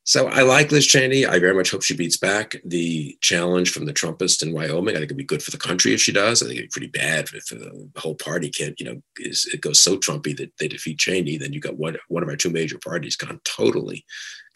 So 0.04 0.26
I 0.26 0.42
like 0.42 0.72
Liz 0.72 0.86
Cheney. 0.86 1.26
I 1.26 1.38
very 1.38 1.54
much 1.54 1.70
hope 1.70 1.82
she 1.82 1.96
beats 1.96 2.16
back 2.16 2.56
the 2.64 3.16
challenge 3.20 3.70
from 3.70 3.84
the 3.84 3.92
Trumpist 3.92 4.42
in 4.42 4.52
Wyoming. 4.52 4.96
I 4.96 4.98
think 4.98 5.04
it'd 5.04 5.16
be 5.16 5.24
good 5.24 5.44
for 5.44 5.52
the 5.52 5.58
country 5.58 5.94
if 5.94 6.00
she 6.00 6.10
does. 6.10 6.42
I 6.42 6.46
think 6.46 6.58
it'd 6.58 6.70
be 6.70 6.72
pretty 6.72 6.98
bad 6.98 7.28
if 7.32 7.52
uh, 7.52 7.70
the 7.94 8.00
whole 8.00 8.16
party 8.16 8.50
can't, 8.50 8.78
you 8.80 8.86
know, 8.86 9.00
is, 9.18 9.48
it 9.52 9.60
goes 9.60 9.80
so 9.80 9.96
Trumpy 9.96 10.36
that 10.38 10.52
they 10.58 10.66
defeat 10.66 10.98
Cheney. 10.98 11.36
Then 11.36 11.52
you 11.52 11.60
got 11.60 11.78
one 11.78 11.96
one 12.08 12.24
of 12.24 12.28
our 12.28 12.36
two 12.36 12.50
major 12.50 12.78
parties 12.78 13.14
gone 13.14 13.40
totally 13.44 14.04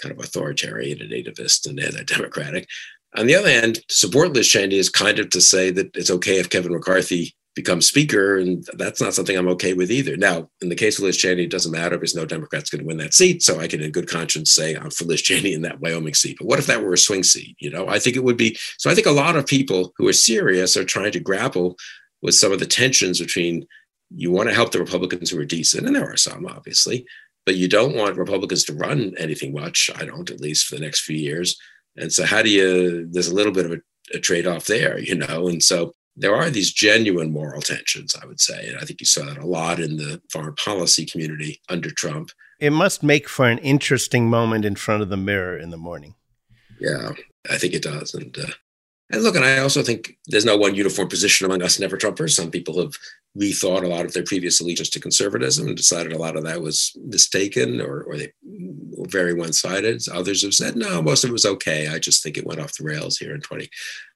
kind 0.03 0.13
of 0.13 0.19
authoritarian 0.19 1.01
and 1.01 1.13
nativist 1.13 1.69
and 1.69 1.79
anti-democratic. 1.79 2.67
On 3.17 3.27
the 3.27 3.37
other 3.37 3.49
hand, 3.49 3.81
support 3.89 4.33
Liz 4.33 4.49
Cheney 4.49 4.77
is 4.77 4.91
kind 4.91 5.21
of 5.21 5.31
to 5.31 5.41
say 5.41 5.71
that 5.71 5.97
it's 5.97 6.11
okay 6.11 6.39
if 6.39 6.51
Kevin 6.51 6.73
McCarthy 6.73 7.37
become 7.57 7.81
speaker, 7.81 8.37
and 8.37 8.65
that's 8.75 9.01
not 9.01 9.15
something 9.15 9.37
I'm 9.37 9.49
okay 9.49 9.73
with 9.73 9.91
either. 9.91 10.17
Now, 10.17 10.51
in 10.61 10.69
the 10.69 10.77
case 10.77 10.99
of 10.99 11.05
Liz 11.05 11.17
Cheney, 11.17 11.45
it 11.45 11.51
doesn't 11.51 11.73
matter 11.73 11.97
because 11.97 12.15
no 12.15 12.27
Democrat's 12.27 12.69
going 12.69 12.83
to 12.83 12.87
win 12.87 12.99
that 12.99 13.15
seat, 13.15 13.43
so 13.43 13.59
I 13.59 13.67
can, 13.67 13.81
in 13.81 13.91
good 13.91 14.09
conscience, 14.09 14.53
say 14.53 14.77
I'm 14.77 14.91
for 14.91 15.07
Liz 15.07 15.23
Cheney 15.23 15.55
in 15.55 15.63
that 15.63 15.81
Wyoming 15.81 16.15
seat. 16.15 16.37
But 16.39 16.47
what 16.47 16.59
if 16.59 16.67
that 16.67 16.83
were 16.83 16.93
a 16.93 16.99
swing 16.99 17.25
seat? 17.25 17.57
You 17.59 17.71
know, 17.71 17.89
I 17.89 17.99
think 17.99 18.15
it 18.15 18.23
would 18.23 18.37
be. 18.37 18.57
So 18.79 18.91
I 18.91 18.95
think 18.95 19.07
a 19.07 19.11
lot 19.11 19.37
of 19.37 19.47
people 19.47 19.95
who 19.97 20.07
are 20.07 20.13
serious 20.13 20.77
are 20.77 20.85
trying 20.85 21.13
to 21.13 21.21
grapple 21.21 21.77
with 22.21 22.35
some 22.35 22.53
of 22.53 22.59
the 22.59 22.67
tensions 22.67 23.21
between 23.21 23.67
you 24.15 24.31
want 24.31 24.51
to 24.51 24.55
help 24.55 24.71
the 24.71 24.79
Republicans 24.79 25.31
who 25.31 25.41
are 25.41 25.47
decent, 25.47 25.87
and 25.87 25.97
there 25.97 26.13
are 26.13 26.17
some, 26.19 26.47
obviously, 26.47 27.07
but 27.47 27.57
you 27.57 27.69
don't 27.69 27.97
want 27.97 28.19
Republicans 28.19 28.65
to 28.65 28.75
run 28.75 29.15
anything 29.17 29.55
much. 29.55 29.91
I 29.97 30.05
don't, 30.05 30.31
at 30.31 30.41
least 30.41 30.67
for 30.67 30.75
the 30.75 30.83
next 30.83 31.01
few 31.01 31.17
years. 31.17 31.59
And 31.97 32.13
so, 32.13 32.27
how 32.27 32.43
do 32.43 32.51
you? 32.51 33.09
There's 33.11 33.29
a 33.29 33.35
little 33.35 33.53
bit 33.53 33.65
of 33.65 33.73
a, 33.73 33.79
a 34.13 34.21
trade 34.21 34.47
off 34.47 34.67
there, 34.67 34.99
you 34.99 35.15
know, 35.15 35.49
and 35.49 35.63
so 35.63 35.95
there 36.17 36.35
are 36.35 36.51
these 36.51 36.73
genuine 36.73 37.33
moral 37.33 37.61
tensions, 37.61 38.17
I 38.21 38.27
would 38.27 38.41
say. 38.41 38.69
And 38.69 38.79
I 38.79 38.83
think 38.83 39.01
you 39.01 39.07
saw 39.07 39.25
that 39.27 39.39
a 39.39 39.47
lot 39.47 39.79
in 39.79 39.97
the 39.97 40.21
foreign 40.31 40.55
policy 40.55 41.05
community 41.05 41.61
under 41.69 41.91
Trump. 41.91 42.31
It 42.59 42.71
must 42.71 43.03
make 43.03 43.29
for 43.29 43.47
an 43.47 43.59
interesting 43.59 44.31
moment 44.31 44.65
in 44.65 44.77
front 44.77 45.03
of 45.03 45.11
the 45.11 45.17
mirror 45.17 45.59
in 45.59 45.71
the 45.71 45.77
morning. 45.77 46.15
Yeah, 46.81 47.13
I 47.51 47.59
think 47.59 47.75
it 47.75 47.83
does. 47.83 48.15
And 48.15 48.37
uh, 48.39 48.53
and 49.11 49.23
look, 49.23 49.37
and 49.37 49.45
I 49.45 49.59
also 49.59 49.83
think 49.83 50.17
there's 50.27 50.45
no 50.45 50.57
one 50.57 50.75
uniform 50.75 51.09
position 51.09 51.47
among 51.47 51.63
us 51.63 51.79
never 51.79 51.97
Trumpers. 51.97 52.31
Some 52.31 52.51
people 52.51 52.81
have 52.81 52.95
rethought 53.39 53.85
a 53.85 53.89
lot 53.89 54.05
of 54.05 54.13
their 54.13 54.25
previous 54.25 54.61
allegiance 54.61 54.91
to 54.91 55.01
conservatism 55.01 55.69
and 55.69 55.77
decided 55.77 56.13
a 56.13 56.19
lot 56.19 56.37
of 56.37 56.43
that 56.45 56.61
was 56.61 56.97
mistaken 57.05 57.81
or, 57.81 58.03
or 58.03 58.17
they 58.17 58.33
were 58.43 59.07
very 59.09 59.33
one 59.33 59.53
sided. 59.53 60.03
Others 60.13 60.43
have 60.43 60.55
said, 60.55 60.75
no, 60.75 61.03
most 61.03 61.23
of 61.23 61.31
it 61.31 61.35
was 61.35 61.47
okay. 61.47 61.89
I 61.89 61.99
just 61.99 62.23
think 62.23 62.37
it 62.37 62.47
went 62.47 62.61
off 62.61 62.77
the 62.77 62.85
rails 62.85 63.19
here 63.19 63.35
in 63.35 63.41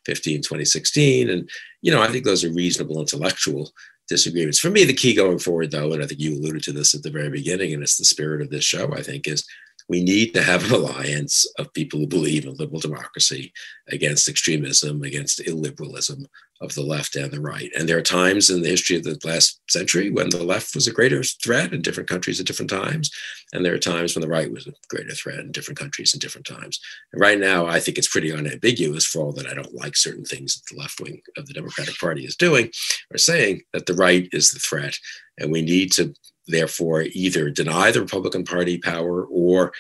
2015, 0.07 0.43
2016. 0.43 1.31
And, 1.31 1.49
you 1.83 1.93
know, 1.93 2.03
I 2.03 2.09
think 2.09 2.25
those 2.25 2.45
are 2.45 2.53
reasonable 2.53 3.01
intellectual 3.01 3.73
disagreements. 4.09 4.59
For 4.59 4.71
me, 4.71 4.85
the 4.85 4.93
key 4.93 5.15
going 5.15 5.39
forward, 5.39 5.71
though, 5.71 5.93
and 5.93 6.03
I 6.03 6.07
think 6.07 6.21
you 6.21 6.35
alluded 6.35 6.63
to 6.65 6.73
this 6.73 6.95
at 6.95 7.03
the 7.03 7.11
very 7.11 7.31
beginning, 7.31 7.73
and 7.73 7.83
it's 7.83 7.97
the 7.97 8.05
spirit 8.05 8.43
of 8.43 8.51
this 8.51 8.65
show, 8.65 8.93
I 8.93 9.03
think, 9.03 9.29
is 9.29 9.47
we 9.91 10.05
need 10.05 10.33
to 10.33 10.43
have 10.43 10.65
an 10.67 10.73
alliance 10.73 11.45
of 11.59 11.73
people 11.75 11.99
who 11.99 12.07
believe 12.07 12.45
in 12.45 12.55
liberal 12.55 12.79
democracy 12.79 13.53
against 13.89 14.29
extremism, 14.29 15.03
against 15.03 15.41
illiberalism 15.41 16.27
of 16.61 16.73
the 16.77 16.83
left 16.83 17.17
and 17.17 17.33
the 17.33 17.41
right. 17.41 17.71
And 17.77 17.89
there 17.89 17.99
are 17.99 18.03
times 18.03 18.51
in 18.51 18.63
the 18.63 18.69
history 18.69 18.97
of 18.97 19.03
the 19.03 19.19
last 19.25 19.61
century 19.69 20.09
when 20.09 20.31
the 20.31 20.45
left 20.45 20.77
was 20.77 20.87
a 20.87 20.93
greater 20.93 21.25
threat 21.25 21.73
in 21.73 21.83
different 21.83 22.09
countries 22.09 22.39
at 22.39 22.47
different 22.47 22.71
times. 22.71 23.11
And 23.53 23.65
there 23.65 23.75
are 23.75 23.79
times 23.79 24.15
when 24.15 24.21
the 24.21 24.29
right 24.29 24.53
was 24.53 24.69
a 24.69 24.73
greater 24.89 25.13
threat 25.13 25.41
in 25.41 25.51
different 25.51 25.79
countries 25.79 26.15
at 26.15 26.21
different 26.21 26.47
times. 26.47 26.79
And 27.13 27.21
right 27.21 27.41
now, 27.41 27.67
I 27.67 27.81
think 27.81 27.99
it's 27.99 28.07
pretty 28.07 28.31
unambiguous 28.31 29.07
for 29.07 29.21
all 29.21 29.33
that 29.33 29.49
I 29.49 29.55
don't 29.55 29.75
like 29.75 29.97
certain 29.97 30.25
things 30.25 30.55
that 30.55 30.73
the 30.73 30.81
left 30.81 31.01
wing 31.01 31.21
of 31.37 31.47
the 31.47 31.55
Democratic 31.55 31.99
Party 31.99 32.25
is 32.25 32.37
doing 32.37 32.71
or 33.13 33.19
saying 33.19 33.63
that 33.73 33.87
the 33.87 33.95
right 33.95 34.29
is 34.31 34.51
the 34.51 34.61
threat. 34.61 34.95
And 35.39 35.51
we 35.51 35.63
need 35.63 35.91
to 35.93 36.15
therefore 36.47 37.05
either 37.13 37.51
deny 37.51 37.91
the 37.91 38.01
Republican 38.01 38.45
Party 38.45 38.79
power 38.79 39.25
or 39.25 39.73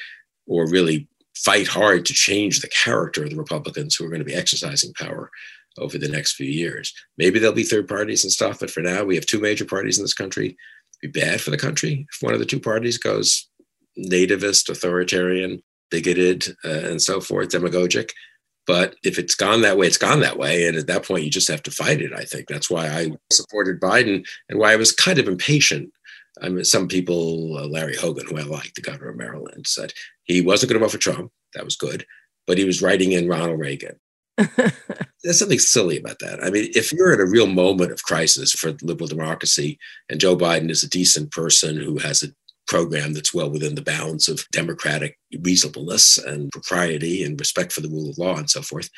or 0.46 0.68
really 0.68 1.08
fight 1.36 1.66
hard 1.66 2.04
to 2.04 2.12
change 2.12 2.60
the 2.60 2.68
character 2.68 3.24
of 3.24 3.30
the 3.30 3.36
Republicans 3.36 3.94
who 3.94 4.04
are 4.04 4.08
going 4.08 4.20
to 4.20 4.24
be 4.24 4.34
exercising 4.34 4.92
power 4.94 5.30
over 5.78 5.96
the 5.96 6.08
next 6.08 6.32
few 6.32 6.50
years. 6.50 6.92
Maybe 7.16 7.38
there'll 7.38 7.54
be 7.54 7.62
third 7.62 7.88
parties 7.88 8.24
and 8.24 8.32
stuff, 8.32 8.60
but 8.60 8.70
for 8.70 8.80
now 8.80 9.04
we 9.04 9.14
have 9.14 9.26
two 9.26 9.40
major 9.40 9.64
parties 9.64 9.98
in 9.98 10.04
this 10.04 10.14
country. 10.14 10.56
It'd 11.02 11.12
be 11.12 11.20
bad 11.20 11.40
for 11.40 11.50
the 11.50 11.56
country 11.56 12.06
if 12.10 12.22
one 12.22 12.34
of 12.34 12.40
the 12.40 12.46
two 12.46 12.60
parties 12.60 12.98
goes 12.98 13.48
nativist, 13.98 14.68
authoritarian, 14.68 15.62
bigoted, 15.90 16.48
uh, 16.64 16.88
and 16.88 17.00
so 17.00 17.20
forth, 17.20 17.50
demagogic. 17.50 18.12
But 18.66 18.94
if 19.02 19.18
it's 19.18 19.34
gone 19.34 19.62
that 19.62 19.78
way, 19.78 19.86
it's 19.86 19.98
gone 19.98 20.20
that 20.20 20.38
way. 20.38 20.66
And 20.66 20.76
at 20.76 20.86
that 20.86 21.04
point, 21.04 21.24
you 21.24 21.30
just 21.30 21.48
have 21.48 21.62
to 21.64 21.70
fight 21.70 22.00
it. 22.00 22.12
I 22.12 22.24
think 22.24 22.46
that's 22.46 22.70
why 22.70 22.88
I 22.88 23.10
supported 23.32 23.80
Biden 23.80 24.24
and 24.48 24.58
why 24.58 24.72
I 24.72 24.76
was 24.76 24.92
kind 24.92 25.18
of 25.18 25.26
impatient 25.26 25.90
I 26.42 26.48
mean, 26.48 26.64
some 26.64 26.88
people, 26.88 27.56
uh, 27.56 27.66
Larry 27.66 27.96
Hogan, 27.96 28.26
who 28.26 28.38
I 28.38 28.42
like, 28.42 28.74
the 28.74 28.82
governor 28.82 29.10
of 29.10 29.16
Maryland, 29.16 29.66
said 29.66 29.92
he 30.24 30.40
wasn't 30.40 30.70
going 30.70 30.80
to 30.80 30.84
vote 30.84 30.92
for 30.92 30.98
Trump. 30.98 31.32
That 31.54 31.64
was 31.64 31.76
good. 31.76 32.06
But 32.46 32.58
he 32.58 32.64
was 32.64 32.82
writing 32.82 33.12
in 33.12 33.28
Ronald 33.28 33.58
Reagan. 33.58 33.98
There's 35.22 35.38
something 35.38 35.58
silly 35.58 35.98
about 35.98 36.18
that. 36.20 36.42
I 36.42 36.50
mean, 36.50 36.70
if 36.74 36.92
you're 36.92 37.12
in 37.12 37.20
a 37.20 37.30
real 37.30 37.46
moment 37.46 37.92
of 37.92 38.02
crisis 38.04 38.52
for 38.52 38.74
liberal 38.82 39.08
democracy 39.08 39.78
and 40.08 40.20
Joe 40.20 40.36
Biden 40.36 40.70
is 40.70 40.82
a 40.82 40.88
decent 40.88 41.30
person 41.30 41.76
who 41.76 41.98
has 41.98 42.22
a 42.22 42.28
program 42.66 43.12
that's 43.12 43.34
well 43.34 43.50
within 43.50 43.74
the 43.74 43.82
bounds 43.82 44.28
of 44.28 44.46
democratic 44.52 45.18
reasonableness 45.42 46.18
and 46.18 46.50
propriety 46.52 47.24
and 47.24 47.38
respect 47.38 47.72
for 47.72 47.80
the 47.80 47.88
rule 47.88 48.10
of 48.10 48.18
law 48.18 48.36
and 48.36 48.48
so 48.48 48.62
forth, 48.62 48.88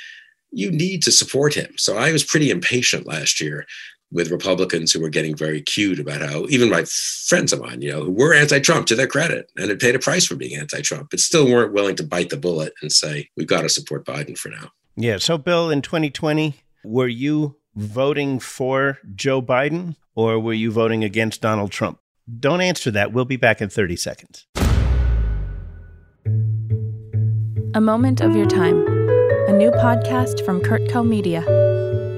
you 0.50 0.70
need 0.70 1.02
to 1.02 1.10
support 1.10 1.54
him. 1.54 1.72
So 1.76 1.96
I 1.96 2.12
was 2.12 2.22
pretty 2.22 2.50
impatient 2.50 3.06
last 3.06 3.40
year 3.40 3.66
with 4.12 4.30
Republicans 4.30 4.92
who 4.92 5.00
were 5.00 5.08
getting 5.08 5.34
very 5.34 5.62
cute 5.62 5.98
about 5.98 6.20
how 6.20 6.46
even 6.48 6.70
my 6.70 6.84
friends 6.84 7.52
of 7.52 7.60
mine, 7.60 7.80
you 7.80 7.90
know, 7.90 8.04
who 8.04 8.12
were 8.12 8.34
anti-Trump 8.34 8.86
to 8.86 8.94
their 8.94 9.06
credit 9.06 9.50
and 9.56 9.70
had 9.70 9.80
paid 9.80 9.94
a 9.94 9.98
price 9.98 10.26
for 10.26 10.36
being 10.36 10.56
anti-Trump, 10.58 11.08
but 11.10 11.18
still 11.18 11.46
weren't 11.46 11.72
willing 11.72 11.96
to 11.96 12.04
bite 12.04 12.30
the 12.30 12.36
bullet 12.36 12.74
and 12.82 12.92
say, 12.92 13.28
we've 13.36 13.46
got 13.46 13.62
to 13.62 13.68
support 13.68 14.04
Biden 14.04 14.36
for 14.36 14.50
now. 14.50 14.70
Yeah. 14.96 15.16
So, 15.18 15.38
Bill, 15.38 15.70
in 15.70 15.80
2020, 15.80 16.54
were 16.84 17.08
you 17.08 17.56
voting 17.74 18.38
for 18.38 18.98
Joe 19.14 19.40
Biden 19.40 19.96
or 20.14 20.38
were 20.38 20.52
you 20.52 20.70
voting 20.70 21.02
against 21.02 21.40
Donald 21.40 21.70
Trump? 21.70 21.98
Don't 22.38 22.60
answer 22.60 22.90
that. 22.90 23.12
We'll 23.12 23.24
be 23.24 23.36
back 23.36 23.62
in 23.62 23.70
30 23.70 23.96
seconds. 23.96 24.46
A 27.74 27.80
Moment 27.80 28.20
of 28.20 28.36
Your 28.36 28.46
Time, 28.46 28.86
a 29.48 29.52
new 29.52 29.70
podcast 29.70 30.44
from 30.44 30.60
CurtCo 30.60 31.06
Media. 31.06 31.42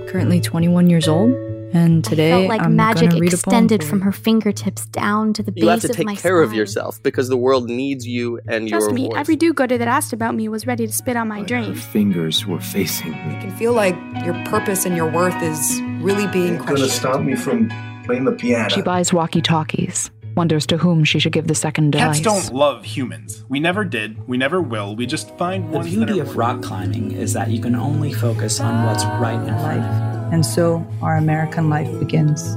Currently 0.08 0.40
21 0.40 0.90
years 0.90 1.06
old 1.08 1.53
and 1.74 2.04
today, 2.04 2.32
I 2.32 2.36
felt 2.38 2.48
like 2.48 2.62
I'm 2.62 2.76
magic 2.76 3.12
read 3.12 3.32
extended 3.32 3.84
from 3.84 4.00
her 4.00 4.12
fingertips 4.12 4.86
down 4.86 5.32
to 5.34 5.42
the 5.42 5.52
You 5.54 5.68
have 5.68 5.82
base 5.82 5.90
to 5.90 6.00
of 6.00 6.06
my 6.06 6.14
take 6.14 6.22
care 6.22 6.40
of 6.40 6.52
yourself 6.54 7.02
because 7.02 7.28
the 7.28 7.36
world 7.36 7.68
needs 7.68 8.06
you 8.06 8.40
and 8.48 8.68
Trust 8.68 8.86
your 8.86 8.92
me, 8.94 9.08
voice. 9.08 9.18
every 9.18 9.36
do-gooder 9.36 9.76
that 9.76 9.88
asked 9.88 10.12
about 10.12 10.34
me 10.34 10.48
was 10.48 10.66
ready 10.66 10.86
to 10.86 10.92
spit 10.92 11.16
on 11.16 11.28
my 11.28 11.40
But 11.40 11.48
dream. 11.48 11.74
Her 11.74 11.80
fingers 11.80 12.46
were 12.46 12.60
facing 12.60 13.10
me. 13.10 13.34
You 13.34 13.40
can 13.40 13.56
feel 13.56 13.72
like 13.74 13.96
your 14.24 14.34
purpose 14.44 14.86
and 14.86 14.96
your 14.96 15.10
worth 15.10 15.40
is 15.42 15.80
really 16.00 16.26
being 16.28 16.54
It's 16.54 16.64
gonna 16.64 16.88
stop 16.88 17.20
me 17.20 17.34
from 17.34 17.68
playing 18.04 18.24
the 18.24 18.32
piano. 18.32 18.68
She 18.68 18.80
buys 18.82 19.12
walkie 19.12 19.42
talkies, 19.42 20.10
wonders 20.36 20.66
to 20.66 20.76
whom 20.76 21.04
she 21.04 21.18
should 21.18 21.32
give 21.32 21.46
the 21.48 21.54
second 21.54 21.92
Cats 21.92 22.20
device. 22.20 22.48
don't 22.48 22.56
love 22.56 22.84
humans. 22.84 23.44
We 23.48 23.60
never 23.60 23.84
did. 23.84 24.28
We 24.28 24.36
never 24.36 24.60
will. 24.60 24.94
We 24.94 25.06
just 25.06 25.36
find 25.38 25.72
The 25.72 25.78
ones 25.78 25.90
beauty 25.90 26.12
that 26.12 26.18
are 26.20 26.22
of 26.22 26.36
rock 26.36 26.62
climbing 26.62 27.12
is 27.12 27.32
that 27.32 27.50
you 27.50 27.60
can 27.60 27.74
only 27.74 28.12
focus 28.12 28.60
on 28.60 28.84
what's 28.86 29.04
right 29.04 29.40
in 29.40 29.54
life. 29.62 30.23
And 30.34 30.44
so 30.44 30.84
our 31.00 31.16
American 31.16 31.70
life 31.70 31.88
begins. 32.00 32.56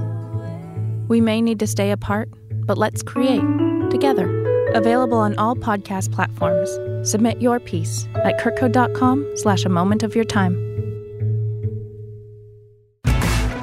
We 1.07 1.21
may 1.21 1.43
need 1.43 1.59
to 1.59 1.67
stay 1.67 1.91
apart, 1.91 2.27
but 2.65 2.75
let's 2.75 3.03
create 3.03 3.43
together. 3.91 4.27
Available 4.73 5.19
on 5.19 5.37
all 5.37 5.55
podcast 5.55 6.11
platforms. 6.11 6.71
Submit 7.07 7.39
your 7.39 7.59
piece 7.59 8.07
at 8.15 8.39
curtco.com 8.39 9.31
slash 9.35 9.63
a 9.63 9.69
moment 9.69 10.01
of 10.01 10.15
your 10.15 10.25
time. 10.25 10.55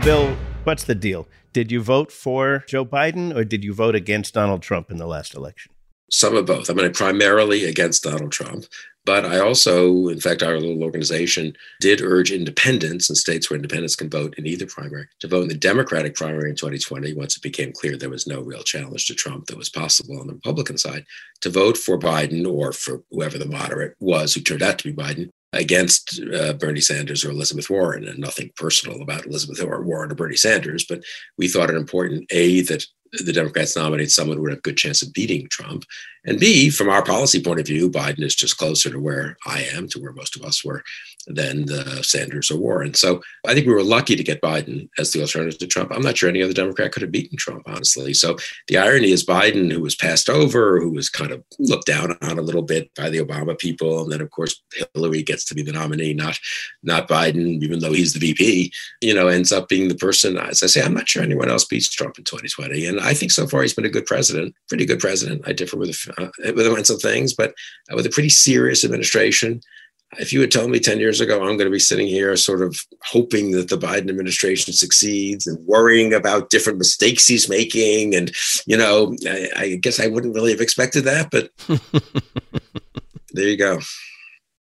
Bill, 0.04 0.36
what's 0.62 0.84
the 0.84 0.94
deal? 0.94 1.26
Did 1.52 1.72
you 1.72 1.82
vote 1.82 2.12
for 2.12 2.62
Joe 2.68 2.84
Biden 2.84 3.34
or 3.34 3.42
did 3.42 3.64
you 3.64 3.74
vote 3.74 3.96
against 3.96 4.32
Donald 4.32 4.62
Trump 4.62 4.92
in 4.92 4.98
the 4.98 5.06
last 5.08 5.34
election? 5.34 5.72
Some 6.08 6.36
of 6.36 6.46
both. 6.46 6.70
I 6.70 6.74
mean, 6.74 6.92
primarily 6.92 7.64
against 7.64 8.04
Donald 8.04 8.30
Trump, 8.30 8.66
but 9.04 9.24
I 9.24 9.38
also, 9.38 10.08
in 10.08 10.20
fact, 10.20 10.42
our 10.42 10.58
little 10.58 10.82
organization 10.82 11.56
did 11.80 12.00
urge 12.00 12.32
independents 12.32 13.10
in 13.10 13.16
states 13.16 13.50
where 13.50 13.56
independents 13.56 13.96
can 13.96 14.08
vote 14.08 14.34
in 14.38 14.46
either 14.46 14.66
primary 14.66 15.06
to 15.20 15.28
vote 15.28 15.42
in 15.42 15.48
the 15.48 15.54
Democratic 15.54 16.14
primary 16.14 16.50
in 16.50 16.56
2020 16.56 17.14
once 17.14 17.36
it 17.36 17.42
became 17.42 17.72
clear 17.72 17.96
there 17.96 18.08
was 18.10 18.26
no 18.26 18.40
real 18.40 18.62
challenge 18.62 19.06
to 19.06 19.14
Trump 19.14 19.46
that 19.46 19.58
was 19.58 19.68
possible 19.68 20.18
on 20.18 20.26
the 20.26 20.34
Republican 20.34 20.78
side 20.78 21.04
to 21.42 21.50
vote 21.50 21.76
for 21.76 21.98
Biden 21.98 22.50
or 22.50 22.72
for 22.72 23.02
whoever 23.10 23.38
the 23.38 23.46
moderate 23.46 23.94
was 24.00 24.34
who 24.34 24.40
turned 24.40 24.62
out 24.62 24.78
to 24.78 24.92
be 24.92 25.02
Biden 25.02 25.30
against 25.54 26.20
uh, 26.34 26.52
Bernie 26.54 26.80
Sanders 26.80 27.24
or 27.24 27.30
Elizabeth 27.30 27.70
Warren, 27.70 28.06
and 28.06 28.18
nothing 28.18 28.50
personal 28.56 29.00
about 29.00 29.26
Elizabeth 29.26 29.62
Warren 29.62 30.10
or 30.10 30.14
Bernie 30.14 30.36
Sanders, 30.36 30.84
but 30.84 31.02
we 31.38 31.48
thought 31.48 31.70
it 31.70 31.76
important 31.76 32.26
a 32.30 32.60
that 32.62 32.84
the 33.18 33.32
Democrats 33.32 33.76
nominate 33.76 34.10
someone 34.10 34.36
who 34.36 34.42
would 34.42 34.52
have 34.52 34.58
a 34.58 34.62
good 34.62 34.76
chance 34.76 35.02
of 35.02 35.12
beating 35.12 35.48
Trump, 35.48 35.84
and 36.24 36.40
b 36.40 36.70
from 36.70 36.88
our 36.88 37.04
policy 37.04 37.42
point 37.42 37.60
of 37.60 37.66
view, 37.66 37.90
Biden 37.90 38.22
is 38.22 38.34
just 38.34 38.56
closer 38.56 38.90
to 38.90 38.98
where 38.98 39.36
I 39.46 39.62
am, 39.74 39.88
to 39.88 40.00
where 40.00 40.12
most 40.12 40.36
of 40.36 40.42
us 40.42 40.64
were, 40.64 40.82
than 41.26 41.66
the 41.66 42.02
Sanders 42.02 42.50
or 42.50 42.58
Warren. 42.58 42.94
So 42.94 43.22
I 43.46 43.54
think 43.54 43.66
we 43.66 43.72
were 43.72 43.82
lucky 43.82 44.16
to 44.16 44.22
get 44.22 44.42
Biden 44.42 44.88
as 44.98 45.12
the 45.12 45.20
alternative 45.20 45.58
to 45.58 45.66
Trump. 45.66 45.90
I'm 45.92 46.02
not 46.02 46.16
sure 46.16 46.28
any 46.28 46.42
other 46.42 46.52
Democrat 46.52 46.92
could 46.92 47.02
have 47.02 47.12
beaten 47.12 47.36
Trump, 47.36 47.62
honestly. 47.66 48.14
So 48.14 48.36
the 48.68 48.78
irony 48.78 49.10
is 49.10 49.24
Biden, 49.24 49.72
who 49.72 49.80
was 49.80 49.94
passed 49.94 50.28
over, 50.28 50.80
who 50.80 50.90
was 50.90 51.08
kind 51.08 51.30
of 51.30 51.42
looked 51.58 51.86
down 51.86 52.16
on 52.22 52.38
a 52.38 52.42
little 52.42 52.62
bit 52.62 52.90
by 52.94 53.10
the 53.10 53.18
Obama 53.18 53.58
people, 53.58 54.02
and 54.02 54.12
then 54.12 54.20
of 54.20 54.30
course 54.30 54.62
Hillary 54.94 55.22
gets 55.22 55.44
to 55.46 55.54
be 55.54 55.62
the 55.62 55.72
nominee, 55.72 56.14
not 56.14 56.38
not 56.82 57.08
Biden, 57.08 57.62
even 57.62 57.78
though 57.80 57.92
he's 57.92 58.12
the 58.12 58.20
VP. 58.20 58.72
You 59.00 59.14
know, 59.14 59.28
ends 59.28 59.52
up 59.52 59.68
being 59.68 59.88
the 59.88 59.94
person. 59.94 60.36
As 60.36 60.62
I 60.62 60.66
say, 60.66 60.82
I'm 60.82 60.94
not 60.94 61.08
sure 61.08 61.22
anyone 61.22 61.50
else 61.50 61.64
beats 61.64 61.88
Trump 61.88 62.18
in 62.18 62.24
2020, 62.24 62.86
and 62.86 63.00
I 63.00 63.14
think 63.14 63.32
so 63.32 63.46
far 63.46 63.62
he's 63.62 63.74
been 63.74 63.84
a 63.84 63.90
good 63.90 64.06
president, 64.06 64.54
pretty 64.68 64.86
good 64.86 65.00
president. 65.00 65.42
I 65.46 65.52
differ 65.52 65.76
with 65.76 66.08
uh, 66.18 66.28
with 66.54 66.66
him 66.66 66.74
on 66.74 66.84
some 66.84 66.98
things, 66.98 67.34
but 67.34 67.54
with 67.92 68.06
a 68.06 68.10
pretty 68.10 68.28
serious 68.28 68.84
administration 68.84 69.60
if 70.18 70.32
you 70.32 70.40
had 70.40 70.50
told 70.50 70.70
me 70.70 70.80
10 70.80 70.98
years 70.98 71.20
ago 71.20 71.40
I'm 71.40 71.56
going 71.56 71.66
to 71.66 71.70
be 71.70 71.78
sitting 71.78 72.06
here 72.06 72.36
sort 72.36 72.62
of 72.62 72.78
hoping 73.04 73.52
that 73.52 73.68
the 73.68 73.78
Biden 73.78 74.08
administration 74.08 74.72
succeeds 74.72 75.46
and 75.46 75.64
worrying 75.66 76.12
about 76.12 76.50
different 76.50 76.78
mistakes 76.78 77.26
he's 77.26 77.48
making, 77.48 78.14
and, 78.14 78.32
you 78.66 78.76
know, 78.76 79.16
I, 79.26 79.48
I 79.56 79.76
guess 79.76 80.00
I 80.00 80.06
wouldn't 80.06 80.34
really 80.34 80.52
have 80.52 80.60
expected 80.60 81.04
that, 81.04 81.30
but 81.30 81.50
there 83.32 83.48
you 83.48 83.56
go. 83.56 83.80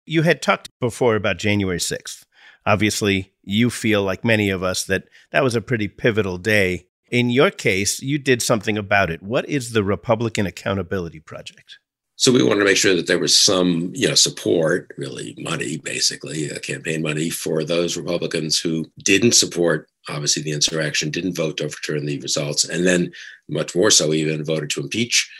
You 0.06 0.22
had 0.22 0.42
talked 0.42 0.68
before 0.80 1.16
about 1.16 1.38
January 1.38 1.78
6th. 1.78 2.22
Obviously, 2.66 3.32
you 3.42 3.70
feel 3.70 4.02
like 4.02 4.24
many 4.24 4.50
of 4.50 4.62
us 4.62 4.84
that 4.84 5.04
that 5.32 5.42
was 5.42 5.54
a 5.54 5.60
pretty 5.60 5.88
pivotal 5.88 6.38
day. 6.38 6.86
In 7.10 7.30
your 7.30 7.50
case, 7.50 8.00
you 8.00 8.18
did 8.18 8.42
something 8.42 8.78
about 8.78 9.10
it. 9.10 9.22
What 9.22 9.48
is 9.48 9.72
the 9.72 9.82
Republican 9.82 10.46
Accountability 10.46 11.20
Project? 11.20 11.78
So 12.20 12.30
we 12.30 12.42
wanted 12.42 12.58
to 12.58 12.66
make 12.66 12.76
sure 12.76 12.94
that 12.94 13.06
there 13.06 13.18
was 13.18 13.34
some, 13.34 13.92
you 13.94 14.06
know, 14.06 14.14
support, 14.14 14.92
really 14.98 15.34
money, 15.38 15.78
basically, 15.78 16.52
uh, 16.52 16.58
campaign 16.58 17.00
money 17.00 17.30
for 17.30 17.64
those 17.64 17.96
Republicans 17.96 18.60
who 18.60 18.84
didn't 19.02 19.32
support, 19.32 19.88
obviously, 20.06 20.42
the 20.42 20.52
insurrection, 20.52 21.08
didn't 21.08 21.34
vote 21.34 21.56
to 21.56 21.64
overturn 21.64 22.04
the 22.04 22.20
results, 22.20 22.68
and 22.68 22.86
then 22.86 23.10
much 23.48 23.74
more 23.74 23.90
so, 23.90 24.12
even 24.12 24.44
voted 24.44 24.68
to 24.68 24.82
impeach 24.82 25.30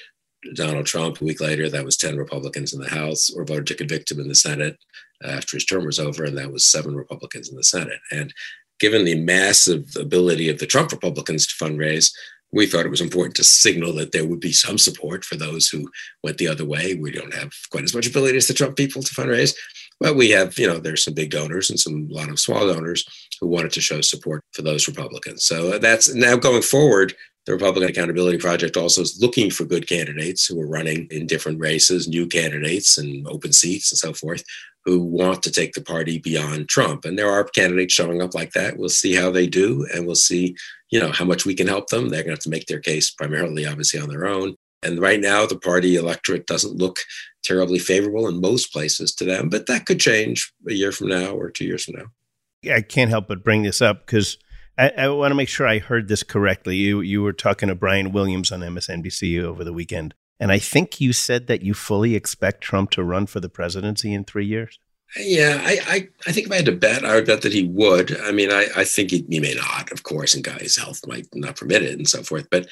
Donald 0.54 0.86
Trump. 0.86 1.20
A 1.20 1.24
week 1.24 1.42
later, 1.42 1.68
that 1.68 1.84
was 1.84 1.98
10 1.98 2.16
Republicans 2.16 2.72
in 2.72 2.80
the 2.80 2.88
House, 2.88 3.28
or 3.28 3.44
voted 3.44 3.66
to 3.66 3.74
convict 3.74 4.10
him 4.10 4.18
in 4.18 4.28
the 4.28 4.34
Senate 4.34 4.78
after 5.22 5.58
his 5.58 5.66
term 5.66 5.84
was 5.84 5.98
over, 5.98 6.24
and 6.24 6.38
that 6.38 6.50
was 6.50 6.64
seven 6.64 6.96
Republicans 6.96 7.50
in 7.50 7.56
the 7.56 7.62
Senate. 7.62 8.00
And 8.10 8.32
given 8.78 9.04
the 9.04 9.16
massive 9.16 9.94
ability 9.96 10.48
of 10.48 10.58
the 10.58 10.66
Trump 10.66 10.92
Republicans 10.92 11.46
to 11.46 11.62
fundraise, 11.62 12.10
we 12.52 12.66
thought 12.66 12.86
it 12.86 12.90
was 12.90 13.00
important 13.00 13.36
to 13.36 13.44
signal 13.44 13.92
that 13.94 14.12
there 14.12 14.26
would 14.26 14.40
be 14.40 14.52
some 14.52 14.78
support 14.78 15.24
for 15.24 15.36
those 15.36 15.68
who 15.68 15.90
went 16.22 16.38
the 16.38 16.48
other 16.48 16.64
way. 16.64 16.94
We 16.94 17.12
don't 17.12 17.34
have 17.34 17.52
quite 17.70 17.84
as 17.84 17.94
much 17.94 18.06
ability 18.06 18.36
as 18.36 18.48
the 18.48 18.54
Trump 18.54 18.76
people 18.76 19.02
to 19.02 19.14
fundraise, 19.14 19.54
but 20.00 20.16
we 20.16 20.30
have, 20.30 20.58
you 20.58 20.66
know, 20.66 20.78
there's 20.78 21.04
some 21.04 21.14
big 21.14 21.30
donors 21.30 21.70
and 21.70 21.78
some 21.78 22.08
a 22.10 22.14
lot 22.14 22.28
of 22.28 22.40
small 22.40 22.66
donors 22.66 23.04
who 23.40 23.46
wanted 23.46 23.72
to 23.72 23.80
show 23.80 24.00
support 24.00 24.42
for 24.52 24.62
those 24.62 24.88
Republicans. 24.88 25.44
So 25.44 25.74
uh, 25.74 25.78
that's 25.78 26.12
now 26.14 26.36
going 26.36 26.62
forward. 26.62 27.14
The 27.46 27.52
Republican 27.52 27.88
Accountability 27.88 28.38
Project 28.38 28.76
also 28.76 29.00
is 29.00 29.18
looking 29.20 29.50
for 29.50 29.64
good 29.64 29.88
candidates 29.88 30.46
who 30.46 30.60
are 30.60 30.68
running 30.68 31.08
in 31.10 31.26
different 31.26 31.58
races, 31.58 32.06
new 32.06 32.26
candidates 32.26 32.98
and 32.98 33.26
open 33.26 33.52
seats 33.52 33.90
and 33.90 33.98
so 33.98 34.12
forth, 34.12 34.44
who 34.84 35.00
want 35.00 35.42
to 35.42 35.50
take 35.50 35.72
the 35.72 35.80
party 35.80 36.18
beyond 36.18 36.68
Trump. 36.68 37.04
And 37.04 37.18
there 37.18 37.30
are 37.30 37.44
candidates 37.44 37.94
showing 37.94 38.20
up 38.20 38.34
like 38.34 38.52
that. 38.52 38.76
We'll 38.76 38.88
see 38.88 39.14
how 39.14 39.30
they 39.30 39.46
do, 39.46 39.86
and 39.92 40.06
we'll 40.06 40.16
see, 40.16 40.54
you 40.90 41.00
know, 41.00 41.12
how 41.12 41.24
much 41.24 41.46
we 41.46 41.54
can 41.54 41.66
help 41.66 41.88
them. 41.88 42.08
They're 42.08 42.22
going 42.22 42.36
to 42.36 42.38
have 42.38 42.38
to 42.40 42.50
make 42.50 42.66
their 42.66 42.80
case 42.80 43.10
primarily, 43.10 43.66
obviously, 43.66 44.00
on 44.00 44.08
their 44.08 44.26
own. 44.26 44.56
And 44.82 44.98
right 44.98 45.20
now, 45.20 45.46
the 45.46 45.58
party 45.58 45.96
electorate 45.96 46.46
doesn't 46.46 46.76
look 46.76 47.00
terribly 47.42 47.78
favorable 47.78 48.28
in 48.28 48.40
most 48.40 48.72
places 48.72 49.14
to 49.16 49.24
them, 49.24 49.48
but 49.48 49.66
that 49.66 49.86
could 49.86 50.00
change 50.00 50.52
a 50.68 50.72
year 50.72 50.92
from 50.92 51.08
now 51.08 51.32
or 51.32 51.50
two 51.50 51.64
years 51.64 51.84
from 51.84 51.96
now. 51.96 52.74
I 52.74 52.82
can't 52.82 53.10
help 53.10 53.28
but 53.28 53.44
bring 53.44 53.62
this 53.62 53.80
up 53.80 54.06
because 54.06 54.38
I, 54.78 54.90
I 54.90 55.08
want 55.08 55.30
to 55.30 55.36
make 55.36 55.48
sure 55.48 55.66
I 55.66 55.78
heard 55.78 56.08
this 56.08 56.22
correctly. 56.22 56.76
You 56.76 57.00
you 57.00 57.22
were 57.22 57.32
talking 57.32 57.68
to 57.68 57.74
Brian 57.74 58.12
Williams 58.12 58.52
on 58.52 58.60
MSNBC 58.60 59.42
over 59.42 59.64
the 59.64 59.72
weekend 59.72 60.14
and 60.40 60.50
I 60.50 60.58
think 60.58 61.00
you 61.02 61.12
said 61.12 61.46
that 61.48 61.62
you 61.62 61.74
fully 61.74 62.16
expect 62.16 62.62
Trump 62.62 62.90
to 62.92 63.04
run 63.04 63.26
for 63.26 63.40
the 63.40 63.50
presidency 63.50 64.14
in 64.14 64.24
three 64.24 64.46
years. 64.46 64.80
Yeah, 65.16 65.60
I, 65.64 65.78
I, 65.86 66.08
I 66.26 66.32
think 66.32 66.46
if 66.46 66.52
I 66.52 66.56
had 66.56 66.66
to 66.66 66.72
bet, 66.72 67.04
I 67.04 67.16
would 67.16 67.26
bet 67.26 67.42
that 67.42 67.52
he 67.52 67.66
would. 67.66 68.18
I 68.20 68.30
mean, 68.30 68.52
I, 68.52 68.66
I 68.76 68.84
think 68.84 69.10
he, 69.10 69.26
he 69.28 69.40
may 69.40 69.54
not, 69.54 69.90
of 69.90 70.04
course, 70.04 70.34
and 70.34 70.46
his 70.46 70.76
health 70.76 71.00
might 71.06 71.26
not 71.34 71.56
permit 71.56 71.82
it 71.82 71.94
and 71.94 72.08
so 72.08 72.22
forth. 72.22 72.48
But 72.48 72.68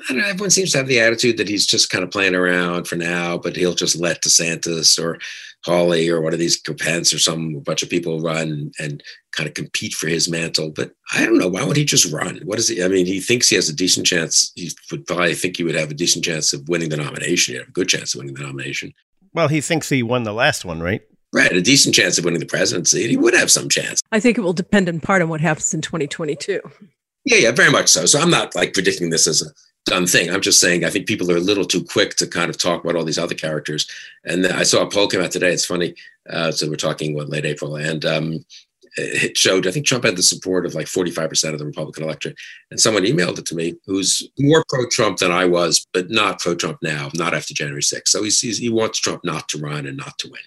I 0.00 0.12
don't 0.12 0.22
know, 0.22 0.28
everyone 0.28 0.50
seems 0.50 0.72
to 0.72 0.78
have 0.78 0.88
the 0.88 1.00
attitude 1.00 1.36
that 1.36 1.48
he's 1.48 1.66
just 1.66 1.90
kind 1.90 2.02
of 2.02 2.10
playing 2.10 2.34
around 2.34 2.88
for 2.88 2.96
now, 2.96 3.38
but 3.38 3.54
he'll 3.54 3.74
just 3.74 3.96
let 3.96 4.22
DeSantis 4.22 4.98
or 4.98 5.18
Hawley 5.64 6.08
or 6.08 6.20
one 6.20 6.32
of 6.32 6.38
these 6.38 6.60
Pence 6.60 7.12
or 7.12 7.18
some 7.18 7.60
bunch 7.60 7.82
of 7.82 7.90
people 7.90 8.20
run 8.20 8.72
and 8.78 9.02
kind 9.32 9.48
of 9.48 9.54
compete 9.54 9.94
for 9.94 10.08
his 10.08 10.28
mantle. 10.28 10.70
But 10.70 10.92
I 11.12 11.24
don't 11.24 11.38
know. 11.38 11.48
Why 11.48 11.64
would 11.64 11.76
he 11.76 11.84
just 11.84 12.12
run? 12.12 12.40
What 12.44 12.58
is 12.58 12.68
he? 12.68 12.82
I 12.82 12.88
mean, 12.88 13.06
he 13.06 13.20
thinks 13.20 13.48
he 13.48 13.56
has 13.56 13.68
a 13.68 13.74
decent 13.74 14.06
chance. 14.06 14.52
He 14.56 14.70
would 14.90 15.06
probably 15.06 15.34
think 15.34 15.56
he 15.56 15.64
would 15.64 15.74
have 15.74 15.90
a 15.90 15.94
decent 15.94 16.24
chance 16.24 16.52
of 16.52 16.68
winning 16.68 16.88
the 16.88 16.96
nomination. 16.96 17.54
He'd 17.54 17.60
have 17.60 17.68
a 17.68 17.72
good 17.72 17.88
chance 17.88 18.14
of 18.14 18.18
winning 18.18 18.34
the 18.34 18.42
nomination. 18.42 18.92
Well, 19.32 19.48
he 19.48 19.60
thinks 19.60 19.88
he 19.88 20.02
won 20.02 20.24
the 20.24 20.34
last 20.34 20.64
one, 20.64 20.80
right? 20.82 21.02
Right, 21.34 21.50
a 21.50 21.60
decent 21.60 21.96
chance 21.96 22.16
of 22.16 22.24
winning 22.24 22.38
the 22.38 22.46
presidency, 22.46 23.02
and 23.02 23.10
he 23.10 23.16
would 23.16 23.34
have 23.34 23.50
some 23.50 23.68
chance. 23.68 24.00
I 24.12 24.20
think 24.20 24.38
it 24.38 24.42
will 24.42 24.52
depend 24.52 24.88
in 24.88 25.00
part 25.00 25.20
on 25.20 25.28
what 25.28 25.40
happens 25.40 25.74
in 25.74 25.80
2022. 25.80 26.60
Yeah, 27.24 27.38
yeah, 27.38 27.50
very 27.50 27.72
much 27.72 27.88
so. 27.88 28.06
So 28.06 28.20
I'm 28.20 28.30
not 28.30 28.54
like 28.54 28.72
predicting 28.72 29.10
this 29.10 29.26
as 29.26 29.42
a 29.42 29.46
done 29.84 30.06
thing. 30.06 30.30
I'm 30.30 30.40
just 30.40 30.60
saying 30.60 30.84
I 30.84 30.90
think 30.90 31.08
people 31.08 31.30
are 31.32 31.36
a 31.36 31.40
little 31.40 31.64
too 31.64 31.82
quick 31.82 32.14
to 32.16 32.28
kind 32.28 32.50
of 32.50 32.56
talk 32.56 32.84
about 32.84 32.94
all 32.94 33.04
these 33.04 33.18
other 33.18 33.34
characters. 33.34 33.90
And 34.24 34.46
I 34.46 34.62
saw 34.62 34.82
a 34.82 34.88
poll 34.88 35.08
come 35.08 35.22
out 35.22 35.32
today. 35.32 35.52
It's 35.52 35.66
funny. 35.66 35.94
Uh, 36.30 36.52
so 36.52 36.68
we're 36.68 36.76
talking 36.76 37.14
what 37.14 37.28
late 37.28 37.44
April, 37.44 37.74
and 37.74 38.04
um, 38.04 38.44
it 38.96 39.36
showed 39.36 39.66
I 39.66 39.72
think 39.72 39.86
Trump 39.86 40.04
had 40.04 40.16
the 40.16 40.22
support 40.22 40.66
of 40.66 40.74
like 40.74 40.86
45% 40.86 41.52
of 41.52 41.58
the 41.58 41.66
Republican 41.66 42.04
electorate. 42.04 42.36
And 42.70 42.78
someone 42.78 43.04
emailed 43.04 43.38
it 43.38 43.46
to 43.46 43.56
me 43.56 43.74
who's 43.86 44.28
more 44.38 44.64
pro-Trump 44.68 45.18
than 45.18 45.32
I 45.32 45.46
was, 45.46 45.84
but 45.92 46.10
not 46.10 46.38
pro-Trump 46.38 46.78
now, 46.82 47.10
not 47.14 47.34
after 47.34 47.54
January 47.54 47.82
6th. 47.82 48.08
So 48.08 48.22
he 48.22 48.30
sees 48.30 48.58
he 48.58 48.70
wants 48.70 49.00
Trump 49.00 49.24
not 49.24 49.48
to 49.48 49.58
run 49.58 49.86
and 49.86 49.96
not 49.96 50.16
to 50.18 50.28
win. 50.28 50.40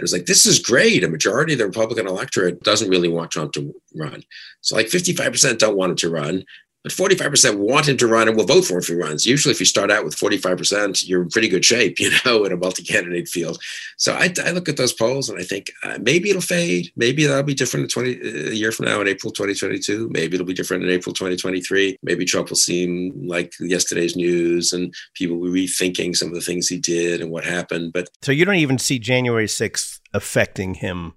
And 0.00 0.04
it's 0.04 0.14
like, 0.14 0.24
this 0.24 0.46
is 0.46 0.58
great. 0.58 1.04
A 1.04 1.08
majority 1.08 1.52
of 1.52 1.58
the 1.58 1.66
Republican 1.66 2.06
electorate 2.06 2.62
doesn't 2.62 2.88
really 2.88 3.10
want 3.10 3.30
Trump 3.30 3.52
to 3.52 3.74
run. 3.94 4.24
So 4.62 4.74
like 4.74 4.86
55% 4.86 5.58
don't 5.58 5.76
want 5.76 5.90
him 5.90 5.96
to 5.96 6.10
run 6.10 6.44
but 6.82 6.92
45% 6.92 7.58
want 7.58 7.88
him 7.88 7.96
to 7.98 8.06
run 8.06 8.28
and 8.28 8.36
will 8.36 8.46
vote 8.46 8.64
for 8.64 8.74
him 8.74 8.80
if 8.80 8.86
he 8.86 8.94
runs. 8.94 9.26
Usually, 9.26 9.52
if 9.52 9.60
you 9.60 9.66
start 9.66 9.90
out 9.90 10.04
with 10.04 10.16
45%, 10.16 11.06
you're 11.06 11.22
in 11.22 11.28
pretty 11.28 11.48
good 11.48 11.64
shape, 11.64 11.98
you 12.00 12.10
know, 12.24 12.44
in 12.44 12.52
a 12.52 12.56
multi 12.56 12.82
candidate 12.82 13.28
field. 13.28 13.60
So 13.96 14.14
I, 14.14 14.32
I, 14.44 14.52
look 14.52 14.68
at 14.68 14.76
those 14.76 14.92
polls 14.92 15.28
and 15.28 15.38
I 15.38 15.42
think 15.42 15.70
uh, 15.82 15.98
maybe 16.00 16.30
it'll 16.30 16.42
fade. 16.42 16.90
Maybe 16.96 17.26
that'll 17.26 17.42
be 17.42 17.54
different 17.54 17.84
in 17.84 17.88
20, 17.90 18.10
uh, 18.10 18.50
a 18.50 18.54
year 18.54 18.72
from 18.72 18.86
now 18.86 19.00
in 19.00 19.08
April 19.08 19.32
2022. 19.32 20.08
Maybe 20.12 20.34
it'll 20.34 20.46
be 20.46 20.54
different 20.54 20.84
in 20.84 20.90
April 20.90 21.14
2023. 21.14 21.98
Maybe 22.02 22.24
Trump 22.24 22.48
will 22.48 22.56
seem 22.56 23.12
like 23.26 23.52
yesterday's 23.60 24.16
news 24.16 24.72
and 24.72 24.94
people 25.14 25.36
will 25.36 25.52
be 25.52 25.66
rethinking 25.66 26.16
some 26.16 26.28
of 26.28 26.34
the 26.34 26.40
things 26.40 26.68
he 26.68 26.78
did 26.78 27.20
and 27.20 27.30
what 27.30 27.44
happened. 27.44 27.92
But 27.92 28.08
so 28.22 28.32
you 28.32 28.44
don't 28.44 28.54
even 28.56 28.78
see 28.78 28.98
January 28.98 29.46
6th 29.46 30.00
affecting 30.12 30.74
him 30.74 31.14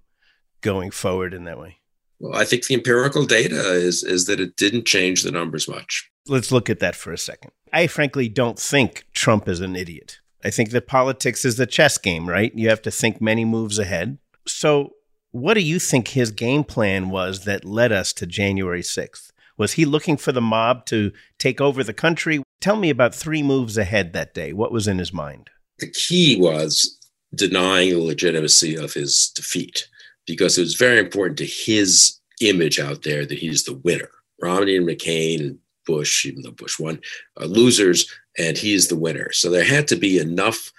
going 0.62 0.90
forward 0.90 1.34
in 1.34 1.44
that 1.44 1.60
way? 1.60 1.78
Well, 2.24 2.40
I 2.40 2.46
think 2.46 2.66
the 2.66 2.74
empirical 2.74 3.26
data 3.26 3.74
is 3.74 4.02
is 4.02 4.26
that 4.26 4.40
it 4.40 4.56
didn't 4.56 4.86
change 4.86 5.24
the 5.24 5.32
numbers 5.32 5.68
much. 5.68 6.10
Let's 6.26 6.54
look 6.54 6.70
at 6.70 6.80
that 6.80 6.96
for 6.96 7.12
a 7.12 7.18
second. 7.18 7.52
I 7.74 7.88
frankly 7.88 8.30
don't 8.30 8.58
think 8.58 9.06
Trump 9.12 9.50
is 9.50 9.60
an 9.60 9.76
idiot. 9.76 10.20
I 10.42 10.50
think 10.50 10.70
that 10.70 10.88
politics 10.88 11.44
is 11.44 11.60
a 11.60 11.66
chess 11.66 11.98
game, 11.98 12.30
right? 12.30 12.54
You 12.56 12.70
have 12.70 12.82
to 12.84 12.92
think 12.92 13.20
many 13.20 13.44
moves 13.44 13.78
ahead. 13.78 14.20
So, 14.48 14.94
what 15.32 15.56
do 15.56 15.60
you 15.60 15.80
think 15.80 16.10
his 16.10 16.32
game 16.32 16.64
plan 16.64 17.10
was 17.10 17.44
that 17.44 17.66
led 17.66 17.92
us 17.92 18.14
to 18.14 18.26
January 18.26 18.84
6th? 18.84 19.32
Was 19.58 19.74
he 19.74 19.84
looking 19.84 20.16
for 20.16 20.32
the 20.32 20.42
mob 20.42 20.86
to 20.88 21.12
take 21.40 21.60
over 21.60 21.84
the 21.84 21.94
country? 21.94 22.42
Tell 22.62 22.78
me 22.78 22.90
about 22.90 23.14
three 23.14 23.44
moves 23.44 23.78
ahead 23.78 24.14
that 24.14 24.34
day. 24.34 24.54
What 24.54 24.72
was 24.72 24.88
in 24.88 24.98
his 24.98 25.12
mind? 25.12 25.50
The 25.80 25.92
key 25.92 26.38
was 26.40 26.98
denying 27.36 27.90
the 27.90 28.00
legitimacy 28.00 28.78
of 28.78 28.94
his 28.94 29.30
defeat 29.36 29.90
because 30.26 30.58
it 30.58 30.62
was 30.62 30.76
very 30.76 31.00
important 31.00 31.38
to 31.38 31.46
his 31.46 32.20
image 32.42 32.80
out 32.80 33.04
there 33.04 33.26
that 33.26 33.38
he's 33.38 33.64
the 33.64 33.74
winner. 33.74 34.10
Romney 34.42 34.76
and 34.78 34.88
McCain 34.88 35.40
and 35.40 35.60
Bush, 35.86 36.26
even 36.26 36.42
though 36.42 36.52
Bush 36.52 36.80
won, 36.80 37.00
are 37.38 37.46
losers, 37.46 38.12
and 38.38 38.58
he's 38.58 38.88
the 38.88 38.96
winner. 38.96 39.32
So 39.32 39.50
there 39.50 39.64
had 39.64 39.88
to 39.90 39.96
be 39.96 40.18
enough 40.18 40.72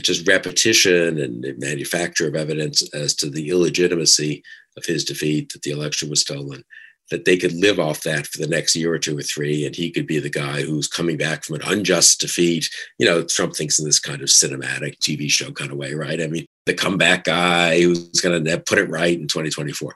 just 0.00 0.26
repetition 0.26 1.18
and 1.18 1.44
manufacture 1.58 2.26
of 2.26 2.34
evidence 2.34 2.82
as 2.94 3.14
to 3.16 3.28
the 3.28 3.50
illegitimacy 3.50 4.42
of 4.76 4.86
his 4.86 5.04
defeat, 5.04 5.52
that 5.52 5.62
the 5.62 5.70
election 5.70 6.08
was 6.08 6.22
stolen. 6.22 6.64
That 7.10 7.24
they 7.24 7.36
could 7.36 7.52
live 7.52 7.78
off 7.78 8.02
that 8.02 8.26
for 8.26 8.38
the 8.38 8.46
next 8.46 8.74
year 8.74 8.92
or 8.92 8.98
two 8.98 9.16
or 9.18 9.22
three, 9.22 9.66
and 9.66 9.76
he 9.76 9.90
could 9.90 10.06
be 10.06 10.18
the 10.18 10.30
guy 10.30 10.62
who's 10.62 10.88
coming 10.88 11.16
back 11.16 11.44
from 11.44 11.56
an 11.56 11.62
unjust 11.66 12.20
defeat. 12.20 12.70
You 12.98 13.06
know, 13.06 13.22
Trump 13.22 13.54
thinks 13.54 13.78
in 13.78 13.84
this 13.84 14.00
kind 14.00 14.22
of 14.22 14.28
cinematic 14.28 14.98
TV 14.98 15.30
show 15.30 15.50
kind 15.52 15.70
of 15.70 15.76
way, 15.76 15.94
right? 15.94 16.22
I 16.22 16.26
mean, 16.28 16.46
the 16.64 16.74
comeback 16.74 17.24
guy 17.24 17.82
who's 17.82 18.20
going 18.20 18.44
to 18.44 18.58
put 18.60 18.78
it 18.78 18.88
right 18.88 19.18
in 19.18 19.28
2024. 19.28 19.94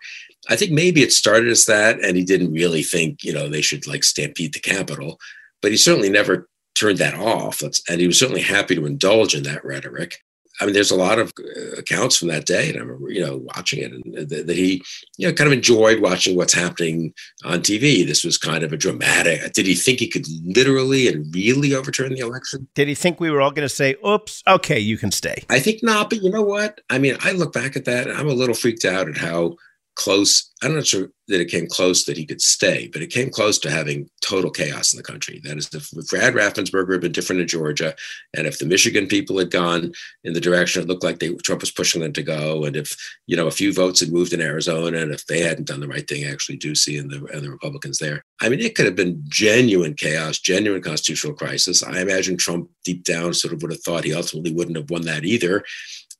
I 0.48 0.56
think 0.56 0.72
maybe 0.72 1.02
it 1.02 1.12
started 1.12 1.48
as 1.48 1.64
that, 1.66 2.00
and 2.04 2.16
he 2.16 2.24
didn't 2.24 2.52
really 2.52 2.82
think, 2.82 3.24
you 3.24 3.32
know, 3.32 3.48
they 3.48 3.62
should 3.62 3.86
like 3.86 4.04
stampede 4.04 4.52
the 4.52 4.60
Capitol, 4.60 5.18
but 5.62 5.70
he 5.70 5.76
certainly 5.76 6.10
never 6.10 6.48
turned 6.74 6.98
that 6.98 7.14
off. 7.14 7.62
And 7.62 8.00
he 8.00 8.06
was 8.06 8.18
certainly 8.18 8.42
happy 8.42 8.74
to 8.74 8.84
indulge 8.84 9.34
in 9.34 9.44
that 9.44 9.64
rhetoric. 9.64 10.18
I 10.60 10.64
mean, 10.64 10.74
there's 10.74 10.90
a 10.90 10.96
lot 10.96 11.18
of 11.18 11.32
uh, 11.38 11.76
accounts 11.78 12.16
from 12.16 12.28
that 12.28 12.46
day, 12.46 12.68
and 12.68 12.78
I 12.78 12.80
remember, 12.80 13.10
you 13.10 13.24
know, 13.24 13.38
watching 13.54 13.82
it, 13.82 13.92
and 13.92 14.28
that, 14.28 14.46
that 14.46 14.56
he, 14.56 14.82
you 15.18 15.26
know, 15.26 15.34
kind 15.34 15.46
of 15.46 15.52
enjoyed 15.52 16.00
watching 16.00 16.36
what's 16.36 16.54
happening 16.54 17.12
on 17.44 17.60
TV. 17.60 18.06
This 18.06 18.24
was 18.24 18.38
kind 18.38 18.64
of 18.64 18.72
a 18.72 18.76
dramatic. 18.76 19.52
Did 19.52 19.66
he 19.66 19.74
think 19.74 20.00
he 20.00 20.08
could 20.08 20.26
literally 20.44 21.08
and 21.08 21.34
really 21.34 21.74
overturn 21.74 22.14
the 22.14 22.20
election? 22.20 22.66
Did 22.74 22.88
he 22.88 22.94
think 22.94 23.20
we 23.20 23.30
were 23.30 23.40
all 23.40 23.50
going 23.50 23.68
to 23.68 23.74
say, 23.74 23.96
"Oops, 24.06 24.42
okay, 24.46 24.78
you 24.78 24.96
can 24.96 25.10
stay"? 25.10 25.44
I 25.50 25.60
think 25.60 25.82
not. 25.82 26.10
But 26.10 26.22
you 26.22 26.30
know 26.30 26.42
what? 26.42 26.80
I 26.90 26.98
mean, 26.98 27.16
I 27.20 27.32
look 27.32 27.52
back 27.52 27.76
at 27.76 27.84
that, 27.84 28.08
and 28.08 28.16
I'm 28.16 28.28
a 28.28 28.34
little 28.34 28.54
freaked 28.54 28.84
out 28.84 29.08
at 29.08 29.16
how 29.16 29.56
close. 29.96 30.52
I'm 30.62 30.74
not 30.74 30.86
sure 30.86 31.10
that 31.28 31.40
it 31.40 31.50
came 31.50 31.66
close 31.66 32.04
that 32.04 32.16
he 32.16 32.24
could 32.24 32.40
stay, 32.40 32.88
but 32.92 33.02
it 33.02 33.10
came 33.10 33.30
close 33.30 33.58
to 33.58 33.70
having 33.70 34.08
total 34.20 34.50
chaos 34.50 34.92
in 34.92 34.96
the 34.96 35.02
country. 35.02 35.40
That 35.42 35.58
is, 35.58 35.68
if 35.74 35.90
Brad 36.08 36.34
Raffensperger 36.34 36.92
had 36.92 37.00
been 37.00 37.12
different 37.12 37.42
in 37.42 37.48
Georgia, 37.48 37.94
and 38.36 38.46
if 38.46 38.58
the 38.58 38.66
Michigan 38.66 39.06
people 39.06 39.38
had 39.38 39.50
gone 39.50 39.92
in 40.22 40.34
the 40.34 40.40
direction 40.40 40.82
it 40.82 40.88
looked 40.88 41.02
like 41.02 41.18
they, 41.18 41.34
Trump 41.36 41.62
was 41.62 41.70
pushing 41.70 42.02
them 42.02 42.12
to 42.12 42.22
go, 42.22 42.64
and 42.64 42.76
if 42.76 42.96
you 43.26 43.36
know 43.36 43.46
a 43.46 43.50
few 43.50 43.72
votes 43.72 44.00
had 44.00 44.12
moved 44.12 44.32
in 44.32 44.40
Arizona, 44.40 44.98
and 44.98 45.12
if 45.12 45.26
they 45.26 45.40
hadn't 45.40 45.66
done 45.66 45.80
the 45.80 45.88
right 45.88 46.06
thing, 46.06 46.24
actually, 46.24 46.58
Ducey 46.58 47.00
and 47.00 47.10
the 47.10 47.24
and 47.32 47.42
the 47.42 47.50
Republicans 47.50 47.98
there, 47.98 48.22
I 48.40 48.48
mean, 48.48 48.60
it 48.60 48.74
could 48.74 48.86
have 48.86 48.96
been 48.96 49.22
genuine 49.28 49.94
chaos, 49.94 50.38
genuine 50.38 50.82
constitutional 50.82 51.34
crisis. 51.34 51.82
I 51.82 52.00
imagine 52.00 52.36
Trump 52.36 52.70
deep 52.84 53.02
down 53.02 53.34
sort 53.34 53.54
of 53.54 53.62
would 53.62 53.72
have 53.72 53.82
thought 53.82 54.04
he 54.04 54.14
ultimately 54.14 54.52
wouldn't 54.52 54.76
have 54.76 54.90
won 54.90 55.02
that 55.02 55.24
either 55.24 55.64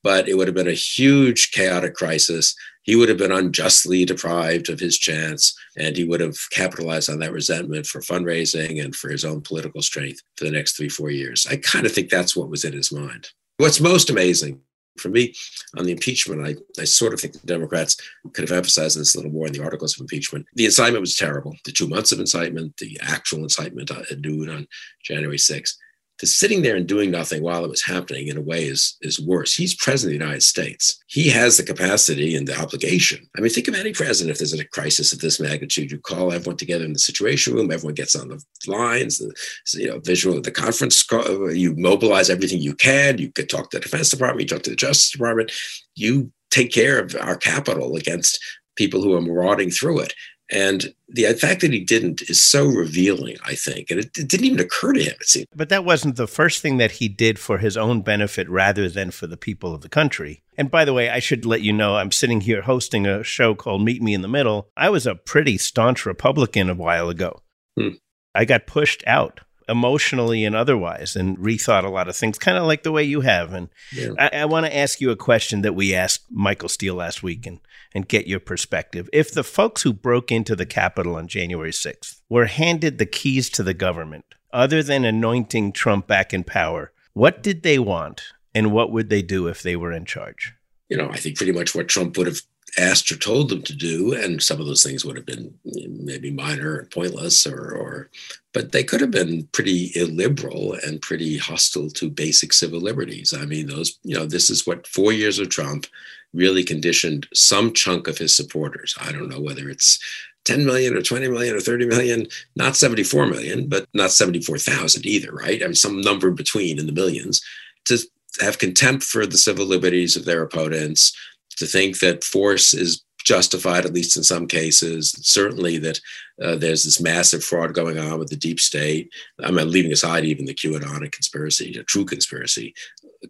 but 0.03 0.29
it 0.29 0.35
would 0.35 0.47
have 0.47 0.55
been 0.55 0.67
a 0.67 0.73
huge 0.73 1.51
chaotic 1.51 1.93
crisis. 1.93 2.55
He 2.87 2.95
would 2.95 3.09
have 3.09 3.17
been 3.17 3.33
unjustly 3.33 4.05
deprived 4.05 4.69
of 4.69 4.79
his 4.79 4.97
chance, 4.97 5.53
and 5.77 5.95
he 5.95 6.05
would 6.05 6.21
have 6.21 6.37
capitalized 6.51 7.09
on 7.09 7.19
that 7.19 7.33
resentment 7.33 7.85
for 7.85 7.99
fundraising 7.99 8.83
and 8.83 8.95
for 8.95 9.09
his 9.09 9.25
own 9.25 9.41
political 9.41 9.81
strength 9.81 10.21
for 10.37 10.45
the 10.45 10.51
next 10.51 10.77
three, 10.77 10.87
four 10.87 11.11
years. 11.11 11.45
I 11.49 11.57
kind 11.57 11.85
of 11.85 11.91
think 11.91 12.09
that's 12.09 12.35
what 12.35 12.49
was 12.49 12.63
in 12.63 12.71
his 12.71 12.91
mind. 12.91 13.27
What's 13.57 13.81
most 13.81 14.09
amazing 14.09 14.61
for 14.97 15.09
me 15.09 15.33
on 15.77 15.85
the 15.85 15.91
impeachment, 15.91 16.47
I, 16.47 16.55
I 16.81 16.85
sort 16.85 17.13
of 17.13 17.19
think 17.19 17.33
the 17.33 17.45
Democrats 17.45 17.97
could 18.33 18.47
have 18.47 18.57
emphasized 18.57 18.97
this 18.97 19.15
a 19.15 19.17
little 19.17 19.33
more 19.33 19.47
in 19.47 19.53
the 19.53 19.63
articles 19.63 19.95
of 19.95 20.01
impeachment. 20.01 20.45
The 20.55 20.65
incitement 20.65 21.01
was 21.01 21.15
terrible. 21.15 21.55
The 21.65 21.73
two 21.73 21.87
months 21.87 22.13
of 22.13 22.21
incitement, 22.21 22.77
the 22.77 22.97
actual 23.01 23.43
incitement 23.43 23.91
uh, 23.91 24.03
at 24.09 24.21
noon 24.21 24.49
on 24.49 24.67
January 25.03 25.37
6th 25.37 25.75
to 26.19 26.27
sitting 26.27 26.61
there 26.61 26.75
and 26.75 26.87
doing 26.87 27.11
nothing 27.11 27.43
while 27.43 27.63
it 27.63 27.69
was 27.69 27.83
happening 27.83 28.27
in 28.27 28.37
a 28.37 28.41
way 28.41 28.63
is 28.63 28.97
is 29.01 29.19
worse. 29.19 29.55
He's 29.55 29.75
president 29.75 30.15
of 30.15 30.19
the 30.19 30.25
United 30.25 30.43
States. 30.43 30.97
He 31.07 31.29
has 31.29 31.57
the 31.57 31.63
capacity 31.63 32.35
and 32.35 32.47
the 32.47 32.59
obligation. 32.59 33.27
I 33.37 33.41
mean, 33.41 33.51
think 33.51 33.67
of 33.67 33.75
any 33.75 33.93
president 33.93 34.31
if 34.31 34.39
there's 34.39 34.53
a 34.53 34.65
crisis 34.65 35.13
of 35.13 35.19
this 35.19 35.39
magnitude. 35.39 35.91
You 35.91 35.99
call 35.99 36.31
everyone 36.31 36.57
together 36.57 36.85
in 36.85 36.93
the 36.93 36.99
situation 36.99 37.53
room. 37.53 37.71
Everyone 37.71 37.93
gets 37.93 38.15
on 38.15 38.29
the 38.29 38.43
lines. 38.65 39.19
The 39.19 39.33
you 39.73 39.87
know 39.87 39.99
visual 39.99 40.37
of 40.37 40.43
the 40.43 40.51
conference. 40.51 41.05
You 41.11 41.75
mobilize 41.75 42.29
everything 42.29 42.59
you 42.59 42.75
can. 42.75 43.17
You 43.17 43.31
could 43.31 43.49
talk 43.49 43.69
to 43.71 43.77
the 43.77 43.83
Defense 43.83 44.09
Department. 44.09 44.41
You 44.41 44.55
talk 44.55 44.63
to 44.63 44.69
the 44.71 44.75
Justice 44.75 45.11
Department. 45.11 45.51
You 45.95 46.31
take 46.49 46.71
care 46.71 46.99
of 46.99 47.15
our 47.19 47.35
capital 47.35 47.95
against 47.95 48.39
people 48.75 49.01
who 49.01 49.15
are 49.15 49.21
marauding 49.21 49.69
through 49.69 49.99
it. 49.99 50.13
And 50.49 50.93
the 51.09 51.25
fact 51.33 51.61
that 51.61 51.73
he 51.73 51.83
didn't 51.83 52.21
is 52.23 52.41
so 52.41 52.65
revealing, 52.65 53.37
I 53.43 53.55
think. 53.55 53.91
And 53.91 53.99
it, 53.99 54.17
it, 54.17 54.27
didn't 54.27 54.45
even 54.45 54.59
occur 54.59 54.93
to 54.93 55.03
him, 55.03 55.15
it 55.19 55.27
seemed. 55.27 55.47
But 55.53 55.69
that 55.69 55.83
wasn't 55.83 56.15
the 56.15 56.27
first 56.27 56.61
thing 56.61 56.77
that 56.77 56.93
he 56.93 57.09
did 57.09 57.37
for 57.37 57.57
his 57.57 57.75
own 57.75 58.01
benefit 58.01 58.49
rather 58.49 58.87
than 58.87 59.11
for 59.11 59.27
the 59.27 59.37
people 59.37 59.73
of 59.73 59.81
the 59.81 59.89
country. 59.89 60.43
And 60.57 60.71
by 60.71 60.85
the 60.85 60.93
way, 60.93 61.09
I 61.09 61.19
should 61.19 61.45
let 61.45 61.61
you 61.61 61.73
know 61.73 61.97
I'm 61.97 62.11
sitting 62.11 62.41
here 62.41 62.61
hosting 62.61 63.05
a 63.05 63.23
show 63.23 63.55
called 63.55 63.83
Meet 63.83 64.01
Me 64.01 64.13
in 64.13 64.21
the 64.21 64.27
Middle. 64.27 64.69
I 64.77 64.89
was 64.89 65.05
a 65.05 65.15
pretty 65.15 65.57
staunch 65.57 66.05
Republican 66.05 66.69
a 66.69 66.75
while 66.75 67.09
ago. 67.09 67.41
Hmm. 67.77 67.95
I 68.33 68.45
got 68.45 68.67
pushed 68.67 69.03
out 69.05 69.41
emotionally 69.69 70.45
and 70.45 70.55
otherwise 70.55 71.15
and 71.15 71.37
rethought 71.37 71.83
a 71.83 71.89
lot 71.89 72.07
of 72.07 72.15
things, 72.15 72.39
kind 72.39 72.57
of 72.57 72.65
like 72.65 72.83
the 72.83 72.91
way 72.91 73.03
you 73.03 73.21
have. 73.21 73.53
And 73.53 73.69
yeah. 73.93 74.11
I, 74.17 74.29
I 74.29 74.45
want 74.45 74.65
to 74.65 74.75
ask 74.75 75.01
you 75.01 75.11
a 75.11 75.15
question 75.15 75.61
that 75.61 75.75
we 75.75 75.93
asked 75.93 76.25
Michael 76.29 76.69
Steele 76.69 76.95
last 76.95 77.21
week 77.21 77.45
and, 77.45 77.59
and 77.93 78.07
get 78.07 78.27
your 78.27 78.39
perspective. 78.39 79.09
If 79.11 79.31
the 79.31 79.43
folks 79.43 79.81
who 79.81 79.93
broke 79.93 80.31
into 80.31 80.55
the 80.55 80.65
Capitol 80.65 81.15
on 81.15 81.27
January 81.27 81.71
6th 81.71 82.21
were 82.29 82.45
handed 82.45 82.97
the 82.97 83.05
keys 83.05 83.49
to 83.51 83.63
the 83.63 83.73
government, 83.73 84.25
other 84.53 84.81
than 84.81 85.05
anointing 85.05 85.73
Trump 85.73 86.07
back 86.07 86.33
in 86.33 86.43
power, 86.43 86.91
what 87.13 87.43
did 87.43 87.63
they 87.63 87.79
want 87.79 88.23
and 88.53 88.71
what 88.71 88.91
would 88.91 89.09
they 89.09 89.21
do 89.21 89.47
if 89.47 89.61
they 89.61 89.75
were 89.75 89.91
in 89.91 90.05
charge? 90.05 90.53
You 90.89 90.97
know, 90.97 91.09
I 91.09 91.17
think 91.17 91.35
pretty 91.35 91.51
much 91.51 91.75
what 91.75 91.89
Trump 91.89 92.17
would 92.17 92.27
have 92.27 92.41
asked 92.77 93.11
or 93.11 93.17
told 93.17 93.49
them 93.49 93.61
to 93.63 93.73
do, 93.73 94.13
and 94.13 94.41
some 94.41 94.59
of 94.59 94.67
those 94.67 94.83
things 94.83 95.03
would 95.03 95.15
have 95.15 95.25
been 95.25 95.53
mm, 95.65 95.99
maybe 96.03 96.31
minor 96.31 96.77
and 96.77 96.89
pointless, 96.89 97.45
or, 97.45 97.71
or 97.71 98.09
but 98.57 98.71
they 98.71 98.83
could 98.83 99.01
have 99.01 99.11
been 99.11 99.47
pretty 99.51 99.91
illiberal 99.93 100.73
and 100.83 100.99
pretty 100.99 101.37
hostile 101.37 101.91
to 101.91 102.09
basic 102.09 102.51
civil 102.51 102.79
liberties. 102.79 103.31
I 103.31 103.45
mean, 103.45 103.67
those 103.67 103.99
you 104.01 104.17
know, 104.17 104.25
this 104.25 104.49
is 104.49 104.65
what 104.65 104.87
four 104.87 105.13
years 105.13 105.37
of 105.37 105.49
Trump 105.49 105.85
really 106.33 106.63
conditioned 106.63 107.27
some 107.35 107.71
chunk 107.71 108.07
of 108.07 108.17
his 108.17 108.35
supporters. 108.35 108.95
I 108.99 109.11
don't 109.11 109.29
know 109.29 109.39
whether 109.39 109.69
it's 109.69 109.99
10 110.45 110.65
million 110.65 110.97
or 110.97 111.03
20 111.03 111.27
million 111.27 111.55
or 111.55 111.59
30 111.59 111.85
million, 111.85 112.27
not 112.55 112.75
74 112.75 113.27
million, 113.27 113.69
but 113.69 113.85
not 113.93 114.09
74,000 114.09 115.05
either, 115.05 115.31
right? 115.31 115.61
I 115.61 115.65
mean, 115.65 115.75
some 115.75 116.01
number 116.01 116.31
between 116.31 116.79
in 116.79 116.87
the 116.87 116.91
millions 116.91 117.45
to 117.85 117.99
have 118.41 118.57
contempt 118.57 119.03
for 119.03 119.27
the 119.27 119.37
civil 119.37 119.67
liberties 119.67 120.15
of 120.15 120.25
their 120.25 120.41
opponents, 120.41 121.15
to 121.57 121.67
think 121.67 121.99
that 121.99 122.23
force 122.23 122.73
is 122.73 123.03
justified, 123.27 123.85
at 123.85 123.93
least 123.93 124.17
in 124.17 124.23
some 124.23 124.47
cases. 124.47 125.11
Certainly, 125.21 125.79
that 125.79 125.99
uh, 126.41 126.55
there's 126.55 126.83
this 126.83 127.01
massive 127.01 127.43
fraud 127.43 127.73
going 127.73 127.99
on 127.99 128.19
with 128.19 128.29
the 128.29 128.35
deep 128.35 128.59
state. 128.59 129.11
I'm 129.39 129.55
leaving 129.55 129.91
aside 129.91 130.23
even 130.25 130.45
the 130.45 130.53
QAnon 130.53 131.11
conspiracy, 131.11 131.73
true 131.87 132.05
conspiracy 132.05 132.73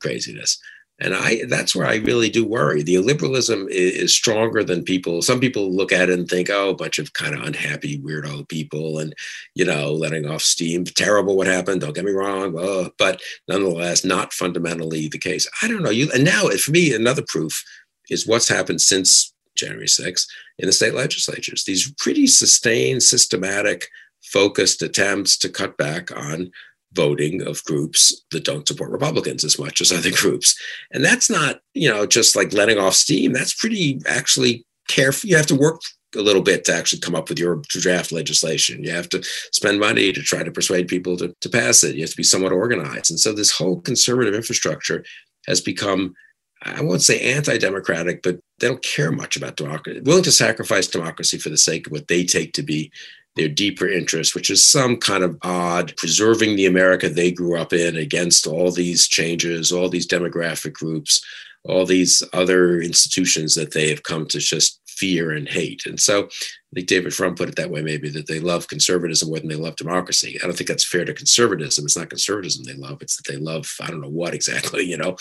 craziness. 0.02 0.60
And 1.00 1.14
I, 1.14 1.42
that's 1.48 1.76
where 1.76 1.86
I 1.86 1.98
really 1.98 2.30
do 2.30 2.44
worry. 2.44 2.82
The 2.82 2.96
illiberalism 2.96 3.70
is, 3.70 4.16
stronger 4.16 4.64
than 4.64 4.84
people. 4.84 5.22
Some 5.22 5.40
people 5.40 5.72
look 5.72 5.92
at 5.92 6.10
it 6.10 6.18
and 6.18 6.28
think, 6.28 6.50
oh, 6.50 6.70
a 6.70 6.76
bunch 6.76 6.98
of 6.98 7.14
kind 7.14 7.36
of 7.36 7.44
unhappy, 7.44 8.00
weirdo 8.00 8.50
people 8.50 8.98
and, 8.98 9.14
you 9.54 9.64
know, 9.64 9.94
letting 9.94 10.26
off 10.26 10.42
steam. 10.42 10.86
Terrible 10.86 11.38
what 11.38 11.46
happened. 11.46 11.82
Don't 11.82 11.94
get 11.94 12.06
me 12.06 12.12
wrong. 12.12 12.56
Oh, 12.58 12.90
but 12.98 13.22
nonetheless, 13.48 14.04
not 14.04 14.34
fundamentally 14.34 15.08
the 15.08 15.20
case. 15.20 15.48
I 15.62 15.68
don't 15.68 15.84
know. 15.84 15.92
You, 15.92 16.10
and 16.16 16.26
now 16.26 16.48
for 16.48 16.72
me, 16.72 16.94
another 16.96 17.24
proof 17.28 17.64
is 18.10 18.26
what's 18.26 18.50
happened 18.50 18.82
since 18.82 19.34
January 19.58 19.88
6th 19.88 20.26
in 20.60 20.68
the 20.68 20.74
state 20.74 20.94
legislatures. 20.94 21.64
These 21.64 21.92
pretty 21.98 22.28
sustained, 22.28 23.04
systematic, 23.04 23.90
focused 24.24 24.82
attempts 24.82 25.38
to 25.38 25.50
cut 25.50 25.78
back 25.78 26.16
on 26.16 26.52
voting 26.94 27.42
of 27.46 27.64
groups 27.66 28.24
that 28.32 28.44
don't 28.44 28.68
support 28.68 28.92
Republicans 28.92 29.44
as 29.44 29.60
much 29.60 29.82
as 29.82 29.92
other 29.92 30.12
groups. 30.16 30.60
And 30.92 31.04
that's 31.04 31.30
not, 31.30 31.62
you 31.74 31.90
know, 31.90 32.06
just 32.06 32.36
like 32.36 32.54
letting 32.54 32.78
off 32.78 32.94
steam. 32.94 33.34
That's 33.34 33.54
pretty 33.54 34.02
actually 34.08 34.66
careful. 34.88 35.30
You 35.30 35.38
have 35.38 35.48
to 35.48 35.56
work 35.56 35.82
a 36.16 36.22
little 36.22 36.42
bit 36.42 36.66
to 36.66 36.74
actually 36.74 37.00
come 37.00 37.16
up 37.16 37.30
with 37.30 37.40
your 37.40 37.62
draft 37.68 38.12
legislation. 38.12 38.84
You 38.84 38.92
have 38.92 39.10
to 39.10 39.24
spend 39.52 39.80
money 39.80 40.14
to 40.14 40.22
try 40.22 40.44
to 40.44 40.52
persuade 40.52 40.88
people 40.88 41.18
to, 41.18 41.34
to 41.42 41.50
pass 41.50 41.84
it. 41.84 41.96
You 41.96 42.02
have 42.02 42.12
to 42.12 42.18
be 42.18 42.24
somewhat 42.24 42.54
organized. 42.54 43.12
And 43.12 43.20
so 43.20 43.34
this 43.34 43.52
whole 43.52 43.82
conservative 43.82 44.34
infrastructure 44.34 45.04
has 45.48 45.62
become 45.62 46.14
I 46.64 46.82
won't 46.82 47.02
say 47.02 47.20
anti-democratic, 47.34 48.24
but 48.24 48.40
they 48.60 48.68
don't 48.68 48.84
care 48.84 49.12
much 49.12 49.36
about 49.36 49.58
democracy. 49.58 50.02
Willing 50.02 50.24
to 50.24 50.32
sacrifice 50.32 50.88
democracy 50.88 51.38
for 51.38 51.50
the 51.50 51.58
sake 51.58 51.88
of 51.88 51.92
what 51.92 52.08
they 52.08 52.24
take 52.24 52.54
to 52.54 52.64
be 52.64 52.92
their 53.36 53.48
deeper 53.48 53.88
interest, 53.88 54.34
which 54.34 54.50
is 54.50 54.66
some 54.66 54.98
kind 54.98 55.24
of 55.24 55.38
odd 55.44 55.96
preserving 55.98 56.56
the 56.56 56.66
America 56.66 57.08
they 57.08 57.32
grew 57.32 57.58
up 57.58 57.72
in 57.72 57.96
against 57.96 58.48
all 58.48 58.72
these 58.72 59.08
changes, 59.08 59.72
all 59.72 59.90
these 59.90 60.08
demographic 60.08 60.74
groups, 60.74 61.24
all 61.64 61.86
these 61.86 62.24
other 62.34 62.82
institutions 62.82 63.54
that 63.56 63.74
they 63.74 63.90
have 63.90 64.04
come 64.04 64.26
to 64.28 64.40
just 64.40 64.82
fear 64.98 65.32
and 65.32 65.48
hate. 65.48 65.86
And 65.86 66.00
so 66.00 66.26
I 66.26 66.76
think 66.76 66.88
David 66.88 67.14
Frum 67.14 67.36
put 67.36 67.48
it 67.48 67.56
that 67.56 67.70
way, 67.70 67.82
maybe 67.82 68.10
that 68.10 68.28
they 68.28 68.40
love 68.40 68.68
conservatism 68.68 69.30
more 69.30 69.40
than 69.40 69.48
they 69.48 69.56
love 69.56 69.78
democracy. 69.78 70.38
I 70.42 70.48
don't 70.48 70.56
think 70.56 70.68
that's 70.68 70.86
fair 70.86 71.06
to 71.06 71.14
conservatism. 71.14 71.86
It's 71.86 71.96
not 71.96 72.10
conservatism 72.10 72.66
they 72.66 72.74
love, 72.74 73.02
it's 73.02 73.16
that 73.16 73.32
they 73.32 73.38
love, 73.38 73.74
I 73.82 73.88
don't 73.88 74.02
know 74.02 74.10
what 74.10 74.34
exactly, 74.34 74.84
you 74.90 74.98
know. 74.98 75.16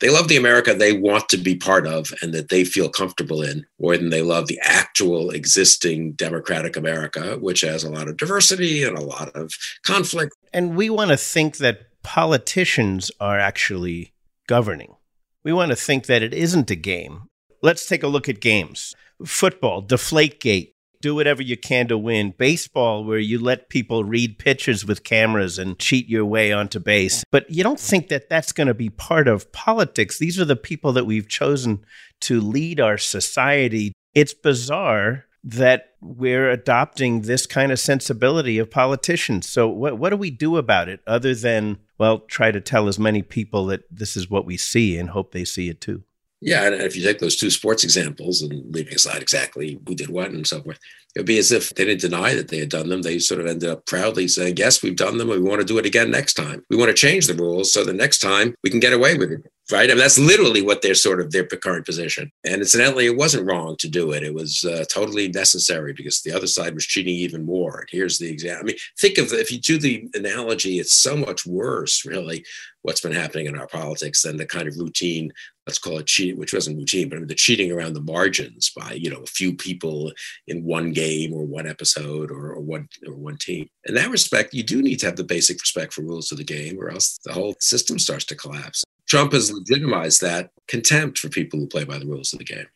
They 0.00 0.10
love 0.10 0.28
the 0.28 0.36
America 0.36 0.74
they 0.74 0.98
want 0.98 1.28
to 1.28 1.36
be 1.36 1.54
part 1.54 1.86
of 1.86 2.12
and 2.20 2.34
that 2.34 2.48
they 2.48 2.64
feel 2.64 2.88
comfortable 2.88 3.42
in 3.42 3.64
more 3.78 3.96
than 3.96 4.10
they 4.10 4.22
love 4.22 4.48
the 4.48 4.58
actual 4.62 5.30
existing 5.30 6.12
democratic 6.12 6.76
America, 6.76 7.36
which 7.38 7.60
has 7.60 7.84
a 7.84 7.90
lot 7.90 8.08
of 8.08 8.16
diversity 8.16 8.82
and 8.82 8.98
a 8.98 9.04
lot 9.04 9.30
of 9.36 9.52
conflict. 9.84 10.34
And 10.52 10.74
we 10.74 10.90
want 10.90 11.10
to 11.10 11.16
think 11.16 11.58
that 11.58 12.02
politicians 12.02 13.10
are 13.20 13.38
actually 13.38 14.12
governing. 14.46 14.96
We 15.44 15.52
want 15.52 15.70
to 15.70 15.76
think 15.76 16.06
that 16.06 16.22
it 16.22 16.34
isn't 16.34 16.70
a 16.70 16.76
game. 16.76 17.28
Let's 17.62 17.86
take 17.86 18.02
a 18.02 18.08
look 18.08 18.28
at 18.28 18.40
games 18.40 18.94
football, 19.24 19.82
Deflategate. 19.82 20.72
do 21.00 21.14
whatever 21.14 21.42
you 21.42 21.56
can 21.56 21.86
to 21.88 21.96
win. 21.96 22.34
Baseball, 22.36 23.04
where 23.04 23.18
you 23.18 23.38
let 23.38 23.68
people 23.68 24.02
read 24.02 24.38
pitches 24.38 24.84
with 24.84 25.04
cameras 25.04 25.58
and 25.58 25.78
cheat 25.78 26.08
your 26.08 26.24
way 26.24 26.52
onto 26.52 26.80
base. 26.80 27.22
But 27.30 27.48
you 27.50 27.62
don't 27.62 27.78
think 27.78 28.08
that 28.08 28.28
that's 28.28 28.50
going 28.52 28.66
to 28.66 28.74
be 28.74 28.90
part 28.90 29.28
of 29.28 29.52
politics. 29.52 30.18
These 30.18 30.40
are 30.40 30.44
the 30.44 30.56
people 30.56 30.92
that 30.94 31.06
we've 31.06 31.28
chosen 31.28 31.84
to 32.22 32.40
lead 32.40 32.80
our 32.80 32.98
society. 32.98 33.92
It's 34.14 34.34
bizarre 34.34 35.26
that 35.44 35.90
we're 36.00 36.50
adopting 36.50 37.22
this 37.22 37.46
kind 37.46 37.70
of 37.70 37.78
sensibility 37.78 38.58
of 38.58 38.70
politicians. 38.70 39.48
So, 39.48 39.68
what, 39.68 39.98
what 39.98 40.10
do 40.10 40.16
we 40.16 40.30
do 40.30 40.56
about 40.56 40.88
it 40.88 41.00
other 41.06 41.34
than, 41.34 41.78
well, 41.96 42.20
try 42.20 42.50
to 42.50 42.60
tell 42.60 42.88
as 42.88 42.98
many 42.98 43.22
people 43.22 43.66
that 43.66 43.82
this 43.90 44.16
is 44.16 44.28
what 44.28 44.44
we 44.44 44.56
see 44.56 44.98
and 44.98 45.10
hope 45.10 45.30
they 45.32 45.44
see 45.44 45.68
it 45.68 45.80
too? 45.80 46.02
Yeah, 46.40 46.66
and 46.66 46.74
if 46.76 46.96
you 46.96 47.02
take 47.02 47.18
those 47.18 47.36
two 47.36 47.50
sports 47.50 47.82
examples 47.82 48.42
and 48.42 48.72
leaving 48.72 48.94
aside 48.94 49.22
exactly 49.22 49.80
who 49.86 49.94
did 49.94 50.08
what 50.08 50.30
and 50.30 50.46
so 50.46 50.62
forth, 50.62 50.78
it 51.16 51.20
would 51.20 51.26
be 51.26 51.38
as 51.38 51.50
if 51.50 51.70
they 51.70 51.84
didn't 51.84 52.00
deny 52.00 52.34
that 52.34 52.48
they 52.48 52.58
had 52.58 52.68
done 52.68 52.88
them. 52.88 53.02
They 53.02 53.18
sort 53.18 53.40
of 53.40 53.46
ended 53.46 53.68
up 53.68 53.86
proudly 53.86 54.28
saying, 54.28 54.56
Yes, 54.56 54.82
we've 54.82 54.94
done 54.94 55.18
them. 55.18 55.28
We 55.28 55.40
want 55.40 55.60
to 55.60 55.66
do 55.66 55.78
it 55.78 55.86
again 55.86 56.10
next 56.10 56.34
time. 56.34 56.64
We 56.70 56.76
want 56.76 56.90
to 56.90 56.94
change 56.94 57.26
the 57.26 57.34
rules 57.34 57.72
so 57.72 57.84
the 57.84 57.92
next 57.92 58.18
time 58.18 58.54
we 58.62 58.70
can 58.70 58.78
get 58.78 58.92
away 58.92 59.16
with 59.16 59.32
it. 59.32 59.40
Right. 59.70 59.90
I 59.90 59.94
mean, 59.94 59.98
that's 59.98 60.18
literally 60.18 60.62
what 60.62 60.80
their 60.80 60.94
sort 60.94 61.20
of 61.20 61.30
their 61.30 61.44
current 61.44 61.84
position. 61.84 62.30
And 62.44 62.62
incidentally, 62.62 63.04
it 63.04 63.16
wasn't 63.16 63.46
wrong 63.46 63.76
to 63.80 63.88
do 63.88 64.12
it. 64.12 64.22
It 64.22 64.32
was 64.32 64.64
uh, 64.64 64.84
totally 64.90 65.28
necessary 65.28 65.92
because 65.92 66.22
the 66.22 66.32
other 66.32 66.46
side 66.46 66.74
was 66.74 66.86
cheating 66.86 67.14
even 67.14 67.44
more. 67.44 67.80
And 67.80 67.88
here's 67.90 68.18
the 68.18 68.30
example. 68.30 68.60
I 68.60 68.66
mean, 68.68 68.76
think 68.98 69.18
of 69.18 69.32
if 69.32 69.52
you 69.52 69.58
do 69.58 69.78
the 69.78 70.08
analogy, 70.14 70.78
it's 70.78 70.94
so 70.94 71.16
much 71.18 71.44
worse, 71.44 72.06
really, 72.06 72.46
what's 72.80 73.02
been 73.02 73.12
happening 73.12 73.46
in 73.46 73.58
our 73.58 73.66
politics 73.66 74.22
than 74.22 74.38
the 74.38 74.46
kind 74.46 74.68
of 74.68 74.78
routine 74.78 75.32
let's 75.68 75.78
call 75.78 75.98
it 75.98 76.06
cheating, 76.06 76.38
which 76.38 76.54
wasn't 76.54 76.78
routine, 76.78 77.10
but 77.10 77.16
I 77.16 77.18
mean, 77.18 77.28
the 77.28 77.34
cheating 77.34 77.70
around 77.70 77.92
the 77.92 78.00
margins 78.00 78.70
by 78.74 78.92
you 78.92 79.10
know 79.10 79.20
a 79.22 79.26
few 79.26 79.54
people 79.54 80.10
in 80.46 80.64
one 80.64 80.92
game 80.92 81.34
or 81.34 81.44
one 81.44 81.66
episode 81.66 82.30
or, 82.30 82.52
or 82.52 82.60
one 82.60 82.88
or 83.06 83.14
one 83.14 83.36
team. 83.36 83.68
In 83.84 83.94
that 83.94 84.10
respect, 84.10 84.54
you 84.54 84.62
do 84.62 84.80
need 84.80 84.96
to 85.00 85.06
have 85.06 85.16
the 85.16 85.24
basic 85.24 85.60
respect 85.60 85.92
for 85.92 86.00
rules 86.02 86.32
of 86.32 86.38
the 86.38 86.44
game, 86.44 86.78
or 86.80 86.88
else 86.90 87.18
the 87.24 87.34
whole 87.34 87.54
system 87.60 87.98
starts 87.98 88.24
to 88.26 88.34
collapse. 88.34 88.82
Trump 89.06 89.32
has 89.32 89.52
legitimized 89.52 90.22
that 90.22 90.50
contempt 90.68 91.18
for 91.18 91.28
people 91.28 91.60
who 91.60 91.66
play 91.66 91.84
by 91.84 91.98
the 91.98 92.06
rules 92.06 92.32
of 92.32 92.38
the 92.38 92.44
game. 92.46 92.66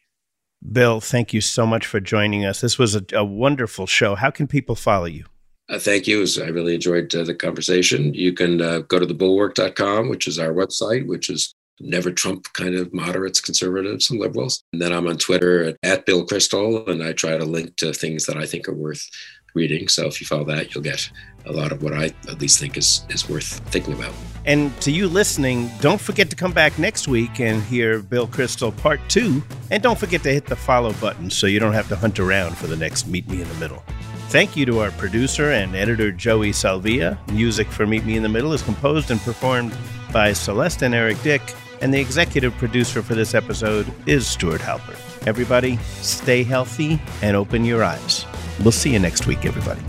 Bill, 0.70 1.00
thank 1.00 1.32
you 1.32 1.40
so 1.40 1.66
much 1.66 1.86
for 1.86 1.98
joining 1.98 2.44
us. 2.44 2.60
This 2.60 2.78
was 2.78 2.94
a, 2.94 3.04
a 3.14 3.24
wonderful 3.24 3.86
show. 3.86 4.14
How 4.14 4.30
can 4.30 4.46
people 4.46 4.76
follow 4.76 5.06
you? 5.06 5.24
Uh, 5.68 5.78
thank 5.78 6.06
you. 6.06 6.26
I 6.42 6.48
really 6.48 6.74
enjoyed 6.74 7.14
uh, 7.14 7.24
the 7.24 7.34
conversation. 7.34 8.12
You 8.12 8.34
can 8.34 8.60
uh, 8.60 8.80
go 8.80 8.98
to 8.98 9.06
thebulwark.com, 9.06 10.10
which 10.10 10.28
is 10.28 10.38
our 10.38 10.52
website, 10.52 11.06
which 11.06 11.30
is 11.30 11.54
never 11.80 12.10
Trump 12.12 12.52
kind 12.52 12.74
of 12.74 12.92
moderates, 12.92 13.40
conservatives, 13.40 14.10
and 14.10 14.20
liberals. 14.20 14.62
And 14.72 14.80
then 14.80 14.92
I'm 14.92 15.06
on 15.06 15.18
Twitter 15.18 15.64
at, 15.64 15.76
at 15.82 16.06
Bill 16.06 16.26
Kristol, 16.26 16.88
and 16.88 17.02
I 17.02 17.12
try 17.12 17.36
to 17.36 17.44
link 17.44 17.76
to 17.76 17.92
things 17.92 18.26
that 18.26 18.36
I 18.36 18.46
think 18.46 18.68
are 18.68 18.74
worth 18.74 19.08
reading. 19.54 19.88
So 19.88 20.06
if 20.06 20.20
you 20.20 20.26
follow 20.26 20.44
that, 20.44 20.74
you'll 20.74 20.84
get 20.84 21.10
a 21.44 21.52
lot 21.52 21.72
of 21.72 21.82
what 21.82 21.92
I 21.92 22.06
at 22.28 22.40
least 22.40 22.58
think 22.58 22.76
is, 22.76 23.04
is 23.10 23.28
worth 23.28 23.60
thinking 23.70 23.94
about. 23.94 24.14
And 24.44 24.78
to 24.80 24.90
you 24.90 25.08
listening, 25.08 25.70
don't 25.80 26.00
forget 26.00 26.30
to 26.30 26.36
come 26.36 26.52
back 26.52 26.78
next 26.78 27.06
week 27.06 27.40
and 27.40 27.62
hear 27.62 28.00
Bill 28.00 28.26
Kristol 28.26 28.76
part 28.76 29.00
two. 29.08 29.42
And 29.70 29.82
don't 29.82 29.98
forget 29.98 30.22
to 30.22 30.30
hit 30.32 30.46
the 30.46 30.56
follow 30.56 30.92
button 30.94 31.30
so 31.30 31.46
you 31.46 31.60
don't 31.60 31.74
have 31.74 31.88
to 31.88 31.96
hunt 31.96 32.18
around 32.18 32.56
for 32.56 32.66
the 32.66 32.76
next 32.76 33.06
Meet 33.06 33.28
Me 33.28 33.42
in 33.42 33.48
the 33.48 33.54
Middle. 33.54 33.82
Thank 34.28 34.56
you 34.56 34.64
to 34.66 34.78
our 34.80 34.90
producer 34.92 35.50
and 35.50 35.76
editor, 35.76 36.10
Joey 36.10 36.52
Salvia. 36.52 37.18
Music 37.30 37.66
for 37.68 37.86
Meet 37.86 38.06
Me 38.06 38.16
in 38.16 38.22
the 38.22 38.28
Middle 38.28 38.54
is 38.54 38.62
composed 38.62 39.10
and 39.10 39.20
performed 39.20 39.76
by 40.12 40.32
Celeste 40.32 40.82
and 40.82 40.94
Eric 40.94 41.20
Dick 41.22 41.42
and 41.80 41.92
the 41.92 42.00
executive 42.00 42.54
producer 42.58 43.02
for 43.02 43.14
this 43.14 43.34
episode 43.34 43.92
is 44.06 44.26
Stuart 44.26 44.60
Halpert. 44.60 44.98
Everybody, 45.26 45.78
stay 46.00 46.42
healthy 46.42 47.00
and 47.22 47.36
open 47.36 47.64
your 47.64 47.82
eyes. 47.82 48.26
We'll 48.60 48.72
see 48.72 48.92
you 48.92 48.98
next 48.98 49.26
week, 49.26 49.44
everybody. 49.44 49.80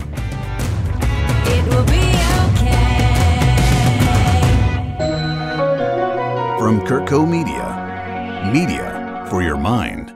It 1.46 1.64
will 1.68 1.84
be 1.84 1.92
okay. 2.50 2.98
From 6.58 6.80
CurtCo 6.86 7.28
Media, 7.28 8.50
media 8.52 9.26
for 9.30 9.42
your 9.42 9.56
mind. 9.56 10.13